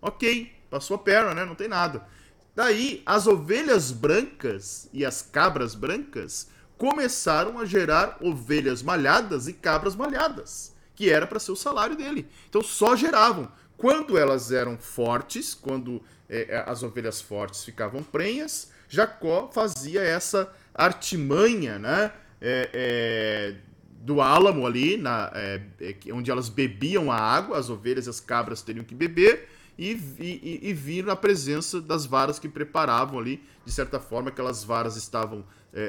Ok, 0.00 0.52
passou 0.70 0.94
a 0.94 0.98
perna, 0.98 1.34
né? 1.34 1.44
Não 1.44 1.56
tem 1.56 1.66
nada. 1.66 2.06
Daí, 2.54 3.02
as 3.04 3.26
ovelhas 3.26 3.90
brancas 3.90 4.88
e 4.92 5.04
as 5.04 5.20
cabras 5.20 5.74
brancas 5.74 6.46
começaram 6.78 7.58
a 7.58 7.64
gerar 7.64 8.18
ovelhas 8.20 8.82
malhadas 8.82 9.48
e 9.48 9.52
cabras 9.52 9.96
malhadas, 9.96 10.72
que 10.94 11.10
era 11.10 11.26
para 11.26 11.40
ser 11.40 11.50
o 11.50 11.56
salário 11.56 11.96
dele. 11.96 12.28
Então, 12.48 12.62
só 12.62 12.94
geravam. 12.94 13.50
Quando 13.76 14.16
elas 14.16 14.52
eram 14.52 14.78
fortes, 14.78 15.54
quando 15.54 16.02
é, 16.28 16.56
é, 16.56 16.64
as 16.66 16.82
ovelhas 16.82 17.20
fortes 17.20 17.64
ficavam 17.64 18.02
prenhas, 18.02 18.70
Jacó 18.88 19.50
fazia 19.52 20.02
essa 20.02 20.52
artimanha, 20.74 21.78
né? 21.78 22.12
É, 22.40 22.70
é, 22.72 23.54
do 24.00 24.20
álamo 24.20 24.66
ali, 24.66 24.98
na, 24.98 25.30
é, 25.34 25.62
é, 25.80 26.12
onde 26.12 26.30
elas 26.30 26.48
bebiam 26.48 27.10
a 27.10 27.16
água, 27.16 27.56
as 27.58 27.70
ovelhas 27.70 28.06
e 28.06 28.10
as 28.10 28.20
cabras 28.20 28.60
teriam 28.60 28.84
que 28.84 28.94
beber, 28.94 29.48
e, 29.78 29.92
e, 30.20 30.70
e 30.70 31.16
presença 31.16 31.80
das 31.80 32.04
varas 32.04 32.38
que 32.38 32.48
preparavam 32.48 33.18
ali, 33.18 33.42
de 33.64 33.72
certa 33.72 33.98
forma, 33.98 34.28
aquelas 34.28 34.62
varas 34.62 34.96
estavam 34.96 35.44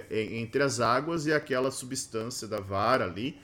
entre 0.10 0.64
as 0.64 0.80
águas 0.80 1.28
e 1.28 1.34
aquela 1.34 1.70
substância 1.70 2.48
da 2.48 2.60
vara 2.60 3.06
ali 3.06 3.38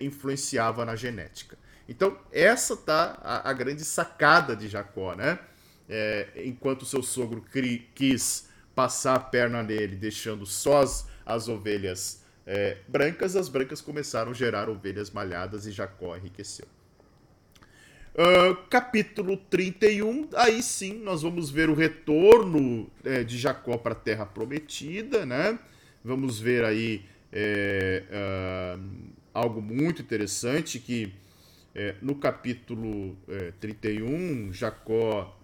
influenciava 0.00 0.84
na 0.84 0.94
genética. 0.94 1.58
Então, 1.88 2.18
essa 2.30 2.76
tá 2.76 3.18
a, 3.22 3.48
a 3.48 3.52
grande 3.52 3.84
sacada 3.84 4.54
de 4.54 4.68
Jacó, 4.68 5.14
né? 5.14 5.38
É, 5.88 6.42
enquanto 6.44 6.84
seu 6.84 7.02
sogro 7.02 7.40
cri, 7.40 7.88
quis 7.94 8.48
passar 8.74 9.14
a 9.14 9.20
perna 9.20 9.62
nele, 9.62 9.96
deixando 9.96 10.44
só 10.44 10.82
as, 10.82 11.08
as 11.24 11.48
ovelhas 11.48 12.22
é, 12.46 12.78
brancas, 12.86 13.36
as 13.36 13.48
brancas 13.48 13.80
começaram 13.80 14.30
a 14.30 14.34
gerar 14.34 14.68
ovelhas 14.68 15.10
malhadas 15.10 15.66
e 15.66 15.72
Jacó 15.72 16.14
enriqueceu. 16.16 16.66
Uh, 18.14 18.56
capítulo 18.68 19.36
31, 19.36 20.30
aí 20.34 20.60
sim 20.62 20.94
nós 20.94 21.22
vamos 21.22 21.50
ver 21.50 21.70
o 21.70 21.74
retorno 21.74 22.90
é, 23.04 23.22
de 23.22 23.38
Jacó 23.38 23.76
para 23.78 23.92
a 23.92 23.94
terra 23.94 24.26
prometida, 24.26 25.24
né? 25.24 25.58
Vamos 26.04 26.40
ver 26.40 26.64
aí 26.64 27.04
é, 27.32 28.02
uh, 28.10 28.80
algo 29.32 29.62
muito 29.62 30.02
interessante 30.02 30.80
que 30.80 31.12
é, 31.74 31.94
no 32.00 32.14
capítulo 32.14 33.16
é, 33.28 33.52
31, 33.60 34.52
Jacó 34.52 35.36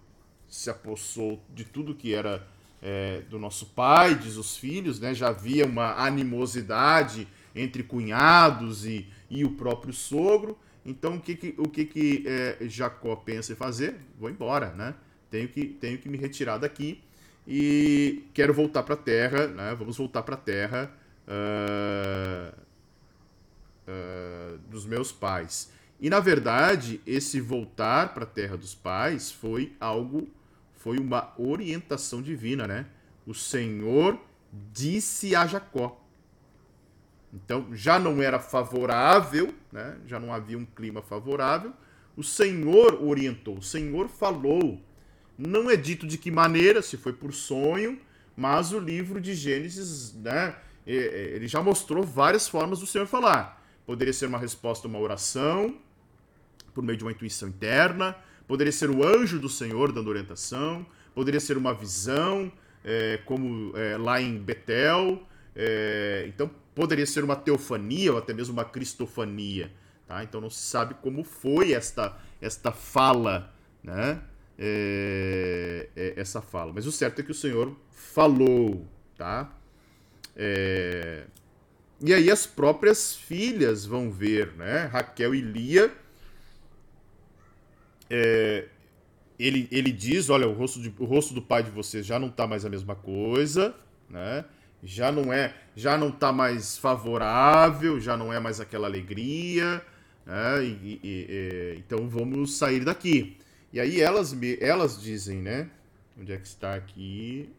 se 0.49 0.71
apossou 0.71 1.41
de 1.55 1.65
tudo 1.65 1.95
que 1.95 2.15
era 2.15 2.47
é, 2.83 3.23
do 3.31 3.39
nosso 3.39 3.67
pai, 3.67 4.15
diz 4.15 4.37
os 4.37 4.57
filhos, 4.57 5.01
né? 5.01 5.15
já 5.15 5.29
havia 5.29 5.65
uma 5.67 5.95
animosidade 6.05 7.27
entre 7.55 7.83
cunhados 7.83 8.85
e, 8.85 9.07
e 9.31 9.45
o 9.45 9.53
próprio 9.53 9.93
sogro. 9.93 10.59
Então, 10.85 11.17
o 11.17 11.21
que, 11.21 11.35
que, 11.35 11.55
o 11.57 11.69
que, 11.69 11.87
que 11.87 12.25
é, 12.27 12.59
Jacó 12.69 13.17
pensa 13.17 13.53
em 13.53 13.57
fazer? 13.57 13.97
Vou 14.19 14.29
embora, 14.29 14.71
né? 14.75 14.95
Tenho 15.31 15.49
que, 15.49 15.65
tenho 15.65 15.99
que 15.99 16.09
me 16.09 16.19
retirar 16.19 16.59
daqui 16.59 17.01
e 17.47 18.25
quero 18.33 18.53
voltar 18.53 18.83
para 18.83 18.95
a 18.95 18.99
terra, 18.99 19.47
né? 19.47 19.75
Vamos 19.79 19.97
voltar 19.97 20.23
para 20.23 20.35
a 20.35 20.39
terra 20.39 20.91
uh, 21.29 22.55
uh, 23.89 24.59
dos 24.71 24.85
meus 24.87 25.11
pais. 25.11 25.71
E 26.01 26.11
na 26.11 26.21
verdade, 26.21 27.01
esse 27.07 27.41
voltar 27.41 28.13
para 28.13 28.25
a 28.25 28.27
terra 28.27 28.57
dos 28.57 28.75
pais 28.75 29.31
foi 29.31 29.73
algo, 29.81 30.29
foi 30.75 30.99
uma 30.99 31.33
orientação 31.39 32.21
divina, 32.21 32.67
né? 32.67 32.87
O 33.27 33.33
Senhor 33.33 34.19
disse 34.73 35.35
a 35.35 35.47
Jacó. 35.47 36.01
Então 37.33 37.69
já 37.73 37.99
não 37.99 38.23
era 38.23 38.39
favorável, 38.39 39.53
né? 39.73 39.97
já 40.07 40.21
não 40.21 40.33
havia 40.33 40.57
um 40.57 40.65
clima 40.65 41.03
favorável. 41.03 41.73
O 42.17 42.23
Senhor 42.23 43.03
orientou, 43.03 43.59
o 43.59 43.63
Senhor 43.63 44.09
falou. 44.09 44.81
Não 45.37 45.69
é 45.69 45.77
dito 45.77 46.07
de 46.07 46.17
que 46.17 46.31
maneira, 46.31 46.81
se 46.81 46.97
foi 46.97 47.13
por 47.13 47.33
sonho, 47.33 47.99
mas 48.37 48.73
o 48.73 48.79
livro 48.79 49.21
de 49.21 49.35
Gênesis, 49.35 50.15
né? 50.15 50.55
Ele 50.87 51.49
já 51.49 51.61
mostrou 51.61 52.05
várias 52.05 52.47
formas 52.47 52.79
do 52.79 52.87
Senhor 52.87 53.07
falar. 53.07 53.64
Poderia 53.87 54.13
ser 54.13 54.27
uma 54.27 54.39
resposta 54.39 54.87
a 54.87 54.89
uma 54.89 54.99
oração, 54.99 55.79
por 56.75 56.83
meio 56.83 56.97
de 56.97 57.05
uma 57.05 57.13
intuição 57.13 57.49
interna, 57.49 58.17
poderia 58.47 58.73
ser 58.73 58.91
o 58.91 59.07
anjo 59.07 59.39
do 59.39 59.49
Senhor 59.49 59.93
dando 59.93 60.09
orientação, 60.09 60.87
poderia 61.15 61.41
ser 61.41 61.57
uma 61.57 61.73
visão, 61.73 62.51
é, 62.85 63.19
como 63.25 63.77
é, 63.77 63.97
lá 63.97 64.21
em 64.21 64.37
Betel, 64.37 65.23
é, 65.55 66.25
então 66.29 66.51
poderia 66.75 67.07
ser 67.07 67.23
uma 67.23 67.37
teofania 67.37 68.13
ou 68.13 68.19
até 68.19 68.35
mesmo 68.35 68.53
uma 68.53 68.65
cristofania. 68.65 69.71
Tá? 70.07 70.23
Então 70.23 70.41
não 70.41 70.51
se 70.51 70.61
sabe 70.61 70.95
como 70.95 71.25
foi 71.25 71.73
esta, 71.73 72.17
esta 72.41 72.73
fala, 72.73 73.55
né? 73.83 74.21
É, 74.59 75.89
é, 75.97 76.15
essa 76.17 76.41
fala. 76.41 76.73
Mas 76.73 76.87
o 76.87 76.93
certo 76.93 77.21
é 77.21 77.23
que 77.23 77.31
o 77.31 77.35
Senhor 77.35 77.75
falou, 77.91 78.87
tá? 79.17 79.51
É, 80.37 81.25
e 82.01 82.13
aí 82.13 82.31
as 82.31 82.47
próprias 82.47 83.15
filhas 83.15 83.87
vão 83.87 84.11
ver, 84.11 84.53
né? 84.55 84.87
Raquel 84.93 85.35
e 85.35 85.41
Lia 85.41 85.93
é, 88.11 88.67
ele, 89.39 89.69
ele 89.71 89.91
diz: 89.91 90.31
olha, 90.31 90.49
o 90.49 90.53
rosto, 90.53 90.81
de, 90.81 90.93
o 90.99 91.05
rosto 91.05 91.35
do 91.35 91.43
pai 91.43 91.63
de 91.63 91.71
vocês 91.71 92.05
já 92.05 92.19
não 92.19 92.29
está 92.29 92.47
mais 92.47 92.65
a 92.65 92.71
mesma 92.71 92.95
coisa, 92.95 93.75
né? 94.09 94.45
Já 94.83 95.11
não 95.11 95.33
é, 95.33 95.55
já 95.75 95.97
não 95.97 96.11
está 96.11 96.33
mais 96.33 96.77
favorável, 96.77 97.99
já 98.01 98.17
não 98.17 98.33
é 98.33 98.39
mais 98.39 98.61
aquela 98.61 98.87
alegria, 98.87 99.83
né? 100.27 100.63
E, 100.63 100.69
e, 100.69 101.01
e, 101.03 101.75
então 101.79 102.09
vamos 102.09 102.57
sair 102.57 102.85
daqui. 102.85 103.37
E 103.73 103.81
aí 103.81 104.01
elas, 104.01 104.37
elas 104.61 105.01
dizem, 105.01 105.41
né? 105.41 105.69
Onde 106.19 106.33
é 106.33 106.37
que 106.37 106.47
está 106.47 106.75
aqui? 106.75 107.51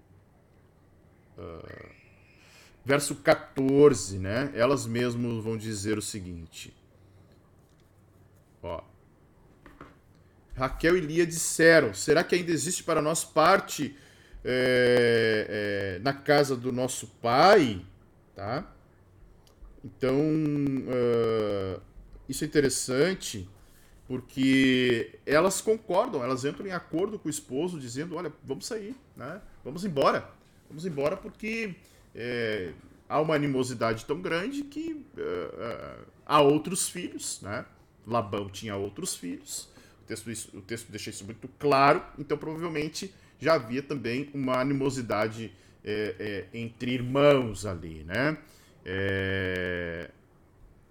Uh, 1.38 1.90
verso 2.86 3.16
14, 3.16 4.20
né? 4.20 4.52
Elas 4.54 4.86
mesmas 4.86 5.44
vão 5.44 5.58
dizer 5.58 5.98
o 5.98 6.02
seguinte. 6.02 6.74
Ó. 8.62 8.82
Raquel 10.56 10.96
e 10.96 11.02
Lia 11.02 11.26
disseram: 11.26 11.94
será 11.94 12.24
que 12.24 12.36
ainda 12.36 12.52
existe 12.52 12.84
para 12.84 13.02
nós 13.02 13.26
parte 13.26 13.98
é, 14.44 15.98
é, 15.98 16.00
na 16.00 16.14
casa 16.14 16.56
do 16.56 16.72
nosso 16.72 17.08
pai? 17.22 17.84
Tá? 18.36 18.72
Então, 19.84 20.18
uh, 20.18 21.82
isso 22.30 22.44
é 22.44 22.48
interessante 22.48 23.48
porque 24.08 25.20
elas 25.26 25.62
concordam, 25.62 26.24
elas 26.24 26.46
entram 26.46 26.68
em 26.68 26.72
acordo 26.72 27.18
com 27.18 27.28
o 27.28 27.32
esposo, 27.32 27.80
dizendo: 27.80 28.16
olha, 28.16 28.32
vamos 28.44 28.66
sair, 28.66 28.96
né? 29.16 29.42
vamos 29.64 29.84
embora. 29.84 30.30
Vamos 30.70 30.86
embora 30.86 31.16
porque 31.16 31.76
é, 32.16 32.72
há 33.08 33.20
uma 33.20 33.36
animosidade 33.36 34.06
tão 34.06 34.22
grande 34.22 34.64
que 34.64 34.94
uh, 34.94 36.02
uh, 36.02 36.06
há 36.26 36.42
outros 36.42 36.90
filhos, 36.90 37.42
né? 37.42 37.66
Labão 38.08 38.50
tinha 38.50 38.76
outros 38.76 39.16
filhos 39.16 39.70
o 40.06 40.08
texto, 40.08 40.58
o 40.58 40.62
texto 40.62 40.92
deixa 40.92 41.10
isso 41.10 41.26
muito 41.26 41.48
claro, 41.60 42.04
então 42.18 42.38
provavelmente 42.38 43.14
já 43.40 43.56
havia 43.56 43.82
também 43.82 44.30
uma 44.34 44.60
animosidade 44.60 45.52
é, 45.84 46.48
é, 46.54 46.58
entre 46.58 46.92
irmãos 46.92 47.66
ali, 47.66 48.04
né? 48.04 48.38
É... 48.86 50.12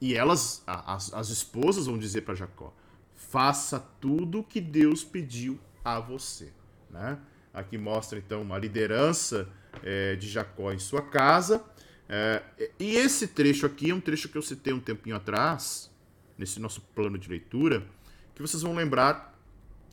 E 0.01 0.15
elas, 0.15 0.63
as, 0.67 1.15
as 1.15 1.29
esposas, 1.31 1.87
vão 1.87 1.97
dizer 1.97 2.23
para 2.23 2.35
Jacó: 2.35 2.75
faça 3.15 3.79
tudo 4.01 4.41
o 4.41 4.45
que 4.45 4.61
Deus 4.61 5.03
pediu 5.03 5.59
a 5.85 6.01
você, 6.01 6.53
né? 6.91 7.19
Aqui 7.53 7.79
mostra 7.79 8.19
então 8.19 8.43
uma 8.43 8.59
liderança 8.59 9.49
é, 9.83 10.17
de 10.17 10.29
Jacó 10.29 10.73
em 10.73 10.79
sua 10.79 11.03
casa. 11.03 11.65
É, 12.09 12.43
e 12.79 12.97
esse 12.97 13.29
trecho 13.29 13.67
aqui 13.67 13.91
é 13.91 13.95
um 13.95 14.01
trecho 14.01 14.29
que 14.29 14.37
eu 14.37 14.43
citei 14.43 14.73
um 14.73 14.81
tempinho 14.81 15.17
atrás, 15.17 15.91
nesse 16.37 16.61
nosso 16.61 16.81
plano 16.95 17.19
de 17.19 17.29
leitura, 17.29 17.87
que 18.35 18.43
vocês 18.43 18.63
vão 18.63 18.75
lembrar 18.75 19.39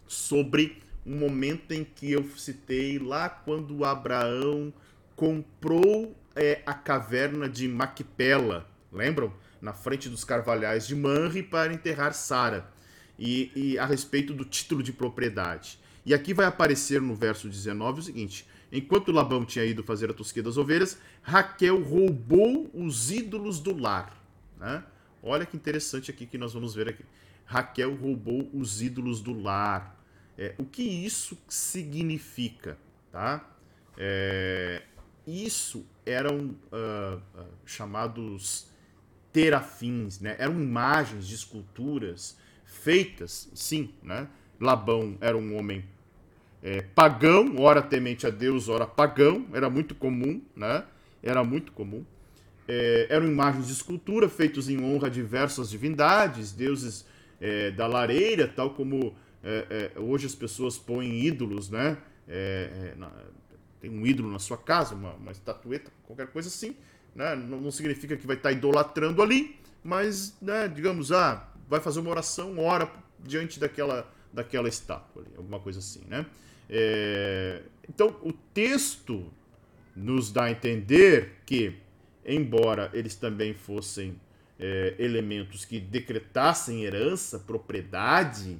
sobre 0.08 0.82
um 1.06 1.18
momento 1.18 1.72
em 1.72 1.84
que 1.84 2.12
eu 2.12 2.24
citei 2.38 3.00
lá 3.00 3.30
quando 3.30 3.86
Abraão 3.86 4.74
comprou 5.16 6.16
é, 6.36 6.62
a 6.66 6.74
caverna 6.74 7.48
de 7.48 7.68
Macpela. 7.68 8.70
Lembram? 8.92 9.34
na 9.62 9.74
frente 9.74 10.10
dos 10.10 10.24
carvalhais 10.24 10.88
de 10.88 10.96
Manre 10.96 11.44
para 11.44 11.72
enterrar 11.72 12.14
Sara, 12.14 12.68
e, 13.18 13.52
e 13.56 13.78
a 13.78 13.86
respeito 13.86 14.34
do 14.34 14.44
título 14.44 14.82
de 14.82 14.92
propriedade. 14.92 15.80
E 16.04 16.14
aqui 16.14 16.34
vai 16.34 16.48
aparecer 16.48 17.00
no 17.00 17.16
verso 17.16 17.48
19 17.48 18.00
o 18.00 18.04
seguinte: 18.04 18.48
enquanto 18.72 19.12
Labão 19.12 19.46
tinha 19.46 19.66
ido 19.66 19.84
fazer 19.84 20.10
a 20.10 20.14
tosquia 20.14 20.44
das 20.44 20.58
ovelhas, 20.58 21.00
Raquel 21.22 21.82
roubou 21.84 22.70
os 22.74 23.12
ídolos 23.12 23.60
do 23.60 23.78
lar. 23.78 24.16
Né? 24.58 24.84
Olha 25.22 25.46
que 25.46 25.58
interessante 25.58 26.10
aqui 26.10 26.26
que 26.26 26.38
nós 26.38 26.54
vamos 26.54 26.74
ver 26.74 26.88
aqui. 26.88 27.04
Raquel 27.46 27.96
roubou 27.96 28.50
os 28.54 28.82
ídolos 28.82 29.22
do 29.22 29.40
lar. 29.40 30.00
É, 30.38 30.56
o 30.58 30.66
que 30.66 30.84
isso 30.84 31.38
significa? 31.48 32.78
Tá? 33.12 33.46
É, 33.98 34.84
isso 35.28 35.86
eram 36.06 36.56
uh, 36.72 37.18
uh, 37.40 37.48
chamados 37.66 38.68
terafins, 39.32 40.20
né? 40.20 40.36
eram 40.40 40.54
imagens 40.54 41.28
de 41.28 41.36
esculturas 41.36 42.38
feitas, 42.66 43.50
sim, 43.54 43.94
né? 44.02 44.28
Labão 44.60 45.18
era 45.22 45.38
um 45.38 45.58
homem 45.58 45.86
é, 46.64 46.82
pagão, 46.82 47.56
ora 47.58 47.82
temente 47.82 48.28
a 48.28 48.30
Deus, 48.30 48.70
ora 48.70 48.86
pagão, 48.86 49.46
era 49.54 49.70
muito 49.70 49.96
comum, 49.96 50.42
né? 50.56 50.84
Era 51.24 51.44
muito 51.44 51.72
comum. 51.72 52.06
É, 52.68 53.08
eram 53.10 53.28
imagens 53.28 53.68
de 53.68 53.74
escultura 53.74 54.30
feitas 54.30 54.70
em 54.70 54.82
honra 54.82 55.08
a 55.08 55.10
diversas 55.10 55.70
divindades, 55.70 56.52
deuses 56.52 57.06
é, 57.40 57.72
da 57.72 57.88
lareira, 57.88 58.48
tal 58.48 58.72
como 58.72 59.16
é, 59.44 59.92
é, 59.96 60.00
hoje 60.00 60.28
as 60.28 60.36
pessoas 60.36 60.78
põem 60.78 61.26
ídolos, 61.26 61.70
né? 61.70 61.98
É, 62.28 62.94
na, 62.96 63.12
tem 63.82 63.90
um 63.90 64.06
ídolo 64.06 64.32
na 64.32 64.38
sua 64.38 64.58
casa, 64.58 64.94
uma, 64.94 65.14
uma 65.14 65.32
estatueta, 65.32 65.92
qualquer 66.04 66.28
coisa 66.28 66.48
assim, 66.48 66.76
né? 67.16 67.36
Não, 67.36 67.60
não, 67.60 67.72
significa 67.72 68.16
que 68.16 68.28
vai 68.28 68.36
estar 68.36 68.52
idolatrando 68.52 69.22
ali, 69.24 69.60
mas, 69.84 70.38
né, 70.40 70.68
digamos, 70.68 71.12
ah, 71.12 71.50
vai 71.68 71.80
fazer 71.80 72.00
uma 72.00 72.12
oração, 72.12 72.60
ora 72.60 72.90
diante 73.20 73.60
daquela, 73.60 74.08
daquela 74.32 74.70
estátua, 74.70 75.24
ali, 75.24 75.32
alguma 75.36 75.60
coisa 75.60 75.80
assim, 75.80 76.04
né? 76.08 76.28
É, 76.74 77.64
então, 77.90 78.16
o 78.24 78.32
texto 78.32 79.30
nos 79.94 80.32
dá 80.32 80.46
a 80.46 80.52
entender 80.52 81.42
que, 81.46 81.76
embora 82.26 82.90
eles 82.94 83.14
também 83.16 83.54
fossem 83.54 84.18
é, 84.58 84.96
elementos 84.98 85.66
que 85.66 85.82
decretassem 85.82 86.86
herança, 86.86 87.38
propriedade, 87.38 88.58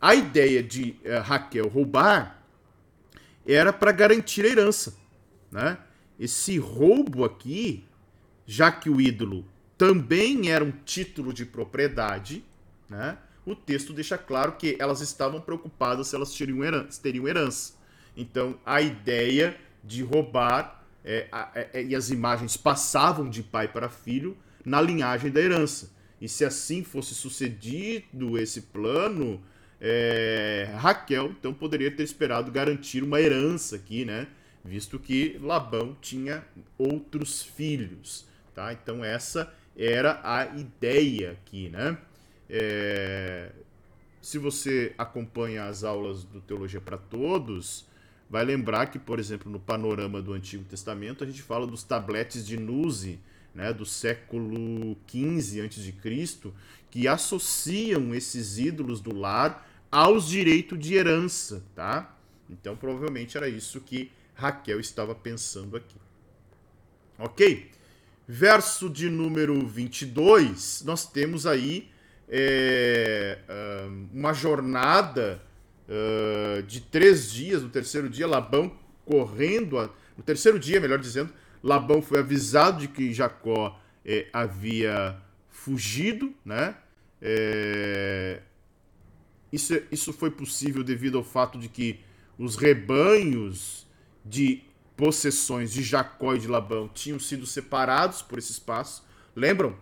a 0.00 0.16
ideia 0.16 0.60
de 0.60 0.96
é, 1.04 1.18
Raquel 1.18 1.68
roubar 1.68 2.42
era 3.46 3.72
para 3.72 3.92
garantir 3.92 4.44
a 4.44 4.48
herança. 4.48 4.96
Né? 5.52 5.78
Esse 6.18 6.58
roubo 6.58 7.24
aqui, 7.24 7.84
já 8.44 8.72
que 8.72 8.90
o 8.90 9.00
ídolo 9.00 9.46
também 9.78 10.50
era 10.50 10.64
um 10.64 10.72
título 10.72 11.32
de 11.32 11.46
propriedade, 11.46 12.44
né? 12.88 13.18
O 13.46 13.54
texto 13.54 13.92
deixa 13.92 14.18
claro 14.18 14.52
que 14.52 14.76
elas 14.78 15.00
estavam 15.00 15.40
preocupadas 15.40 16.08
se 16.08 16.16
elas 16.16 16.34
teriam 16.34 16.64
herança. 16.64 17.00
Teriam 17.00 17.28
herança. 17.28 17.74
Então, 18.16 18.58
a 18.66 18.82
ideia 18.82 19.56
de 19.84 20.02
roubar 20.02 20.84
é, 21.04 21.28
é, 21.54 21.70
é, 21.72 21.84
e 21.84 21.94
as 21.94 22.10
imagens 22.10 22.56
passavam 22.56 23.30
de 23.30 23.40
pai 23.40 23.68
para 23.68 23.88
filho 23.88 24.36
na 24.64 24.80
linhagem 24.80 25.30
da 25.30 25.40
herança. 25.40 25.94
E 26.20 26.28
se 26.28 26.44
assim 26.44 26.82
fosse 26.82 27.14
sucedido 27.14 28.36
esse 28.36 28.62
plano, 28.62 29.40
é, 29.80 30.68
Raquel 30.76 31.26
então 31.26 31.54
poderia 31.54 31.90
ter 31.90 32.02
esperado 32.02 32.50
garantir 32.50 33.04
uma 33.04 33.20
herança 33.20 33.76
aqui, 33.76 34.04
né? 34.04 34.26
Visto 34.64 34.98
que 34.98 35.38
Labão 35.40 35.96
tinha 36.00 36.44
outros 36.76 37.42
filhos, 37.42 38.26
tá? 38.52 38.72
Então 38.72 39.04
essa 39.04 39.54
era 39.76 40.20
a 40.24 40.46
ideia 40.58 41.32
aqui, 41.32 41.68
né? 41.68 41.96
É, 42.48 43.50
se 44.20 44.38
você 44.38 44.94
acompanha 44.98 45.64
as 45.64 45.84
aulas 45.84 46.24
do 46.24 46.40
Teologia 46.40 46.80
para 46.80 46.96
Todos, 46.98 47.86
vai 48.28 48.44
lembrar 48.44 48.86
que, 48.86 48.98
por 48.98 49.18
exemplo, 49.18 49.50
no 49.50 49.60
panorama 49.60 50.20
do 50.20 50.32
Antigo 50.32 50.64
Testamento, 50.64 51.22
a 51.22 51.26
gente 51.26 51.42
fala 51.42 51.66
dos 51.66 51.82
tabletes 51.82 52.46
de 52.46 52.56
Nuzi, 52.56 53.20
né, 53.54 53.72
do 53.72 53.86
século 53.86 54.96
XV 55.08 55.62
a.C., 55.62 56.52
que 56.90 57.08
associam 57.08 58.14
esses 58.14 58.58
ídolos 58.58 59.00
do 59.00 59.14
lar 59.14 59.66
aos 59.90 60.28
direitos 60.28 60.78
de 60.78 60.94
herança, 60.94 61.64
tá? 61.74 62.16
Então, 62.50 62.76
provavelmente 62.76 63.36
era 63.36 63.48
isso 63.48 63.80
que 63.80 64.10
Raquel 64.34 64.78
estava 64.78 65.14
pensando 65.14 65.76
aqui. 65.76 65.96
Ok? 67.18 67.70
Verso 68.28 68.90
de 68.90 69.08
número 69.08 69.66
22, 69.66 70.82
nós 70.84 71.08
temos 71.08 71.46
aí 71.46 71.88
é, 72.28 73.38
uma 74.12 74.32
jornada 74.32 75.40
uh, 75.88 76.62
de 76.62 76.80
três 76.80 77.30
dias. 77.30 77.62
No 77.62 77.68
terceiro 77.68 78.08
dia, 78.08 78.26
Labão 78.26 78.76
correndo. 79.04 79.78
A, 79.78 79.90
no 80.16 80.22
terceiro 80.22 80.58
dia, 80.58 80.80
melhor 80.80 80.98
dizendo, 80.98 81.32
Labão 81.62 82.02
foi 82.02 82.20
avisado 82.20 82.80
de 82.80 82.88
que 82.88 83.12
Jacó 83.12 83.78
é, 84.04 84.28
havia 84.32 85.16
fugido, 85.50 86.32
né? 86.44 86.76
É, 87.20 88.40
isso, 89.52 89.80
isso 89.90 90.12
foi 90.12 90.30
possível 90.30 90.84
devido 90.84 91.18
ao 91.18 91.24
fato 91.24 91.58
de 91.58 91.68
que 91.68 92.00
os 92.38 92.56
rebanhos 92.56 93.86
de 94.24 94.62
possessões 94.96 95.72
de 95.72 95.82
Jacó 95.82 96.34
e 96.34 96.38
de 96.38 96.48
Labão 96.48 96.88
tinham 96.88 97.18
sido 97.18 97.46
separados 97.46 98.22
por 98.22 98.38
esse 98.38 98.52
espaço. 98.52 99.04
Lembram 99.34 99.76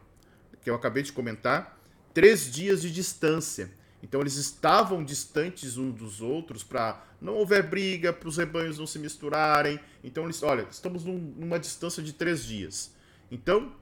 que 0.62 0.70
eu 0.70 0.74
acabei 0.74 1.02
de 1.02 1.12
comentar? 1.12 1.73
Três 2.14 2.50
dias 2.50 2.80
de 2.80 2.90
distância. 2.90 3.70
Então 4.02 4.20
eles 4.20 4.36
estavam 4.36 5.02
distantes 5.02 5.76
uns 5.76 5.94
dos 5.94 6.20
outros 6.20 6.62
para 6.62 7.04
não 7.20 7.34
houver 7.34 7.62
briga, 7.62 8.12
para 8.12 8.28
os 8.28 8.36
rebanhos 8.36 8.78
não 8.78 8.86
se 8.86 8.98
misturarem. 8.98 9.80
Então 10.02 10.24
eles, 10.24 10.42
olha, 10.42 10.66
estamos 10.70 11.04
num, 11.04 11.18
numa 11.18 11.58
distância 11.58 12.02
de 12.02 12.12
três 12.12 12.44
dias. 12.44 12.92
Então, 13.30 13.72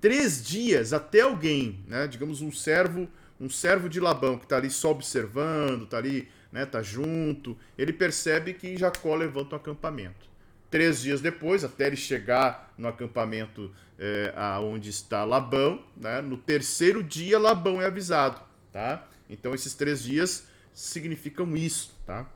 três 0.00 0.44
dias 0.44 0.92
até 0.92 1.20
alguém, 1.20 1.84
né, 1.86 2.06
digamos 2.06 2.40
um 2.40 2.52
servo, 2.52 3.08
um 3.40 3.48
servo 3.48 3.88
de 3.88 4.00
Labão 4.00 4.36
que 4.36 4.44
está 4.44 4.56
ali 4.56 4.68
só 4.68 4.90
observando, 4.90 5.84
está 5.84 5.98
ali, 5.98 6.28
né, 6.52 6.66
tá 6.66 6.82
junto, 6.82 7.56
ele 7.78 7.92
percebe 7.92 8.54
que 8.54 8.76
Jacó 8.76 9.14
levanta 9.14 9.54
um 9.54 9.58
acampamento. 9.58 10.28
Três 10.70 11.00
dias 11.00 11.20
depois, 11.20 11.64
até 11.64 11.86
ele 11.86 11.96
chegar 11.96 12.72
no 12.76 12.88
acampamento 12.88 13.70
é, 13.98 14.32
aonde 14.36 14.90
está 14.90 15.24
Labão, 15.24 15.82
né? 15.96 16.20
no 16.20 16.36
terceiro 16.36 17.02
dia 17.02 17.38
Labão 17.38 17.80
é 17.80 17.86
avisado, 17.86 18.40
tá? 18.72 19.06
Então 19.28 19.54
esses 19.54 19.74
três 19.74 20.02
dias 20.02 20.46
significam 20.72 21.56
isso, 21.56 21.94
tá? 22.06 22.26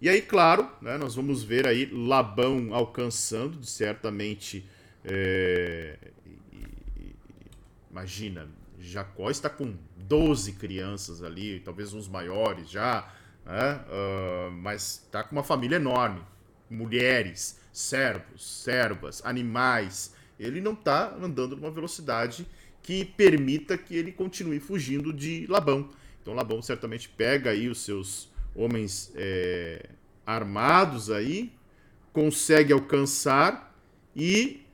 E 0.00 0.08
aí, 0.08 0.22
claro, 0.22 0.70
né, 0.80 0.96
nós 0.96 1.14
vamos 1.14 1.42
ver 1.42 1.66
aí 1.66 1.84
Labão 1.92 2.72
alcançando, 2.72 3.62
certamente, 3.64 4.66
é, 5.04 5.98
imagina, 7.90 8.48
Jacó 8.78 9.30
está 9.30 9.50
com 9.50 9.76
12 9.98 10.54
crianças 10.54 11.22
ali, 11.22 11.60
talvez 11.60 11.92
uns 11.92 12.08
maiores 12.08 12.70
já, 12.70 13.12
né, 13.44 13.84
uh, 13.88 14.50
mas 14.52 15.02
está 15.04 15.22
com 15.22 15.36
uma 15.36 15.42
família 15.42 15.76
enorme, 15.76 16.22
mulheres, 16.70 17.58
servos, 17.72 18.62
servas, 18.62 19.20
animais. 19.24 20.14
Ele 20.38 20.60
não 20.60 20.72
está 20.72 21.14
andando 21.20 21.56
numa 21.56 21.70
velocidade 21.70 22.46
que 22.82 23.04
permita 23.04 23.76
que 23.76 23.94
ele 23.94 24.12
continue 24.12 24.60
fugindo 24.60 25.12
de 25.12 25.46
Labão. 25.48 25.90
Então 26.22 26.34
Labão 26.34 26.62
certamente 26.62 27.08
pega 27.08 27.50
aí 27.50 27.68
os 27.68 27.84
seus 27.84 28.30
homens 28.54 29.12
é, 29.14 29.90
armados 30.26 31.10
aí, 31.10 31.52
consegue 32.12 32.72
alcançar 32.72 33.74
e 34.14 34.66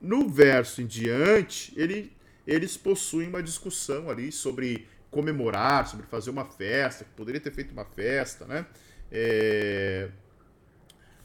no 0.00 0.28
verso 0.28 0.82
em 0.82 0.86
diante 0.86 1.72
ele, 1.76 2.12
eles 2.46 2.76
possuem 2.76 3.28
uma 3.28 3.42
discussão 3.42 4.10
ali 4.10 4.30
sobre 4.32 4.86
comemorar, 5.10 5.86
sobre 5.86 6.06
fazer 6.06 6.30
uma 6.30 6.44
festa, 6.44 7.04
que 7.04 7.10
poderia 7.10 7.40
ter 7.40 7.52
feito 7.52 7.72
uma 7.72 7.84
festa, 7.84 8.46
né? 8.46 8.66
É, 9.12 10.08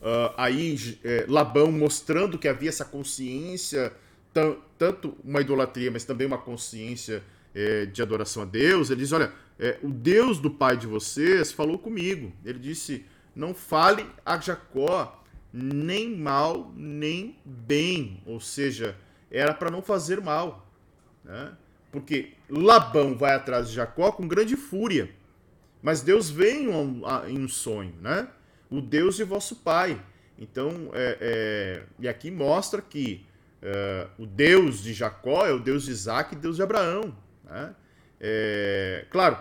Uh, 0.02 0.34
aí 0.38 0.98
é, 1.04 1.26
Labão 1.28 1.72
mostrando 1.72 2.38
que 2.38 2.48
havia 2.48 2.70
essa 2.70 2.86
consciência, 2.86 3.92
tanto 4.78 5.18
uma 5.24 5.42
idolatria, 5.42 5.92
mas 5.92 6.06
também 6.06 6.26
uma 6.26 6.38
consciência 6.38 7.22
é, 7.54 7.86
de 7.86 8.02
adoração 8.02 8.44
a 8.44 8.46
Deus. 8.46 8.90
Ele 8.90 9.02
diz: 9.02 9.12
Olha, 9.12 9.34
é, 9.60 9.78
o 9.84 9.90
Deus 9.90 10.40
do 10.40 10.50
pai 10.50 10.78
de 10.78 10.88
vocês 10.88 11.52
falou 11.52 11.78
comigo. 11.78 12.32
Ele 12.46 12.60
disse: 12.60 13.06
Não 13.36 13.54
fale 13.54 14.06
a 14.26 14.40
Jacó 14.40 15.22
nem 15.52 16.16
mal 16.16 16.72
nem 16.76 17.38
bem. 17.44 18.22
Ou 18.26 18.40
seja, 18.40 18.96
era 19.30 19.54
para 19.54 19.70
não 19.70 19.82
fazer 19.82 20.22
mal. 20.22 20.66
Né? 21.24 21.52
Porque 21.92 22.34
Labão 22.50 23.18
vai 23.18 23.36
atrás 23.36 23.70
de 23.70 23.76
Jacó 23.76 24.12
com 24.12 24.28
grande 24.28 24.56
fúria. 24.56 25.10
Mas 25.82 26.02
Deus 26.02 26.30
vem 26.30 26.68
em 27.28 27.40
um 27.40 27.48
sonho, 27.48 27.94
né? 28.02 28.28
O 28.70 28.82
Deus 28.82 29.16
de 29.16 29.24
vosso 29.24 29.58
Pai. 29.58 30.02
Então, 30.38 30.92
é, 30.94 31.18
é, 31.20 31.84
e 32.00 32.08
aqui 32.08 32.32
mostra 32.32 32.82
que 32.82 33.26
uh, 33.62 34.24
o 34.24 34.26
Deus 34.26 34.82
de 34.82 34.94
Jacó 34.94 35.46
é 35.46 35.52
o 35.52 35.60
Deus 35.60 35.84
de 35.84 35.92
Isaac 35.92 36.34
e 36.34 36.38
Deus 36.38 36.56
de 36.56 36.62
Abraão. 36.62 37.16
Né? 37.44 37.76
É, 38.20 39.06
claro, 39.10 39.38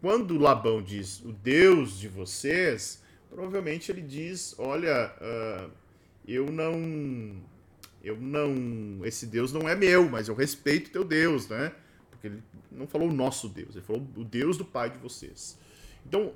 quando 0.00 0.38
Labão 0.38 0.82
diz 0.82 1.20
o 1.24 1.32
Deus 1.32 1.98
de 1.98 2.08
vocês, 2.08 3.02
provavelmente 3.30 3.90
ele 3.90 4.02
diz: 4.02 4.54
olha, 4.58 5.12
uh, 5.20 5.70
eu 6.26 6.50
não. 6.50 7.40
Eu 8.02 8.16
não. 8.16 9.04
Esse 9.04 9.26
Deus 9.26 9.52
não 9.52 9.68
é 9.68 9.74
meu, 9.74 10.08
mas 10.08 10.28
eu 10.28 10.34
respeito 10.34 10.90
teu 10.90 11.04
Deus, 11.04 11.48
né? 11.48 11.72
Porque 12.10 12.28
ele 12.28 12.42
não 12.70 12.86
falou 12.86 13.08
o 13.08 13.12
nosso 13.12 13.48
Deus, 13.48 13.74
ele 13.74 13.84
falou 13.84 14.06
o 14.16 14.24
Deus 14.24 14.56
do 14.56 14.64
pai 14.64 14.90
de 14.90 14.98
vocês. 14.98 15.58
Então, 16.04 16.32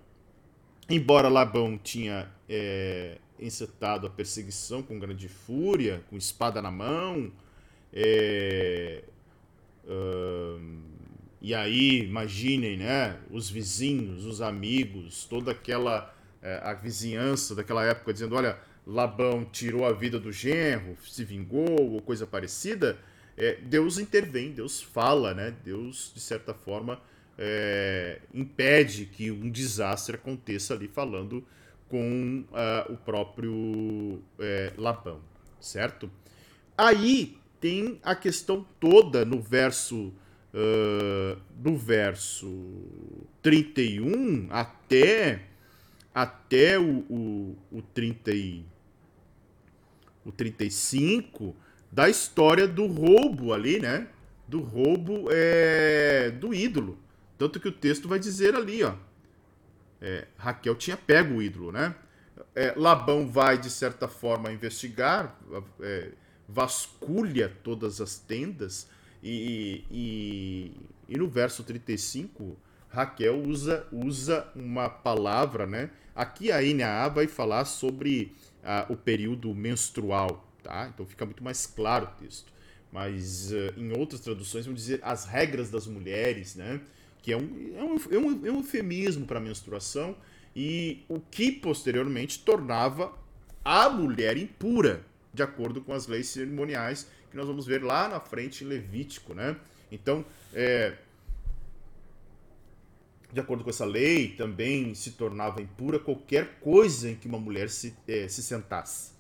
embora 0.91 1.28
Labão 1.28 1.78
tinha 1.78 2.28
é, 2.49 3.18
encetado 3.38 4.07
a 4.07 4.11
perseguição 4.11 4.82
com 4.82 4.99
grande 4.99 5.28
fúria, 5.28 6.03
com 6.11 6.16
espada 6.16 6.61
na 6.61 6.70
mão, 6.70 7.32
é, 7.93 9.03
e 11.41 11.55
aí, 11.55 12.03
imaginem, 12.03 12.76
né? 12.76 13.18
Os 13.30 13.49
vizinhos, 13.49 14.26
os 14.26 14.43
amigos, 14.43 15.24
toda 15.24 15.53
aquela 15.53 16.14
é, 16.43 16.61
a 16.62 16.74
vizinhança 16.74 17.55
daquela 17.55 17.84
época 17.84 18.12
dizendo, 18.12 18.36
olha, 18.36 18.59
Labão 18.86 19.45
tirou 19.45 19.86
a 19.86 19.93
vida 19.93 20.18
do 20.18 20.30
genro, 20.30 20.97
se 21.03 21.24
vingou 21.24 21.93
ou 21.93 22.03
coisa 22.03 22.26
parecida. 22.26 22.99
É, 23.36 23.57
Deus 23.57 23.99
intervém, 23.99 24.53
Deus 24.53 24.82
fala, 24.82 25.32
né? 25.32 25.55
Deus 25.64 26.12
de 26.14 26.20
certa 26.20 26.53
forma 26.53 27.01
é, 27.43 28.20
impede 28.34 29.07
que 29.07 29.30
um 29.30 29.51
desastre 29.51 30.14
aconteça 30.16 30.74
ali 30.74 30.86
falando 30.86 31.43
com 31.88 32.45
uh, 32.51 32.93
o 32.93 32.97
próprio 32.99 34.22
é, 34.38 34.72
Labão, 34.76 35.20
certo? 35.59 36.11
Aí 36.76 37.38
tem 37.59 37.99
a 38.03 38.14
questão 38.14 38.64
toda 38.78 39.24
no 39.24 39.41
verso 39.41 40.12
uh, 40.55 41.76
verso 41.78 42.49
31 43.43 44.47
até, 44.51 45.43
até 46.14 46.78
o, 46.78 46.99
o, 47.09 47.57
o, 47.72 47.82
30 47.82 48.32
e, 48.32 48.64
o 50.24 50.30
35 50.30 51.57
da 51.91 52.09
história 52.09 52.68
do 52.68 52.86
roubo 52.86 53.53
ali, 53.53 53.80
né? 53.80 54.07
Do 54.47 54.61
roubo 54.61 55.28
é, 55.30 56.30
do 56.30 56.55
ídolo. 56.55 56.99
Tanto 57.41 57.59
que 57.59 57.68
o 57.68 57.72
texto 57.72 58.07
vai 58.07 58.18
dizer 58.18 58.55
ali, 58.55 58.84
ó. 58.84 58.93
É, 59.99 60.26
Raquel 60.36 60.74
tinha 60.74 60.95
pego 60.95 61.36
o 61.36 61.43
ídolo, 61.43 61.72
né? 61.72 61.95
É, 62.55 62.74
Labão 62.76 63.26
vai, 63.26 63.57
de 63.57 63.70
certa 63.70 64.07
forma, 64.07 64.53
investigar, 64.53 65.41
é, 65.80 66.11
vasculha 66.47 67.51
todas 67.64 67.99
as 67.99 68.18
tendas 68.18 68.86
e, 69.22 69.86
e, 69.91 70.72
e 71.09 71.16
no 71.16 71.28
verso 71.28 71.64
35, 71.64 72.59
Raquel 72.91 73.43
usa, 73.43 73.86
usa 73.91 74.47
uma 74.55 74.91
palavra, 74.91 75.66
né? 75.66 75.88
Aqui 76.14 76.53
a 76.53 76.61
NAA 76.61 77.09
vai 77.09 77.26
falar 77.26 77.64
sobre 77.64 78.36
o 78.91 78.97
período 78.97 79.55
menstrual, 79.55 80.47
tá? 80.62 80.91
Então 80.93 81.07
fica 81.07 81.24
muito 81.24 81.43
mais 81.43 81.66
claro 81.66 82.05
o 82.05 82.22
texto. 82.22 82.53
Mas 82.93 83.51
uh, 83.51 83.72
em 83.78 83.97
outras 83.97 84.20
traduções 84.20 84.66
vão 84.66 84.74
dizer 84.74 85.01
as 85.03 85.24
regras 85.24 85.70
das 85.70 85.86
mulheres, 85.86 86.55
né? 86.55 86.82
Que 87.22 87.32
é 87.32 87.36
um, 87.36 87.72
é 87.76 87.82
um, 87.82 87.96
é 87.96 88.18
um, 88.18 88.46
é 88.46 88.50
um 88.50 88.56
eufemismo 88.56 89.26
para 89.26 89.40
menstruação 89.40 90.16
e 90.54 91.04
o 91.08 91.20
que 91.20 91.52
posteriormente 91.52 92.40
tornava 92.40 93.12
a 93.64 93.88
mulher 93.88 94.36
impura, 94.36 95.04
de 95.32 95.42
acordo 95.42 95.80
com 95.80 95.92
as 95.92 96.06
leis 96.06 96.28
cerimoniais 96.28 97.06
que 97.30 97.36
nós 97.36 97.46
vamos 97.46 97.66
ver 97.66 97.82
lá 97.82 98.08
na 98.08 98.18
frente 98.18 98.64
em 98.64 98.66
Levítico, 98.66 99.34
né? 99.34 99.56
Então, 99.92 100.24
é, 100.52 100.96
de 103.32 103.40
acordo 103.40 103.62
com 103.62 103.70
essa 103.70 103.84
lei, 103.84 104.30
também 104.30 104.94
se 104.94 105.12
tornava 105.12 105.62
impura 105.62 105.98
qualquer 105.98 106.58
coisa 106.60 107.08
em 107.08 107.14
que 107.14 107.28
uma 107.28 107.38
mulher 107.38 107.70
se, 107.70 107.94
é, 108.08 108.26
se 108.26 108.42
sentasse. 108.42 109.12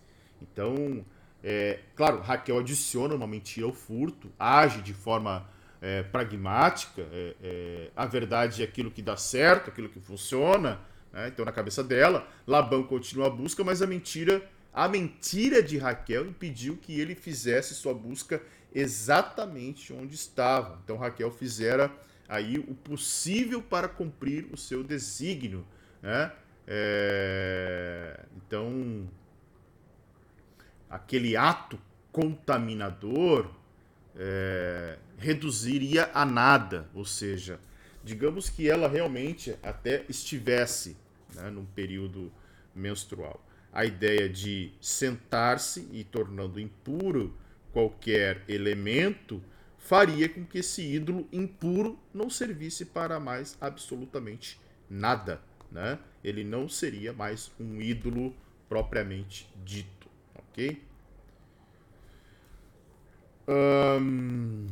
Então, 0.42 1.04
é, 1.42 1.80
claro, 1.94 2.20
Raquel 2.20 2.58
adiciona 2.58 3.14
uma 3.14 3.26
mentira 3.26 3.66
ao 3.66 3.72
furto, 3.72 4.30
age 4.38 4.82
de 4.82 4.92
forma 4.92 5.48
é, 5.80 6.02
pragmática, 6.02 7.02
é, 7.12 7.34
é, 7.42 7.90
a 7.96 8.06
verdade 8.06 8.62
é 8.62 8.64
aquilo 8.64 8.90
que 8.90 9.00
dá 9.00 9.16
certo, 9.16 9.70
aquilo 9.70 9.88
que 9.88 10.00
funciona, 10.00 10.80
né? 11.12 11.28
então 11.28 11.44
na 11.44 11.52
cabeça 11.52 11.82
dela, 11.82 12.26
Labão 12.46 12.82
continua 12.82 13.28
a 13.28 13.30
busca, 13.30 13.64
mas 13.64 13.80
a 13.82 13.86
mentira 13.86 14.42
a 14.72 14.86
mentira 14.86 15.62
de 15.62 15.78
Raquel 15.78 16.26
impediu 16.26 16.76
que 16.76 17.00
ele 17.00 17.14
fizesse 17.14 17.74
sua 17.74 17.92
busca 17.92 18.40
exatamente 18.72 19.92
onde 19.92 20.14
estava. 20.14 20.80
Então 20.84 20.96
Raquel 20.96 21.30
fizera 21.32 21.90
aí 22.28 22.58
o 22.58 22.74
possível 22.74 23.60
para 23.60 23.88
cumprir 23.88 24.46
o 24.52 24.56
seu 24.56 24.84
desígnio. 24.84 25.66
Né? 26.00 26.32
É... 26.66 28.24
Então, 28.36 29.10
aquele 30.88 31.36
ato 31.36 31.78
contaminador 32.12 33.50
é... 34.16 34.98
reduziria 35.20 36.10
a 36.14 36.24
nada, 36.24 36.88
ou 36.94 37.04
seja, 37.04 37.60
digamos 38.02 38.48
que 38.48 38.68
ela 38.68 38.88
realmente 38.88 39.54
até 39.62 40.04
estivesse 40.08 40.96
né, 41.34 41.50
num 41.50 41.66
período 41.66 42.32
menstrual 42.74 43.44
a 43.72 43.84
ideia 43.84 44.28
de 44.28 44.72
sentar-se 44.80 45.88
e 45.92 46.02
tornando 46.02 46.58
impuro 46.58 47.36
qualquer 47.72 48.42
elemento 48.48 49.40
faria 49.78 50.28
com 50.28 50.44
que 50.44 50.58
esse 50.58 50.82
ídolo 50.82 51.28
impuro 51.32 51.98
não 52.12 52.28
servisse 52.28 52.84
para 52.84 53.20
mais 53.20 53.56
absolutamente 53.60 54.60
nada, 54.88 55.40
né? 55.70 55.98
Ele 56.22 56.44
não 56.44 56.68
seria 56.68 57.12
mais 57.12 57.50
um 57.58 57.80
ídolo 57.80 58.34
propriamente 58.68 59.48
dito, 59.64 60.08
ok? 60.34 60.82
Um... 63.48 64.66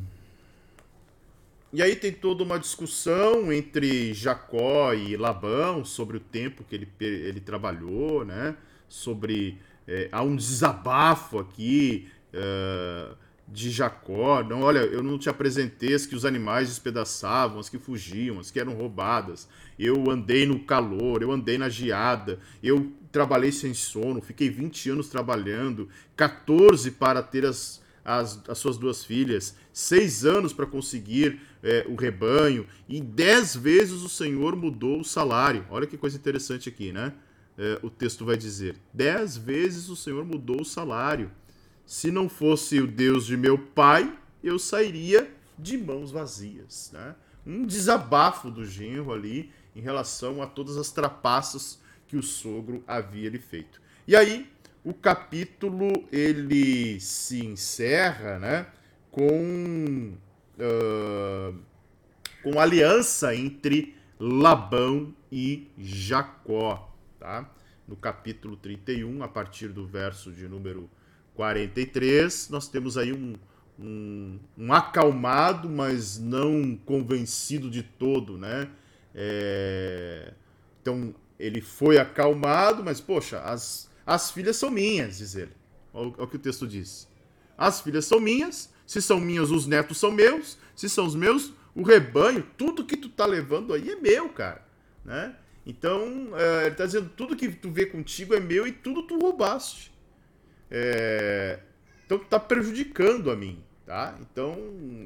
E 1.72 1.82
aí 1.82 1.94
tem 1.94 2.12
toda 2.12 2.42
uma 2.42 2.58
discussão 2.58 3.52
entre 3.52 4.14
Jacó 4.14 4.94
e 4.94 5.16
Labão 5.16 5.84
sobre 5.84 6.16
o 6.16 6.20
tempo 6.20 6.64
que 6.64 6.74
ele, 6.74 6.88
ele 7.00 7.40
trabalhou, 7.40 8.24
né? 8.24 8.56
sobre. 8.88 9.58
É, 9.86 10.08
há 10.12 10.22
um 10.22 10.36
desabafo 10.36 11.38
aqui 11.38 12.08
é, 12.32 13.08
de 13.46 13.70
Jacó. 13.70 14.42
Não, 14.42 14.62
olha, 14.62 14.80
eu 14.80 15.02
não 15.02 15.18
te 15.18 15.28
apresentei 15.28 15.94
as 15.94 16.04
que 16.04 16.14
os 16.14 16.24
animais 16.24 16.68
despedaçavam, 16.68 17.60
as 17.60 17.68
que 17.68 17.78
fugiam, 17.78 18.38
as 18.38 18.50
que 18.50 18.60
eram 18.60 18.74
roubadas. 18.74 19.48
Eu 19.78 20.10
andei 20.10 20.46
no 20.46 20.60
calor, 20.60 21.22
eu 21.22 21.30
andei 21.30 21.56
na 21.56 21.68
geada, 21.68 22.38
eu 22.62 22.92
trabalhei 23.10 23.52
sem 23.52 23.72
sono, 23.72 24.20
fiquei 24.20 24.50
20 24.50 24.90
anos 24.90 25.08
trabalhando, 25.08 25.88
14 26.16 26.90
para 26.90 27.22
ter 27.22 27.46
as, 27.46 27.80
as, 28.08 28.42
as 28.48 28.58
suas 28.58 28.76
duas 28.76 29.04
filhas, 29.04 29.56
seis 29.72 30.24
anos 30.24 30.52
para 30.52 30.66
conseguir 30.66 31.40
é, 31.62 31.84
o 31.88 31.94
rebanho, 31.94 32.66
e 32.88 33.00
dez 33.00 33.54
vezes 33.54 34.02
o 34.02 34.08
Senhor 34.08 34.56
mudou 34.56 35.00
o 35.00 35.04
salário. 35.04 35.66
Olha 35.70 35.86
que 35.86 35.96
coisa 35.96 36.16
interessante 36.16 36.68
aqui, 36.68 36.92
né? 36.92 37.12
é, 37.58 37.78
o 37.82 37.90
texto 37.90 38.24
vai 38.24 38.36
dizer: 38.36 38.76
Dez 38.94 39.36
vezes 39.36 39.88
o 39.88 39.96
Senhor 39.96 40.24
mudou 40.24 40.62
o 40.62 40.64
salário. 40.64 41.30
Se 41.84 42.10
não 42.10 42.28
fosse 42.28 42.80
o 42.80 42.86
Deus 42.86 43.26
de 43.26 43.36
meu 43.36 43.58
pai, 43.58 44.16
eu 44.42 44.58
sairia 44.58 45.30
de 45.58 45.76
mãos 45.76 46.12
vazias. 46.12 46.90
Né? 46.92 47.14
Um 47.44 47.66
desabafo 47.66 48.50
do 48.50 48.64
genro 48.64 49.12
ali 49.12 49.50
em 49.74 49.80
relação 49.80 50.40
a 50.40 50.46
todas 50.46 50.76
as 50.76 50.92
trapaças 50.92 51.80
que 52.06 52.16
o 52.16 52.22
sogro 52.22 52.84
havia 52.86 53.28
lhe 53.28 53.38
feito. 53.38 53.80
E 54.06 54.14
aí, 54.14 54.50
o 54.88 54.94
capítulo 54.94 56.08
ele 56.10 56.98
se 57.00 57.44
encerra 57.44 58.38
né, 58.38 58.66
com, 59.10 60.14
uh, 60.58 61.58
com 62.42 62.58
aliança 62.58 63.34
entre 63.34 63.94
Labão 64.18 65.14
e 65.30 65.68
Jacó 65.76 66.88
tá? 67.18 67.50
No 67.86 67.96
capítulo 67.96 68.56
31, 68.56 69.22
a 69.22 69.28
partir 69.28 69.68
do 69.68 69.86
verso 69.86 70.32
de 70.32 70.48
número 70.48 70.88
43, 71.34 72.48
nós 72.50 72.68
temos 72.68 72.96
aí 72.96 73.12
um, 73.12 73.34
um, 73.78 74.38
um 74.56 74.72
acalmado, 74.72 75.68
mas 75.68 76.18
não 76.18 76.76
convencido 76.76 77.70
de 77.70 77.82
todo, 77.82 78.38
né? 78.38 78.70
É... 79.14 80.32
Então, 80.80 81.14
ele 81.38 81.60
foi 81.60 81.98
acalmado, 81.98 82.82
mas, 82.84 83.00
poxa, 83.00 83.40
as, 83.40 83.90
as 84.08 84.30
filhas 84.30 84.56
são 84.56 84.70
minhas, 84.70 85.18
diz 85.18 85.34
ele. 85.34 85.52
Olha 85.92 86.14
o 86.16 86.26
que 86.26 86.36
o 86.36 86.38
texto 86.38 86.66
diz. 86.66 87.06
As 87.58 87.82
filhas 87.82 88.06
são 88.06 88.18
minhas, 88.18 88.72
se 88.86 89.02
são 89.02 89.20
minhas, 89.20 89.50
os 89.50 89.66
netos 89.66 89.98
são 89.98 90.10
meus, 90.10 90.56
se 90.74 90.88
são 90.88 91.04
os 91.04 91.14
meus, 91.14 91.52
o 91.74 91.82
rebanho, 91.82 92.42
tudo 92.56 92.86
que 92.86 92.96
tu 92.96 93.10
tá 93.10 93.26
levando 93.26 93.74
aí 93.74 93.90
é 93.90 93.96
meu, 93.96 94.30
cara, 94.30 94.66
né? 95.04 95.36
Então, 95.66 96.30
é, 96.34 96.62
ele 96.62 96.70
está 96.70 96.86
dizendo: 96.86 97.10
tudo 97.14 97.36
que 97.36 97.50
tu 97.50 97.70
vê 97.70 97.84
contigo 97.84 98.34
é 98.34 98.40
meu 98.40 98.66
e 98.66 98.72
tudo 98.72 99.02
tu 99.02 99.18
roubaste. 99.18 99.92
É, 100.70 101.58
Então 102.06 102.16
está 102.16 102.40
prejudicando 102.40 103.30
a 103.30 103.36
mim, 103.36 103.62
tá? 103.84 104.16
Então 104.22 104.56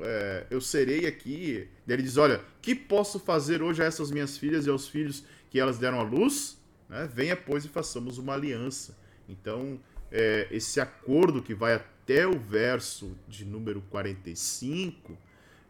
é, 0.05 0.46
eu 0.48 0.61
serei 0.61 1.07
aqui. 1.07 1.68
Daí 1.84 1.96
ele 1.96 2.05
diz: 2.05 2.16
Olha, 2.16 2.40
que 2.61 2.72
posso 2.72 3.18
fazer 3.18 3.62
hoje 3.62 3.82
a 3.82 3.86
essas 3.86 4.12
minhas 4.12 4.38
filhas 4.38 4.64
e 4.64 4.70
aos 4.70 4.86
filhos 4.86 5.24
que 5.50 5.59
elas 5.59 5.76
deram 5.76 5.98
à 5.98 6.05
luz? 6.05 6.61
Né? 6.93 7.09
Venha, 7.12 7.34
pois, 7.34 7.64
e 7.64 7.68
façamos 7.68 8.18
uma 8.18 8.34
aliança. 8.34 8.95
Então, 9.26 9.80
é, 10.11 10.47
esse 10.51 10.78
acordo 10.78 11.43
que 11.43 11.55
vai 11.55 11.74
até 11.74 12.26
o 12.26 12.38
verso 12.38 13.16
de 13.26 13.47
número 13.47 13.80
45, 13.90 15.16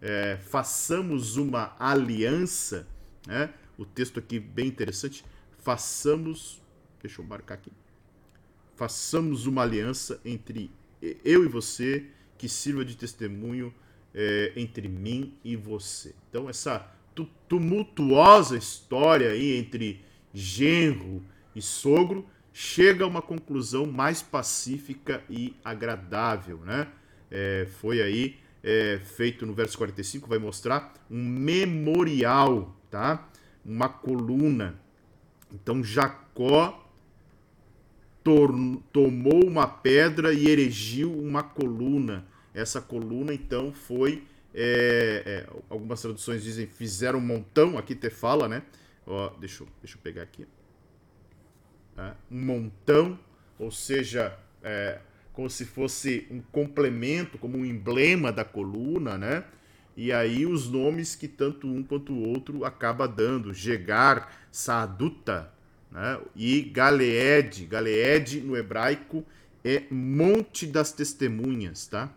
é, 0.01 0.37
façamos 0.37 1.37
uma 1.37 1.77
aliança, 1.79 2.89
né? 3.25 3.55
O 3.79 3.87
texto 3.87 4.19
aqui 4.19 4.41
bem 4.41 4.67
interessante. 4.67 5.25
Façamos, 5.59 6.61
deixa 7.01 7.23
eu 7.23 7.25
marcar 7.25 7.55
aqui. 7.55 7.71
Façamos 8.75 9.47
uma 9.47 9.63
aliança 9.63 10.21
entre 10.25 10.71
eu 11.25 11.45
e 11.45 11.49
você 11.49 12.07
que 12.37 12.49
sirva 12.49 12.85
de 12.85 12.97
testemunho 12.97 13.73
é, 14.13 14.53
entre 14.57 14.89
mim 14.89 15.39
e 15.45 15.55
você. 15.55 16.15
Então 16.29 16.51
essa 16.51 16.91
tumultuosa 17.49 18.57
história 18.57 19.31
aí 19.31 19.57
entre 19.57 20.05
genro 20.33 21.23
e 21.55 21.63
sogro 21.63 22.27
chega 22.53 23.05
a 23.05 23.07
uma 23.07 23.23
conclusão 23.23 23.87
mais 23.87 24.23
pacífica 24.23 25.23
e 25.29 25.55
agradável, 25.65 26.59
né? 26.59 26.89
É, 27.31 27.67
foi 27.81 28.03
aí 28.03 28.37
é, 28.63 29.01
feito 29.03 29.47
no 29.47 29.55
verso 29.55 29.77
45, 29.79 30.29
vai 30.29 30.39
mostrar 30.39 30.95
um 31.11 31.25
memorial, 31.25 32.77
tá? 32.91 33.29
Uma 33.65 33.89
coluna. 33.89 34.79
Então 35.53 35.83
Jacó 35.83 36.79
tomou 38.93 39.45
uma 39.45 39.67
pedra 39.67 40.33
e 40.33 40.49
erigiu 40.49 41.13
uma 41.13 41.43
coluna. 41.43 42.25
Essa 42.55 42.81
coluna 42.81 43.33
então 43.35 43.73
foi 43.73 44.25
é, 44.55 45.23
é, 45.25 45.47
algumas 45.71 46.01
traduções 46.03 46.43
dizem 46.43 46.67
fizeram 46.67 47.19
um 47.19 47.23
montão, 47.23 47.79
aqui 47.79 47.95
te 47.95 48.11
fala, 48.11 48.49
né? 48.49 48.63
Ó, 49.07 49.31
deixa, 49.39 49.63
eu, 49.63 49.69
deixa 49.81 49.97
eu 49.97 50.03
pegar 50.03 50.23
aqui. 50.23 50.47
É, 51.97 52.13
um 52.31 52.45
montão, 52.45 53.19
ou 53.59 53.71
seja, 53.71 54.39
é, 54.63 55.01
como 55.33 55.49
se 55.49 55.65
fosse 55.65 56.27
um 56.31 56.41
complemento, 56.41 57.39
como 57.39 57.59
um 57.59 57.65
emblema 57.65 58.33
da 58.33 58.45
coluna, 58.45 59.19
né? 59.19 59.45
E 59.97 60.11
aí 60.11 60.47
os 60.47 60.71
nomes 60.71 61.15
que 61.15 61.29
tanto 61.29 61.67
um 61.67 61.83
quanto 61.83 62.13
o 62.13 62.29
outro 62.29 62.65
acaba 62.65 63.07
dando, 63.07 63.53
Gegar, 63.53 64.33
Saaduta, 64.51 65.53
né? 65.91 66.19
e 66.35 66.63
Galeed. 66.63 67.67
Galeed 67.67 68.41
no 68.41 68.57
hebraico 68.57 69.25
é 69.63 69.85
Monte 69.91 70.67
das 70.67 70.93
Testemunhas, 70.93 71.87
tá? 71.87 72.11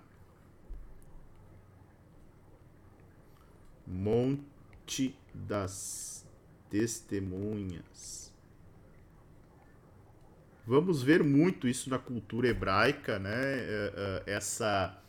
Monte 3.85 5.15
das 5.33 6.24
Testemunhas. 6.75 8.33
Vamos 10.67 11.01
ver 11.01 11.23
muito 11.23 11.69
isso 11.69 11.89
na 11.89 11.97
cultura 11.97 12.49
hebraica, 12.49 13.17
né? 13.17 13.31
É, 13.31 14.23
é, 14.27 14.33
essa. 14.33 15.01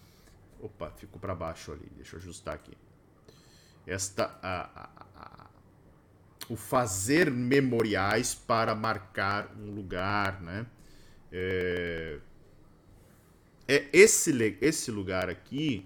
Opa, 0.61 0.93
ficou 0.93 1.19
para 1.21 1.35
baixo 1.35 1.73
ali. 1.73 1.91
Deixa 1.97 2.15
eu 2.15 2.21
ajustar 2.21 2.55
aqui. 2.55 2.71
Esta. 3.85 4.27
A, 4.41 4.81
a, 4.81 4.91
a, 5.17 5.51
o 6.49 6.55
fazer 6.55 7.33
memoriais 7.33 8.33
para 8.33 8.73
marcar 8.73 9.53
um 9.59 9.73
lugar, 9.73 10.41
né? 10.41 10.67
É, 11.33 12.21
é 13.67 13.89
esse, 13.93 14.57
esse 14.61 14.93
lugar 14.93 15.29
aqui 15.29 15.85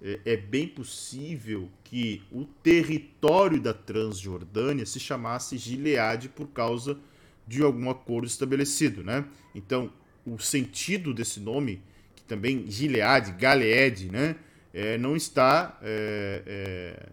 é, 0.00 0.20
é 0.24 0.36
bem 0.36 0.68
possível 0.68 1.68
que 1.88 2.22
o 2.30 2.44
território 2.44 3.58
da 3.58 3.72
Transjordânia 3.72 4.84
se 4.84 5.00
chamasse 5.00 5.56
Gileade 5.56 6.28
por 6.28 6.48
causa 6.48 6.98
de 7.46 7.62
algum 7.62 7.88
acordo 7.88 8.26
estabelecido, 8.26 9.02
né? 9.02 9.24
Então, 9.54 9.90
o 10.26 10.38
sentido 10.38 11.14
desse 11.14 11.40
nome, 11.40 11.82
que 12.14 12.22
também 12.24 12.70
Gilead, 12.70 13.32
Galeed, 13.32 14.10
né? 14.10 14.36
É, 14.74 14.98
não 14.98 15.16
está 15.16 15.78
é, 15.80 16.42
é, 16.46 17.06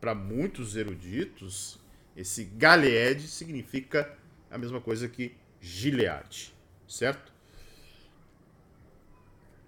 para 0.00 0.16
muitos 0.16 0.74
eruditos 0.74 1.78
esse 2.16 2.42
Galeed 2.42 3.28
significa 3.28 4.12
a 4.50 4.58
mesma 4.58 4.80
coisa 4.80 5.08
que 5.08 5.32
Gilead, 5.60 6.52
certo? 6.88 7.32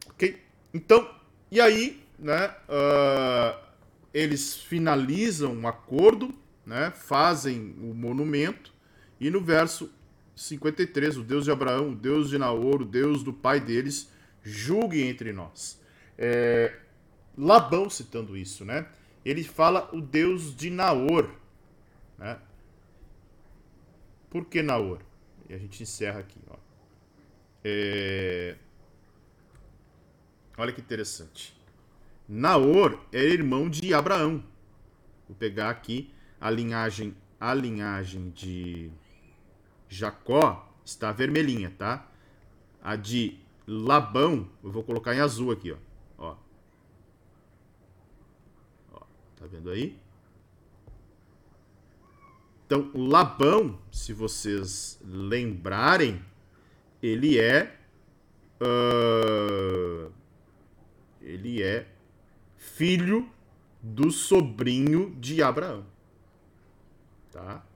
Ok? 0.09 0.43
Então, 0.75 1.09
e 1.53 1.61
aí, 1.61 2.03
né? 2.19 2.49
Uh, 2.69 3.68
eles 4.13 4.57
finalizam 4.57 5.53
um 5.55 5.69
acordo, 5.69 6.35
né? 6.65 6.91
Fazem 6.91 7.75
o 7.81 7.95
monumento 7.95 8.73
e 9.21 9.31
no 9.31 9.41
verso 9.41 9.91
53, 10.37 11.19
o 11.19 11.23
Deus 11.23 11.45
de 11.45 11.51
Abraão, 11.51 11.91
o 11.91 11.95
Deus 11.95 12.31
de 12.31 12.39
Naor, 12.39 12.83
o 12.83 12.85
Deus 12.85 13.25
do 13.25 13.33
pai 13.33 13.59
deles, 13.61 14.11
julgue 14.43 15.03
entre 15.03 15.33
nós. 15.33 15.81
É, 16.17 16.79
Labão 17.37 17.91
citando 17.91 18.37
isso, 18.37 18.65
né? 18.65 18.87
Ele 19.25 19.43
fala 19.43 19.91
o 19.93 20.01
Deus 20.01 20.55
de 20.55 20.71
Naor. 20.71 21.31
Né? 22.17 22.39
Por 24.31 24.45
que 24.45 24.63
Naor? 24.63 25.01
E 25.49 25.55
a 25.55 25.59
gente 25.59 25.83
encerra 25.83 26.21
aqui. 26.21 26.39
Ó. 26.49 26.57
É... 27.65 28.57
Olha 30.57 30.73
que 30.73 30.81
interessante. 30.81 31.58
Naor 32.29 33.01
é 33.11 33.25
irmão 33.25 33.71
de 33.71 33.95
Abraão. 33.95 34.45
Vou 35.27 35.35
pegar 35.37 35.71
aqui 35.71 36.13
a 36.39 36.51
linhagem, 36.51 37.17
a 37.41 37.55
linhagem 37.55 38.29
de 38.31 38.91
Jacó 39.89 40.71
está 40.85 41.11
vermelhinha, 41.11 41.73
tá? 41.77 42.07
A 42.83 42.97
de 42.97 43.39
Labão, 43.67 44.49
eu 44.63 44.71
vou 44.71 44.83
colocar 44.83 45.15
em 45.15 45.21
azul 45.21 45.51
aqui, 45.51 45.73
ó. 45.73 45.77
Ó. 46.19 46.37
ó 48.93 49.01
tá 49.37 49.47
vendo 49.47 49.71
aí? 49.71 49.99
Então, 52.67 52.91
Labão, 52.95 53.79
se 53.91 54.13
vocês 54.13 55.01
lembrarem, 55.03 56.23
ele 57.03 57.39
é. 57.39 57.75
Uh, 58.61 60.13
ele 61.23 61.63
é 61.63 61.87
filho 62.79 63.29
do 63.83 64.13
sobrinho 64.13 65.13
de 65.19 65.43
Abraão. 65.43 65.85
Tá? 67.33 67.67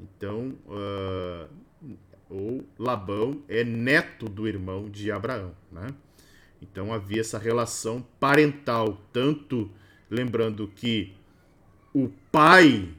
Então, 0.00 0.56
uh, 0.66 1.48
ou 2.28 2.66
Labão 2.76 3.42
é 3.48 3.62
neto 3.62 4.28
do 4.28 4.48
irmão 4.48 4.90
de 4.90 5.12
Abraão, 5.12 5.54
né? 5.70 5.94
Então 6.60 6.92
havia 6.92 7.20
essa 7.20 7.38
relação 7.38 8.04
parental, 8.18 9.00
tanto 9.12 9.70
lembrando 10.10 10.66
que 10.66 11.14
o 11.94 12.10
pai 12.32 12.92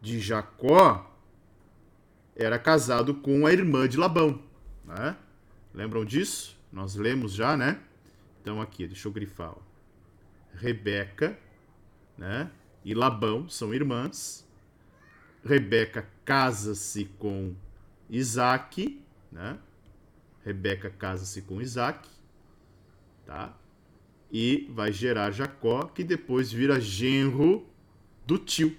de 0.00 0.20
Jacó 0.20 1.12
era 2.36 2.58
casado 2.58 3.14
com 3.14 3.46
a 3.46 3.52
irmã 3.52 3.88
de 3.88 3.96
Labão, 3.96 4.40
né? 4.84 5.16
Lembram 5.74 6.04
disso? 6.04 6.56
Nós 6.72 6.94
lemos 6.94 7.32
já, 7.32 7.56
né? 7.56 7.80
Então 8.40 8.60
aqui, 8.60 8.86
deixa 8.86 9.08
eu 9.08 9.12
grifar. 9.12 9.50
Ó. 9.50 9.73
Rebeca, 10.56 11.38
né? 12.16 12.50
E 12.84 12.94
Labão 12.94 13.48
são 13.48 13.74
irmãs. 13.74 14.46
Rebeca 15.44 16.08
casa-se 16.24 17.06
com 17.18 17.54
Isaac, 18.08 19.02
né? 19.30 19.58
Rebeca 20.44 20.90
casa-se 20.90 21.42
com 21.42 21.60
Isaac, 21.60 22.08
tá? 23.26 23.56
E 24.30 24.68
vai 24.70 24.92
gerar 24.92 25.30
Jacó, 25.30 25.84
que 25.84 26.04
depois 26.04 26.52
vira 26.52 26.80
genro 26.80 27.66
do 28.26 28.38
tio. 28.38 28.76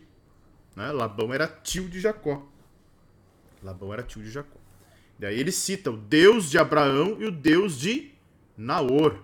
Né? 0.75 0.91
Labão 0.91 1.33
era 1.33 1.47
tio 1.47 1.87
de 1.87 1.99
Jacó. 1.99 2.47
Labão 3.63 3.93
era 3.93 4.03
tio 4.03 4.21
de 4.21 4.29
Jacó. 4.29 4.59
Daí 5.17 5.39
ele 5.39 5.51
cita 5.51 5.89
o 5.91 5.97
Deus 5.97 6.49
de 6.49 6.57
Abraão 6.57 7.17
e 7.19 7.25
o 7.25 7.31
Deus 7.31 7.79
de 7.79 8.11
Naor. 8.57 9.23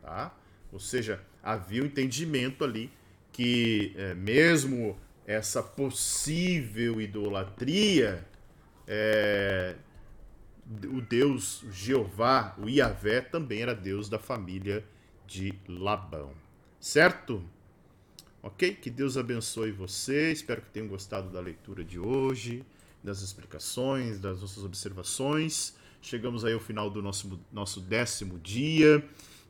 Tá? 0.00 0.34
Ou 0.72 0.78
seja, 0.78 1.20
havia 1.46 1.80
um 1.80 1.86
entendimento 1.86 2.64
ali 2.64 2.90
que, 3.32 3.92
é, 3.96 4.14
mesmo 4.14 4.98
essa 5.24 5.62
possível 5.62 7.00
idolatria, 7.00 8.26
é, 8.86 9.76
o 10.92 11.00
Deus 11.00 11.64
Jeová, 11.70 12.56
o 12.58 12.68
Iavé, 12.68 13.20
também 13.20 13.62
era 13.62 13.74
Deus 13.74 14.08
da 14.08 14.18
família 14.18 14.84
de 15.24 15.54
Labão. 15.68 16.32
Certo? 16.80 17.40
Ok? 18.42 18.74
Que 18.74 18.90
Deus 18.90 19.16
abençoe 19.16 19.70
você. 19.70 20.32
Espero 20.32 20.62
que 20.62 20.70
tenham 20.70 20.88
gostado 20.88 21.30
da 21.30 21.40
leitura 21.40 21.84
de 21.84 21.98
hoje, 21.98 22.64
das 23.04 23.22
explicações, 23.22 24.18
das 24.18 24.40
nossas 24.40 24.64
observações. 24.64 25.76
Chegamos 26.02 26.44
aí 26.44 26.54
ao 26.54 26.60
final 26.60 26.90
do 26.90 27.00
nosso, 27.00 27.40
nosso 27.52 27.80
décimo 27.80 28.36
dia. 28.40 29.04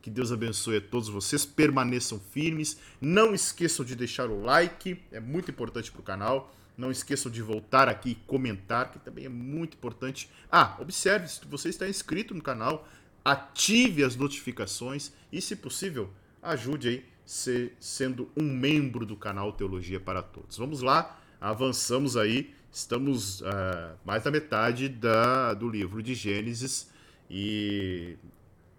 Que 0.07 0.11
Deus 0.11 0.31
abençoe 0.31 0.77
a 0.77 0.81
todos 0.81 1.09
vocês. 1.09 1.45
Permaneçam 1.45 2.21
firmes. 2.31 2.79
Não 3.01 3.35
esqueçam 3.35 3.85
de 3.85 3.97
deixar 3.97 4.31
o 4.31 4.41
like, 4.41 5.03
é 5.11 5.19
muito 5.19 5.51
importante 5.51 5.91
para 5.91 6.01
o 6.01 6.05
canal. 6.05 6.55
Não 6.79 6.93
esqueçam 6.93 7.29
de 7.29 7.43
voltar 7.43 7.89
aqui 7.89 8.11
e 8.11 8.15
comentar, 8.15 8.93
que 8.93 9.01
também 9.01 9.25
é 9.25 9.29
muito 9.29 9.77
importante. 9.77 10.31
Ah, 10.49 10.77
observe, 10.79 11.27
se 11.27 11.45
você 11.47 11.71
está 11.71 11.89
inscrito 11.89 12.37
no 12.37 12.41
canal, 12.41 12.87
ative 13.25 14.05
as 14.05 14.15
notificações 14.15 15.11
e, 15.33 15.41
se 15.41 15.57
possível, 15.57 16.09
ajude 16.41 16.89
aí 16.89 17.05
ser, 17.25 17.75
sendo 17.81 18.31
um 18.37 18.45
membro 18.45 19.05
do 19.05 19.17
canal 19.17 19.55
Teologia 19.55 19.99
para 19.99 20.23
Todos. 20.23 20.57
Vamos 20.57 20.83
lá, 20.83 21.19
avançamos 21.41 22.17
aí, 22.17 22.55
estamos 22.71 23.41
uh, 23.41 23.97
mais 24.05 24.23
da 24.23 24.31
metade 24.31 24.89
da, 24.89 25.53
do 25.53 25.69
livro 25.69 26.01
de 26.01 26.15
Gênesis 26.15 26.95
e 27.29 28.17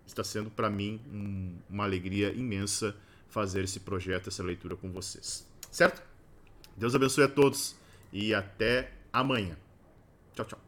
está 0.08 0.24
sendo 0.24 0.50
para 0.50 0.70
mim 0.70 1.00
um, 1.12 1.56
uma 1.70 1.84
alegria 1.84 2.32
imensa 2.34 2.96
fazer 3.28 3.64
esse 3.64 3.80
projeto, 3.82 4.30
essa 4.30 4.44
leitura 4.44 4.76
com 4.76 4.92
vocês. 4.92 5.46
Certo? 5.72 6.02
Deus 6.76 6.96
abençoe 6.96 7.24
a 7.24 7.28
todos 7.28 7.76
e 8.12 8.34
até 8.34 8.92
amanhã. 9.12 9.58
Tchau, 10.34 10.46
tchau. 10.46 10.67